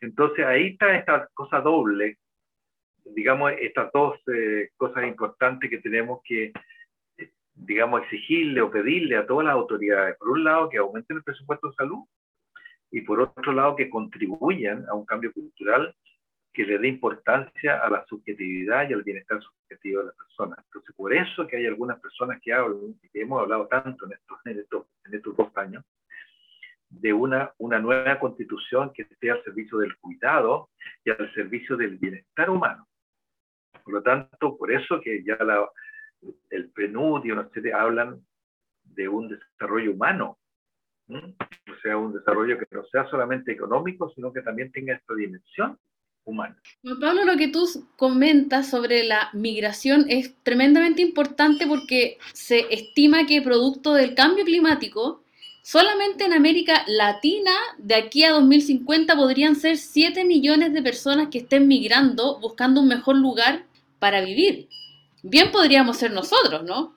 Entonces 0.00 0.44
ahí 0.44 0.68
está 0.68 0.96
esta 0.96 1.28
cosa 1.34 1.60
doble 1.60 2.18
digamos, 3.14 3.52
estas 3.60 3.90
dos 3.92 4.18
eh, 4.28 4.70
cosas 4.76 5.04
importantes 5.06 5.70
que 5.70 5.78
tenemos 5.78 6.20
que, 6.24 6.52
eh, 7.18 7.30
digamos, 7.54 8.02
exigirle 8.02 8.60
o 8.60 8.70
pedirle 8.70 9.16
a 9.16 9.26
todas 9.26 9.46
las 9.46 9.54
autoridades. 9.54 10.16
Por 10.16 10.30
un 10.30 10.44
lado, 10.44 10.68
que 10.68 10.78
aumenten 10.78 11.18
el 11.18 11.22
presupuesto 11.22 11.68
de 11.68 11.74
salud 11.76 12.04
y 12.90 13.02
por 13.02 13.20
otro 13.20 13.52
lado, 13.52 13.76
que 13.76 13.90
contribuyan 13.90 14.86
a 14.88 14.94
un 14.94 15.04
cambio 15.04 15.32
cultural 15.32 15.94
que 16.52 16.64
le 16.64 16.78
dé 16.78 16.88
importancia 16.88 17.80
a 17.80 17.90
la 17.90 18.04
subjetividad 18.06 18.88
y 18.88 18.94
al 18.94 19.02
bienestar 19.02 19.42
subjetivo 19.42 20.00
de 20.00 20.06
las 20.06 20.16
personas. 20.16 20.58
Entonces, 20.64 20.94
por 20.96 21.12
eso 21.12 21.46
que 21.46 21.58
hay 21.58 21.66
algunas 21.66 22.00
personas 22.00 22.40
que 22.42 22.52
hablan, 22.52 22.94
que 23.00 23.20
hemos 23.20 23.42
hablado 23.42 23.66
tanto 23.66 24.06
en 24.06 24.12
estos, 24.12 24.38
en 24.46 24.58
estos, 24.60 24.86
en 25.04 25.14
estos 25.14 25.36
dos 25.36 25.54
años, 25.56 25.84
de 26.88 27.12
una, 27.12 27.52
una 27.58 27.78
nueva 27.78 28.18
constitución 28.18 28.90
que 28.94 29.02
esté 29.02 29.30
al 29.30 29.42
servicio 29.44 29.78
del 29.78 29.96
cuidado 29.98 30.70
y 31.04 31.10
al 31.10 31.32
servicio 31.34 31.76
del 31.76 31.98
bienestar 31.98 32.48
humano. 32.48 32.86
Por 33.86 33.94
lo 33.94 34.02
tanto, 34.02 34.56
por 34.58 34.72
eso 34.72 35.00
que 35.00 35.22
ya 35.22 35.36
la, 35.44 35.64
el 36.50 36.70
PNUD 36.70 37.24
y 37.24 37.30
una 37.30 37.48
serie 37.50 37.72
hablan 37.72 38.20
de 38.82 39.06
un 39.06 39.28
desarrollo 39.28 39.92
humano, 39.92 40.38
o 41.08 41.80
sea, 41.80 41.96
un 41.96 42.12
desarrollo 42.12 42.58
que 42.58 42.66
no 42.72 42.84
sea 42.86 43.08
solamente 43.08 43.52
económico, 43.52 44.10
sino 44.12 44.32
que 44.32 44.42
también 44.42 44.72
tenga 44.72 44.92
esta 44.92 45.14
dimensión 45.14 45.78
humana. 46.24 46.60
Pablo, 47.00 47.24
lo 47.24 47.36
que 47.36 47.46
tú 47.46 47.64
comentas 47.94 48.70
sobre 48.70 49.04
la 49.04 49.30
migración 49.32 50.06
es 50.08 50.34
tremendamente 50.42 51.00
importante 51.00 51.68
porque 51.68 52.18
se 52.32 52.66
estima 52.74 53.24
que 53.24 53.40
producto 53.40 53.94
del 53.94 54.16
cambio 54.16 54.44
climático, 54.44 55.22
solamente 55.62 56.24
en 56.24 56.32
América 56.32 56.82
Latina, 56.88 57.52
de 57.78 57.94
aquí 57.94 58.24
a 58.24 58.32
2050, 58.32 59.14
podrían 59.14 59.54
ser 59.54 59.76
7 59.76 60.24
millones 60.24 60.74
de 60.74 60.82
personas 60.82 61.28
que 61.28 61.38
estén 61.38 61.68
migrando 61.68 62.40
buscando 62.40 62.80
un 62.80 62.88
mejor 62.88 63.14
lugar 63.14 63.64
para 63.98 64.20
vivir. 64.20 64.68
Bien 65.22 65.50
podríamos 65.50 65.96
ser 65.96 66.12
nosotros, 66.12 66.62
¿no? 66.64 66.96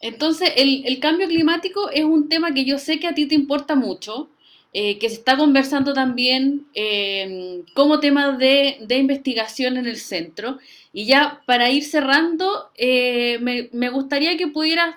Entonces, 0.00 0.52
el, 0.56 0.98
cambio 0.98 1.28
climático 1.28 1.90
es 1.90 2.04
un 2.04 2.28
tema 2.28 2.54
que 2.54 2.64
yo 2.64 2.78
sé 2.78 2.98
que 2.98 3.06
a 3.06 3.14
ti 3.14 3.26
te 3.26 3.34
importa 3.34 3.74
mucho, 3.74 4.30
eh, 4.72 4.98
que 4.98 5.08
se 5.08 5.16
está 5.16 5.36
conversando 5.36 5.92
también 5.92 6.66
eh, 6.74 7.62
como 7.74 8.00
tema 8.00 8.32
de, 8.32 8.78
investigación 8.88 9.76
en 9.76 9.86
el 9.86 9.96
centro. 9.96 10.58
Y 10.92 11.04
ya 11.06 11.42
para 11.46 11.70
ir 11.70 11.84
cerrando, 11.84 12.70
eh, 12.76 13.38
me, 13.40 13.90
gustaría 13.90 14.36
que 14.38 14.48
pudieras, 14.48 14.94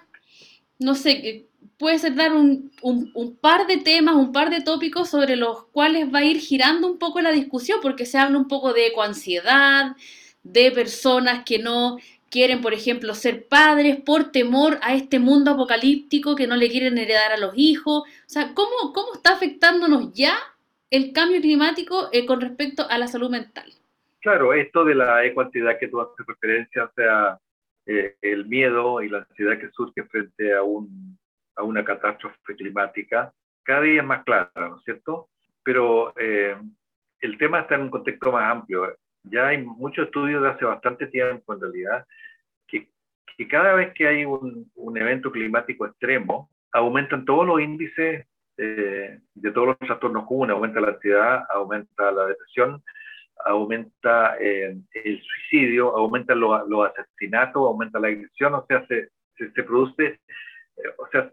no 0.80 0.96
sé, 0.96 1.46
puede 1.78 2.00
ser 2.00 2.16
dar 2.16 2.34
un, 2.34 2.72
un, 2.82 3.36
par 3.36 3.68
de 3.68 3.78
temas, 3.78 4.16
un 4.16 4.32
par 4.32 4.50
de 4.50 4.62
tópicos 4.62 5.10
sobre 5.10 5.36
los 5.36 5.66
cuales 5.66 6.14
va 6.14 6.20
a 6.20 6.26
ir 6.26 6.40
girando 6.40 6.88
un 6.88 6.98
poco 6.98 7.20
la 7.20 7.32
discusión, 7.32 7.80
porque 7.82 8.06
se 8.06 8.18
habla 8.18 8.38
un 8.38 8.48
poco 8.48 8.72
de 8.74 8.88
ecoansiedad, 8.88 9.98
de 10.44 10.72
personas 10.72 11.44
que 11.46 11.60
no 11.60 11.98
quieren, 12.30 12.62
por 12.62 12.74
ejemplo, 12.74 13.14
ser 13.14 13.48
padres 13.48 13.98
por 14.02 14.32
temor 14.32 14.80
a 14.82 14.96
este 14.96 15.20
mundo 15.20 15.52
apocalíptico 15.52 16.36
que 16.36 16.48
no 16.48 16.56
le 16.56 16.70
quieren 16.70 16.98
heredar 16.98 17.32
a 17.32 17.38
los 17.38 17.54
hijos. 17.56 18.04
O 18.04 18.30
sea, 18.30 18.54
¿cómo, 18.54 18.92
cómo 18.94 19.14
está 19.14 19.34
afectándonos 19.34 20.14
ya 20.14 20.36
el 20.90 21.14
cambio 21.14 21.42
climático 21.42 22.10
eh, 22.12 22.26
con 22.26 22.42
respecto 22.42 22.88
a 22.90 22.98
la 22.98 23.08
salud 23.08 23.30
mental? 23.30 23.72
Claro, 24.20 24.54
esto 24.54 24.84
de 24.84 24.96
la 24.96 25.24
ecuantiedad 25.26 25.78
que 25.80 25.90
tú 25.90 26.02
haces 26.02 26.26
referencia, 26.26 26.86
o 26.86 26.92
sea, 26.96 27.38
eh, 27.86 28.16
el 28.22 28.46
miedo 28.46 29.02
y 29.02 29.10
la 29.10 29.20
ansiedad 29.20 29.60
que 29.60 29.70
surge 29.72 30.04
frente 30.06 30.54
a, 30.54 30.64
un, 30.64 31.18
a 31.56 31.64
una 31.64 31.84
catástrofe 31.84 32.56
climática, 32.56 33.34
cada 33.64 33.82
día 33.82 34.02
es 34.02 34.08
más 34.08 34.24
clara, 34.24 34.52
¿no 34.56 34.78
es 34.78 34.84
cierto? 34.84 35.30
Pero 35.64 36.14
eh, 36.18 36.56
el 37.20 37.38
tema 37.38 37.60
está 37.60 37.76
en 37.76 37.82
un 37.82 37.90
contexto 37.90 38.32
más 38.32 38.52
amplio 38.52 38.98
ya 39.24 39.48
hay 39.48 39.64
muchos 39.64 40.06
estudios 40.06 40.42
de 40.42 40.50
hace 40.50 40.66
bastante 40.66 41.08
tiempo 41.08 41.54
en 41.54 41.62
realidad, 41.62 42.06
que, 42.68 42.88
cada 43.48 43.74
vez 43.74 43.94
que 43.94 44.08
hay 44.08 44.26
un, 44.26 44.70
evento 44.96 45.32
climático 45.32 45.86
extremo, 45.86 46.50
aumentan 46.72 47.26
todos 47.26 47.48
los 47.48 47.62
índices 47.62 48.28
eh, 48.58 49.20
de 49.34 49.52
todos 49.52 49.68
los 49.68 49.80
trastornos 49.80 50.28
comunes, 50.28 50.54
aumenta 50.54 50.80
la 50.80 50.90
ansiedad, 50.90 51.44
aumenta 51.50 52.12
la 52.12 52.28
depresión, 52.28 52.84
aumenta 53.46 54.38
eh, 54.40 54.78
el 55.04 55.22
suicidio, 55.22 55.96
aumenta 55.96 56.36
los, 56.36 56.62
asesinatos, 56.96 57.68
aumenta 57.68 58.00
la 58.00 58.10
agresión, 58.10 58.54
o 58.54 58.66
sea, 58.68 58.86
se, 58.88 59.64
produce 59.64 60.06
eh, 60.06 60.90
o 60.98 61.08
sea, 61.12 61.32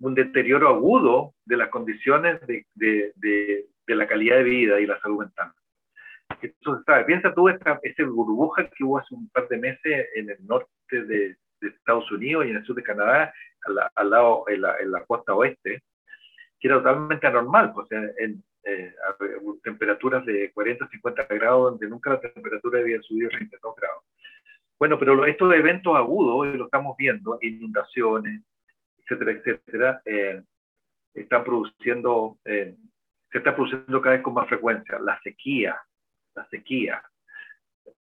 un 0.00 0.14
deterioro 0.14 0.68
agudo 0.68 1.34
de 1.44 1.56
las 1.56 1.68
condiciones 1.70 2.40
de, 2.46 3.66
la 3.88 4.06
calidad 4.06 4.36
de 4.36 4.44
vida 4.44 4.80
y 4.80 4.86
la 4.86 5.00
salud 5.00 5.20
mental. 5.20 5.52
Piensa 7.06 7.34
tú 7.34 7.48
esta, 7.48 7.80
ese 7.82 8.04
burbuja 8.04 8.68
que 8.68 8.84
hubo 8.84 8.98
hace 8.98 9.14
un 9.14 9.28
par 9.30 9.48
de 9.48 9.58
meses 9.58 10.08
en 10.14 10.30
el 10.30 10.46
norte 10.46 10.68
de, 10.90 11.36
de 11.60 11.68
Estados 11.68 12.10
Unidos 12.10 12.46
y 12.46 12.50
en 12.50 12.56
el 12.56 12.64
sur 12.64 12.76
de 12.76 12.82
Canadá, 12.82 13.32
al, 13.94 14.10
lado, 14.10 14.44
en 14.48 14.62
la, 14.62 14.76
en 14.78 14.92
la, 14.92 15.04
costa 15.04 15.34
oeste, 15.34 15.82
que 16.58 16.68
era 16.68 16.78
totalmente 16.78 17.26
anormal, 17.26 17.72
pues 17.72 17.88
en, 17.90 18.42
eh, 18.64 18.94
temperaturas 19.62 20.24
de 20.26 20.52
40, 20.52 20.88
50 20.88 21.26
grados, 21.26 21.70
donde 21.72 21.88
nunca 21.88 22.10
la 22.10 22.20
temperatura 22.20 22.80
había 22.80 23.00
subido 23.02 23.30
32 23.30 23.76
grados. 23.76 24.04
Bueno, 24.78 24.98
pero 24.98 25.24
estos 25.24 25.54
eventos 25.54 25.96
agudos, 25.96 26.54
lo 26.54 26.64
estamos 26.66 26.96
viendo, 26.96 27.38
inundaciones, 27.40 28.42
etcétera, 28.98 29.32
etcétera, 29.32 30.02
eh, 30.04 30.42
están 31.14 31.44
produciendo, 31.44 32.38
eh, 32.44 32.76
se 33.30 33.38
está 33.38 33.54
produciendo 33.54 34.00
cada 34.02 34.16
vez 34.16 34.22
con 34.22 34.34
más 34.34 34.48
frecuencia. 34.48 34.98
La 34.98 35.18
sequía, 35.22 35.80
la 36.36 36.46
sequía. 36.48 37.02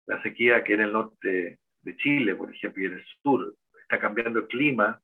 La 0.06 0.22
sequía 0.22 0.64
que 0.64 0.74
en 0.74 0.82
el 0.82 0.94
norte 0.94 1.60
de 1.82 1.98
Chile, 1.98 2.36
por 2.36 2.54
ejemplo, 2.54 2.84
y 2.84 2.86
en 2.88 2.94
el 2.94 3.06
sur, 3.24 3.56
está 3.82 4.00
cambiando 4.00 4.40
el 4.40 4.48
clima, 4.48 5.02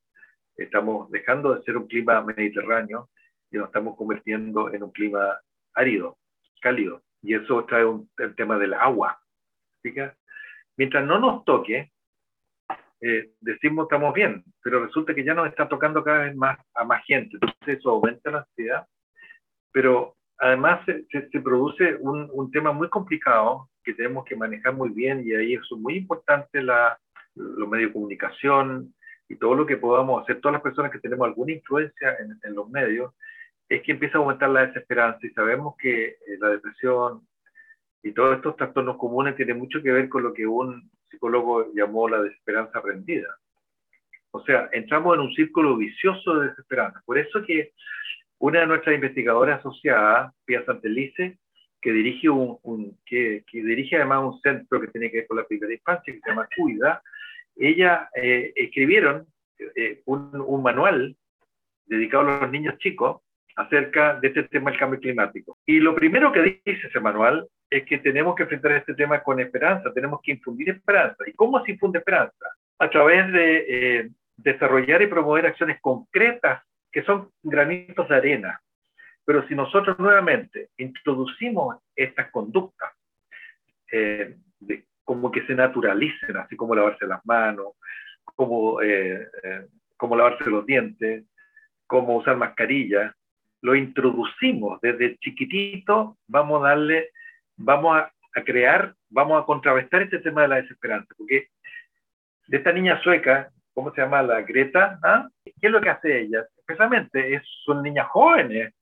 estamos 0.58 1.10
dejando 1.10 1.56
de 1.56 1.64
ser 1.64 1.78
un 1.78 1.88
clima 1.88 2.22
mediterráneo 2.22 3.10
y 3.50 3.58
nos 3.58 3.68
estamos 3.68 3.96
convirtiendo 3.96 4.74
en 4.74 4.84
un 4.84 4.92
clima 4.92 5.40
árido, 5.74 6.18
cálido. 6.62 7.04
Y 7.22 7.36
eso 7.36 7.66
trae 7.66 7.86
un, 7.86 8.10
el 8.18 8.36
tema 8.36 8.58
del 8.58 8.74
agua. 8.74 9.20
Mientras 10.78 11.06
no 11.06 11.20
nos 11.20 11.46
toque, 11.46 11.92
eh, 13.02 13.32
decimos 13.40 13.86
estamos 13.86 14.14
bien, 14.14 14.44
pero 14.64 14.86
resulta 14.86 15.14
que 15.14 15.24
ya 15.24 15.34
nos 15.34 15.48
está 15.48 15.68
tocando 15.68 16.04
cada 16.04 16.26
vez 16.26 16.36
más 16.36 16.60
a 16.76 16.84
más 16.84 17.04
gente. 17.06 17.38
Entonces 17.42 17.80
eso 17.80 17.90
aumenta 17.92 18.32
la 18.32 18.40
ansiedad, 18.40 18.88
pero 19.72 20.16
además 20.42 20.84
se, 20.86 21.06
se, 21.10 21.40
produce 21.40 21.96
un, 22.00 22.28
un, 22.34 22.52
tema 22.52 22.72
muy 22.72 22.90
complicado 22.90 23.70
que 23.84 23.94
tenemos 23.94 24.26
que 24.26 24.36
manejar 24.36 24.74
muy 24.74 24.90
bien 24.90 25.22
y 25.24 25.34
ahí 25.34 25.54
es 25.54 25.62
muy 25.78 25.96
importante 25.96 26.62
la, 26.64 27.00
los 27.36 27.70
medios 27.70 27.90
de 27.90 27.94
comunicación 27.94 28.94
y 29.30 29.36
todo 29.36 29.54
lo 29.56 29.66
que 29.66 29.78
podamos 29.78 30.22
hacer, 30.22 30.42
todas 30.42 30.54
las 30.54 30.64
personas 30.64 30.92
que 30.92 31.00
tenemos 31.00 31.28
alguna 31.28 31.54
influencia 31.54 32.18
en, 32.20 32.38
en 32.44 32.56
los 32.56 32.68
medios, 32.70 33.14
es 33.70 33.84
que 33.84 33.92
empieza 33.92 34.18
a 34.18 34.22
aumentar 34.22 34.50
la 34.50 34.66
desesperanza 34.66 35.26
y 35.26 35.30
sabemos 35.30 35.76
que 35.78 36.08
eh, 36.08 36.18
la 36.40 36.50
depresión 36.50 37.22
y 38.04 38.12
todos 38.12 38.36
estos 38.36 38.56
trastornos 38.58 38.98
comunes 38.98 39.36
tienen 39.36 39.60
mucho 39.60 39.82
que 39.82 39.92
ver 39.92 40.10
con 40.10 40.24
lo 40.24 40.34
que 40.34 40.48
un 40.48 40.90
psicólogo 41.10 41.72
llamó 41.74 42.10
la 42.10 42.22
desesperanza 42.22 42.82
rendida. 42.82 43.38
O 44.32 44.44
sea, 44.44 44.70
entramos 44.72 45.14
en 45.16 45.22
un 45.22 45.34
círculo 45.34 45.78
vicioso 45.78 46.40
de 46.40 46.50
desesperanza. 46.50 47.02
Por 47.06 47.18
eso 47.18 47.44
que 47.46 47.74
una 48.42 48.62
de 48.62 48.68
nuestras 48.68 48.96
investigadoras 48.96 49.60
asociadas, 49.60 50.34
Pia 50.46 50.66
Santelice, 50.66 51.38
que 51.80 51.92
dirige, 51.92 52.28
un, 52.30 52.60
dirige 53.52 53.96
además 53.96 54.24
un 54.24 54.42
centro 54.42 54.82
que 54.82 54.88
tiene 54.88 55.12
que 55.12 55.18
ver 55.18 55.28
con 55.28 55.38
la 55.38 55.46
primera 55.46 55.74
infancia, 55.74 56.12
que 56.12 56.20
se 56.20 56.30
llama 56.30 56.48
Cuida, 56.56 57.02
ella 57.56 58.10
eh, 58.16 58.52
escribieron 58.56 59.28
eh, 59.76 60.02
un, 60.06 60.44
un, 60.46 60.64
manual 60.64 61.16
dedicado 61.86 62.28
a 62.28 62.42
los 62.42 62.52
niños 62.52 62.78
chicos 62.80 63.22
acerca 63.56 64.20
de 64.20 64.30
este 64.30 64.44
tema 64.44 64.72
del 64.72 64.80
cambio 64.80 65.00
climático. 65.00 65.60
Y 65.66 65.80
lo 65.80 65.94
primero 65.94 66.32
que 66.32 66.42
dice 66.64 66.88
ese 66.88 67.00
manual 67.00 67.48
es 67.70 67.86
que 67.86 68.00
tenemos 68.00 68.36
que 68.36 68.44
enfrentar 68.44 68.72
este 68.72 68.96
tema 68.96 69.22
con 69.22 69.40
esperanza, 69.40 69.94
tenemos 69.94 70.20
que 70.24 70.32
infundir 70.32 70.70
esperanza. 70.70 71.24
¿Y 71.28 71.34
cómo 71.34 71.64
se 71.64 71.74
infunde 71.74 72.00
esperanza? 72.00 72.46
A 72.80 72.90
través 72.90 73.32
de 73.32 73.66
eh, 73.68 74.10
desarrollar 74.36 75.02
y 75.04 75.08
promover 75.08 75.46
acciones 75.46 75.80
concretas 75.80 76.64
que 76.92 77.04
son 77.04 77.32
granitos 77.42 78.08
de 78.10 78.16
arena. 78.16 78.62
Pero 79.26 79.48
si 79.48 79.56
nosotros 79.56 79.98
nuevamente 80.00 80.70
introducimos 80.78 81.78
estas 81.96 82.32
conductas, 82.32 82.92
eh, 83.92 84.38
como 85.04 85.32
que 85.32 85.46
se 85.46 85.56
naturalicen, 85.56 86.38
así 86.38 86.56
como 86.56 86.76
lavarse 86.76 87.06
las 87.06 87.26
manos, 87.26 87.74
como, 88.24 88.82
eh, 88.82 89.28
como 89.98 90.16
lavarse 90.16 90.50
los 90.50 90.66
dientes, 90.66 91.26
como 91.88 92.18
usar 92.18 92.38
mascarilla, 92.38 93.14
lo 93.62 93.76
introducimos 93.76 94.82
desde 94.82 95.18
chiquitito, 95.18 96.18
vamos 96.28 96.64
a 96.64 96.70
darle, 96.70 97.12
vamos 97.58 97.98
a, 97.98 98.12
crear, 98.44 98.96
vamos 99.10 99.42
a 99.42 99.46
contrarrestar 99.46 100.04
este 100.04 100.20
tema 100.20 100.44
de 100.44 100.48
la 100.48 100.56
desesperanza, 100.62 101.14
porque 101.18 101.50
de 102.48 102.58
esta 102.58 102.72
niña 102.72 103.02
sueca, 103.04 103.52
¿cómo 103.74 103.94
se 103.94 104.02
llama? 104.02 104.24
La 104.24 104.42
Greta, 104.42 105.00
¿ah? 105.04 105.28
¿qué 105.44 105.68
es 105.68 105.72
lo 105.72 105.82
que 105.82 105.90
hace 105.90 106.22
ella? 106.22 106.48
Especialmente 106.72 107.36
es, 107.36 107.44
son 107.66 107.84
niñas 107.84 108.08
jóvenes, 108.08 108.74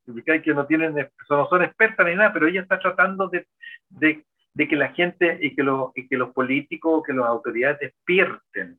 que 0.43 0.53
no 0.53 0.65
tienen, 0.65 0.93
no 1.29 1.47
son 1.47 1.63
expertas 1.63 2.05
ni 2.05 2.15
nada, 2.15 2.31
pero 2.31 2.47
ella 2.47 2.61
está 2.61 2.79
tratando 2.79 3.27
de, 3.27 3.47
de, 3.89 4.23
de 4.53 4.67
que 4.67 4.75
la 4.75 4.89
gente 4.89 5.37
y 5.41 5.55
que, 5.55 5.63
lo, 5.63 5.91
y 5.95 6.07
que 6.07 6.17
los 6.17 6.31
políticos, 6.33 7.03
que 7.05 7.13
las 7.13 7.25
autoridades 7.25 7.79
despierten, 7.79 8.77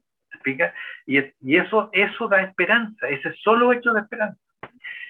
Y, 1.06 1.18
y 1.18 1.56
eso, 1.56 1.90
eso 1.92 2.28
da 2.28 2.42
esperanza, 2.42 3.08
ese 3.08 3.32
solo 3.34 3.72
hecho 3.72 3.92
de 3.92 4.00
esperanza. 4.00 4.40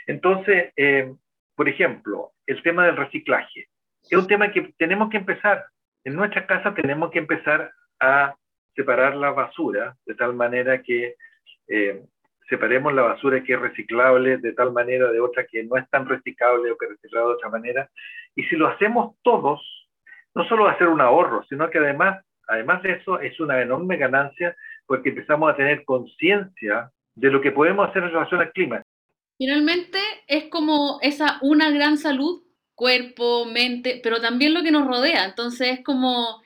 Entonces, 0.07 0.73
eh, 0.77 1.13
por 1.55 1.69
ejemplo, 1.69 2.33
el 2.47 2.63
tema 2.63 2.87
del 2.87 2.97
reciclaje. 2.97 3.69
Es 4.11 4.19
un 4.19 4.27
tema 4.27 4.51
que 4.51 4.73
tenemos 4.77 5.11
que 5.11 5.19
empezar. 5.19 5.67
En 6.05 6.17
nuestra 6.17 6.47
casa 6.47 6.75
tenemos 6.75 7.11
que 7.11 7.19
empezar 7.19 7.71
a 8.01 8.35
separar 8.75 9.15
la 9.15 9.31
basura 9.31 9.95
de 10.07 10.15
tal 10.15 10.35
manera 10.35 10.83
que 10.83 11.15
eh, 11.69 12.03
separemos 12.51 12.93
la 12.93 13.03
basura 13.03 13.43
que 13.43 13.55
es 13.55 13.61
reciclable 13.61 14.37
de 14.37 14.53
tal 14.53 14.73
manera 14.73 15.11
de 15.11 15.21
otra 15.21 15.47
que 15.47 15.65
no 15.65 15.77
es 15.77 15.89
tan 15.89 16.07
reciclable 16.07 16.71
o 16.71 16.77
que 16.77 16.87
es 16.87 16.93
reciclable 16.93 17.29
de 17.29 17.35
otra 17.37 17.49
manera. 17.49 17.91
Y 18.35 18.43
si 18.45 18.57
lo 18.57 18.69
hacemos 18.69 19.17
todos, 19.23 19.61
no 20.35 20.47
solo 20.47 20.65
va 20.65 20.73
a 20.73 20.79
ser 20.79 20.89
un 20.89 21.01
ahorro, 21.01 21.45
sino 21.49 21.71
que 21.71 21.79
además, 21.79 22.23
además 22.49 22.83
de 22.83 22.93
eso, 22.93 23.21
es 23.21 23.39
una 23.41 23.63
enorme 23.63 23.97
ganancia 23.97 24.55
porque 24.87 25.11
empezamos 25.11 25.51
a 25.51 25.57
tener 25.57 25.85
conciencia 25.85 26.91
de 27.15 27.31
lo 27.31 27.41
que 27.41 27.53
podemos 27.53 27.89
hacer 27.89 28.03
en 28.03 28.11
relación 28.11 28.41
al 28.41 28.53
clima. 28.53 28.83
Finalmente 29.39 29.99
es 30.27 30.45
como 30.51 30.99
esa 31.01 31.39
una 31.41 31.71
gran 31.71 31.97
salud, 31.97 32.43
cuerpo, 32.75 33.47
mente, 33.47 34.01
pero 34.03 34.21
también 34.21 34.53
lo 34.53 34.63
que 34.63 34.73
nos 34.73 34.87
rodea. 34.87 35.25
Entonces 35.25 35.79
es 35.79 35.85
como, 35.85 36.43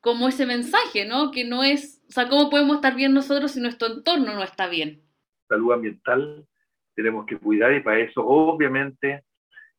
como 0.00 0.28
ese 0.28 0.44
mensaje, 0.44 1.06
¿no? 1.06 1.30
Que 1.30 1.44
no 1.44 1.64
es, 1.64 2.02
o 2.08 2.12
sea, 2.12 2.28
¿cómo 2.28 2.50
podemos 2.50 2.76
estar 2.76 2.94
bien 2.94 3.14
nosotros 3.14 3.52
si 3.52 3.60
nuestro 3.60 3.88
entorno 3.88 4.34
no 4.34 4.42
está 4.42 4.68
bien? 4.68 5.07
Salud 5.48 5.72
ambiental 5.72 6.46
tenemos 6.94 7.26
que 7.26 7.38
cuidar 7.38 7.72
y 7.72 7.80
para 7.80 7.98
eso 7.98 8.26
obviamente 8.26 9.24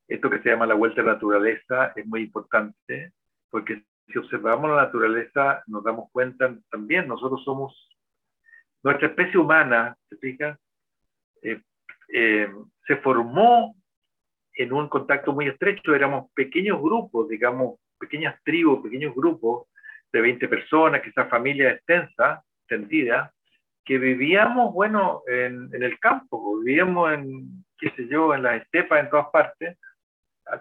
esto 0.08 0.30
que 0.30 0.40
se 0.40 0.50
llama 0.50 0.66
la 0.66 0.74
vuelta 0.74 1.02
a 1.02 1.06
la 1.06 1.14
naturaleza 1.14 1.94
es 1.96 2.06
muy 2.06 2.24
importante 2.24 3.14
porque 3.50 3.84
si 4.12 4.18
observamos 4.18 4.70
la 4.70 4.84
naturaleza 4.84 5.64
nos 5.68 5.84
damos 5.84 6.10
cuenta 6.12 6.56
también, 6.72 7.08
nosotros 7.08 7.44
somos, 7.44 7.90
nuestra 8.84 9.08
especie 9.08 9.40
humana, 9.40 9.96
¿se 10.10 10.18
fija? 10.18 10.58
Eh, 11.42 11.62
eh, 12.14 12.50
se 12.88 12.96
formó 12.98 13.76
en 14.54 14.74
un 14.74 14.90
contacto 14.90 15.32
muy 15.32 15.48
estrecho, 15.48 15.94
éramos 15.94 16.32
pequeños 16.34 16.82
grupos, 16.82 17.30
digamos, 17.30 17.80
pequeñas 18.00 18.42
tribus, 18.44 18.82
pequeños 18.82 19.14
grupos 19.14 19.68
de 20.12 20.22
20 20.22 20.48
personas, 20.48 21.02
quizás 21.02 21.30
familias 21.30 21.76
extensas, 21.76 22.44
extendidas, 22.62 23.32
que 23.90 23.98
vivíamos, 23.98 24.72
bueno, 24.72 25.24
en, 25.26 25.68
el 25.74 25.98
campo, 25.98 26.60
vivíamos 26.60 27.12
en, 27.12 27.66
qué 27.80 27.90
sé 27.96 28.08
yo, 28.08 28.36
en 28.36 28.44
las 28.44 28.62
estepas, 28.62 29.00
en 29.00 29.10
todas 29.10 29.30
partes. 29.34 29.80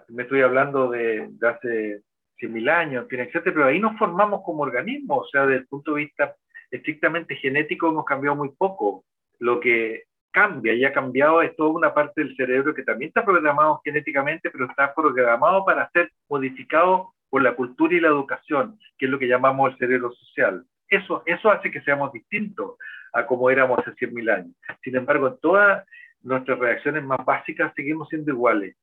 Me 0.07 0.23
estoy 0.23 0.41
hablando 0.41 0.89
de, 0.89 1.27
de 1.29 1.47
hace 1.47 2.01
100.000 2.41 2.69
años, 2.71 3.05
pero 3.07 3.65
ahí 3.65 3.79
nos 3.79 3.99
formamos 3.99 4.41
como 4.43 4.63
organismo, 4.63 5.17
o 5.17 5.27
sea, 5.27 5.45
desde 5.45 5.61
el 5.61 5.67
punto 5.67 5.93
de 5.93 6.05
vista 6.05 6.35
estrictamente 6.71 7.35
genético 7.35 7.89
hemos 7.89 8.03
cambiado 8.03 8.35
muy 8.35 8.49
poco. 8.49 9.05
Lo 9.37 9.59
que 9.59 10.05
cambia 10.31 10.73
y 10.73 10.83
ha 10.83 10.91
cambiado 10.91 11.43
es 11.43 11.55
toda 11.55 11.69
una 11.69 11.93
parte 11.93 12.23
del 12.23 12.35
cerebro 12.35 12.73
que 12.73 12.81
también 12.81 13.09
está 13.09 13.23
programado 13.23 13.79
genéticamente, 13.83 14.49
pero 14.49 14.65
está 14.65 14.91
programado 14.95 15.63
para 15.65 15.87
ser 15.91 16.11
modificado 16.27 17.13
por 17.29 17.43
la 17.43 17.53
cultura 17.53 17.93
y 17.93 17.99
la 17.99 18.07
educación, 18.07 18.79
que 18.97 19.05
es 19.05 19.11
lo 19.11 19.19
que 19.19 19.27
llamamos 19.27 19.71
el 19.71 19.77
cerebro 19.77 20.11
social. 20.13 20.65
Eso, 20.87 21.21
eso 21.27 21.51
hace 21.51 21.69
que 21.69 21.81
seamos 21.81 22.11
distintos 22.11 22.77
a 23.13 23.25
como 23.25 23.49
éramos 23.49 23.79
hace 23.79 23.91
100.000 23.91 24.33
años. 24.33 24.55
Sin 24.83 24.95
embargo, 24.95 25.27
en 25.27 25.39
todas 25.39 25.85
nuestras 26.21 26.59
reacciones 26.59 27.03
más 27.03 27.23
básicas 27.25 27.73
seguimos 27.75 28.09
siendo 28.09 28.31
iguales. 28.31 28.75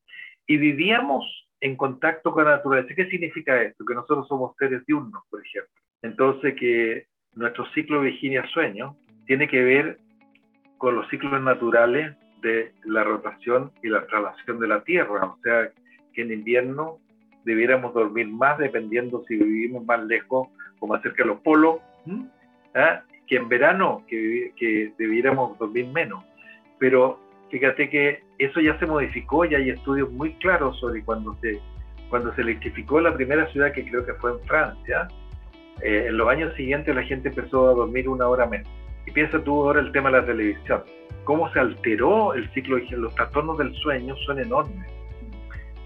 Y 0.46 0.56
vivíamos 0.56 1.24
en 1.60 1.76
contacto 1.76 2.32
con 2.32 2.44
la 2.44 2.56
naturaleza. 2.56 2.94
¿Qué 2.94 3.08
significa 3.08 3.60
esto? 3.62 3.84
Que 3.84 3.94
nosotros 3.94 4.28
somos 4.28 4.54
seres 4.58 4.84
diurnos, 4.86 5.22
por 5.30 5.44
ejemplo. 5.44 5.72
Entonces, 6.02 6.54
que 6.54 7.06
nuestro 7.34 7.66
ciclo 7.72 8.00
Virginia-sueño 8.00 8.96
tiene 9.26 9.48
que 9.48 9.62
ver 9.62 9.98
con 10.78 10.94
los 10.94 11.08
ciclos 11.08 11.40
naturales 11.40 12.16
de 12.42 12.72
la 12.84 13.02
rotación 13.02 13.72
y 13.82 13.88
la 13.88 14.06
traslación 14.06 14.60
de 14.60 14.68
la 14.68 14.82
Tierra. 14.84 15.24
O 15.24 15.38
sea, 15.42 15.70
que 16.12 16.22
en 16.22 16.32
invierno 16.32 16.98
debiéramos 17.44 17.94
dormir 17.94 18.28
más 18.28 18.58
dependiendo 18.58 19.24
si 19.26 19.36
vivimos 19.36 19.84
más 19.84 20.04
lejos 20.04 20.48
o 20.80 20.86
más 20.86 21.02
cerca 21.02 21.22
de 21.22 21.28
los 21.28 21.40
polos. 21.40 21.80
Que 23.26 23.36
en 23.36 23.48
verano 23.48 24.02
que, 24.08 24.52
que 24.56 24.92
debiéramos 24.98 25.58
dormir 25.58 25.86
menos. 25.88 26.24
Pero 26.78 27.18
fíjate 27.50 27.88
que 27.88 28.22
eso 28.38 28.60
ya 28.60 28.78
se 28.78 28.86
modificó 28.86 29.44
y 29.44 29.54
hay 29.54 29.70
estudios 29.70 30.10
muy 30.10 30.34
claros 30.34 30.78
sobre 30.78 31.02
cuando 31.04 31.34
se, 31.40 31.58
cuando 32.10 32.34
se 32.34 32.42
electrificó 32.42 33.00
la 33.00 33.14
primera 33.14 33.46
ciudad, 33.52 33.72
que 33.72 33.88
creo 33.88 34.04
que 34.04 34.14
fue 34.14 34.32
en 34.32 34.40
Francia, 34.40 35.08
eh, 35.82 36.06
en 36.08 36.16
los 36.16 36.28
años 36.28 36.54
siguientes 36.54 36.94
la 36.94 37.02
gente 37.02 37.28
empezó 37.28 37.68
a 37.68 37.74
dormir 37.74 38.08
una 38.08 38.28
hora 38.28 38.46
menos. 38.46 38.68
Y 39.06 39.10
piensa 39.10 39.42
tú 39.42 39.62
ahora 39.62 39.80
el 39.80 39.92
tema 39.92 40.10
de 40.10 40.20
la 40.20 40.26
televisión. 40.26 40.82
Cómo 41.24 41.50
se 41.52 41.60
alteró 41.60 42.34
el 42.34 42.48
ciclo, 42.52 42.78
los 42.90 43.14
trastornos 43.14 43.58
del 43.58 43.74
sueño 43.76 44.16
son 44.26 44.40
enormes. 44.40 44.86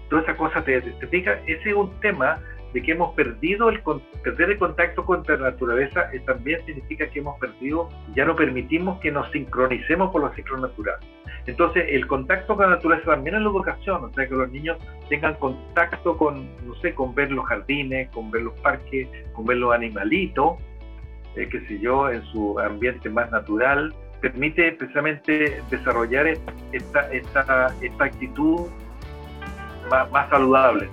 Toda 0.09 0.23
esa 0.23 0.35
cosa 0.35 0.63
te, 0.63 0.81
te, 0.81 1.17
ese 1.17 1.69
es 1.69 1.73
un 1.73 1.91
tema 2.01 2.39
de 2.73 2.81
que 2.81 2.91
hemos 2.91 3.13
perdido 3.15 3.69
el 3.69 3.81
perder 4.23 4.51
el 4.51 4.57
contacto 4.57 5.05
con 5.05 5.23
la 5.27 5.37
naturaleza 5.37 6.09
eh, 6.13 6.19
también 6.25 6.65
significa 6.65 7.07
que 7.09 7.19
hemos 7.19 7.39
perdido, 7.39 7.89
ya 8.15 8.25
no 8.25 8.35
permitimos 8.35 8.99
que 8.99 9.11
nos 9.11 9.29
sincronicemos 9.31 10.11
con 10.11 10.21
los 10.21 10.35
ciclos 10.35 10.61
naturales. 10.61 11.05
Entonces, 11.47 11.85
el 11.89 12.07
contacto 12.07 12.55
con 12.55 12.69
la 12.69 12.75
naturaleza 12.75 13.11
también 13.11 13.35
es 13.35 13.41
la 13.41 13.49
educación, 13.49 14.03
o 14.03 14.13
sea, 14.13 14.27
que 14.27 14.35
los 14.35 14.49
niños 14.51 14.77
tengan 15.09 15.33
contacto 15.35 16.15
con, 16.17 16.47
no 16.65 16.75
sé, 16.75 16.93
con 16.93 17.15
ver 17.15 17.31
los 17.31 17.45
jardines, 17.45 18.09
con 18.11 18.29
ver 18.31 18.43
los 18.43 18.53
parques, 18.59 19.07
con 19.33 19.45
ver 19.45 19.57
los 19.57 19.73
animalitos, 19.73 20.57
eh, 21.35 21.47
qué 21.49 21.61
sé 21.61 21.79
yo, 21.79 22.09
en 22.09 22.23
su 22.25 22.59
ambiente 22.59 23.09
más 23.09 23.31
natural, 23.31 23.93
permite 24.21 24.71
precisamente 24.73 25.61
desarrollar 25.69 26.27
esta, 26.27 27.11
esta, 27.11 27.73
esta 27.81 28.03
actitud 28.03 28.67
más, 29.89 30.11
más 30.11 30.29
saludable. 30.29 30.87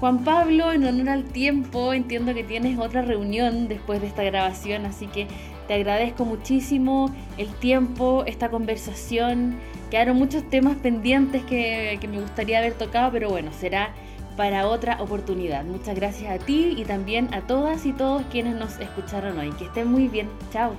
Juan 0.00 0.24
Pablo, 0.24 0.72
en 0.72 0.84
honor 0.84 1.08
al 1.08 1.24
tiempo, 1.24 1.92
entiendo 1.92 2.34
que 2.34 2.44
tienes 2.44 2.78
otra 2.78 3.02
reunión 3.02 3.68
después 3.68 4.00
de 4.00 4.08
esta 4.08 4.22
grabación, 4.22 4.86
así 4.86 5.06
que 5.06 5.28
te 5.66 5.74
agradezco 5.74 6.24
muchísimo 6.24 7.14
el 7.38 7.48
tiempo, 7.54 8.24
esta 8.26 8.50
conversación. 8.50 9.56
Quedaron 9.90 10.16
muchos 10.16 10.48
temas 10.50 10.76
pendientes 10.76 11.42
que, 11.44 11.98
me 12.10 12.20
gustaría 12.20 12.58
haber 12.58 12.74
tocado, 12.74 13.10
pero 13.12 13.30
bueno, 13.30 13.50
será 13.52 13.94
para 14.36 14.66
otra 14.68 15.00
oportunidad. 15.00 15.64
Muchas 15.64 15.94
gracias 15.94 16.30
a 16.30 16.44
ti 16.44 16.74
y 16.76 16.84
también 16.84 17.32
a 17.32 17.42
todas 17.42 17.86
y 17.86 17.92
todos 17.92 18.24
quienes 18.30 18.56
nos 18.56 18.78
escucharon 18.80 19.38
hoy. 19.38 19.52
Que 19.52 19.64
estén 19.64 19.90
muy 19.90 20.08
bien. 20.08 20.28
Chao. 20.52 20.74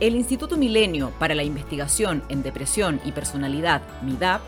El 0.00 0.16
Instituto 0.16 0.56
Milenio 0.56 1.12
para 1.18 1.34
la 1.34 1.42
Investigación 1.42 2.24
en 2.28 2.42
Depresión 2.42 3.00
y 3.04 3.12
Personalidad, 3.12 3.82
MIDAP, 4.02 4.40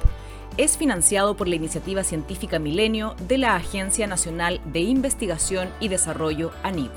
es 0.56 0.76
financiado 0.76 1.36
por 1.36 1.48
la 1.48 1.56
iniciativa 1.56 2.04
científica 2.04 2.58
Milenio 2.58 3.16
de 3.26 3.38
la 3.38 3.56
Agencia 3.56 4.06
Nacional 4.06 4.60
de 4.72 4.80
Investigación 4.80 5.68
y 5.80 5.88
Desarrollo, 5.88 6.52
ANID. 6.62 6.90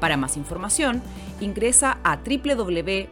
Para 0.00 0.16
más 0.16 0.36
información, 0.36 1.02
ingresa 1.40 1.98
a 2.04 2.16
www.midap.org. 2.16 3.06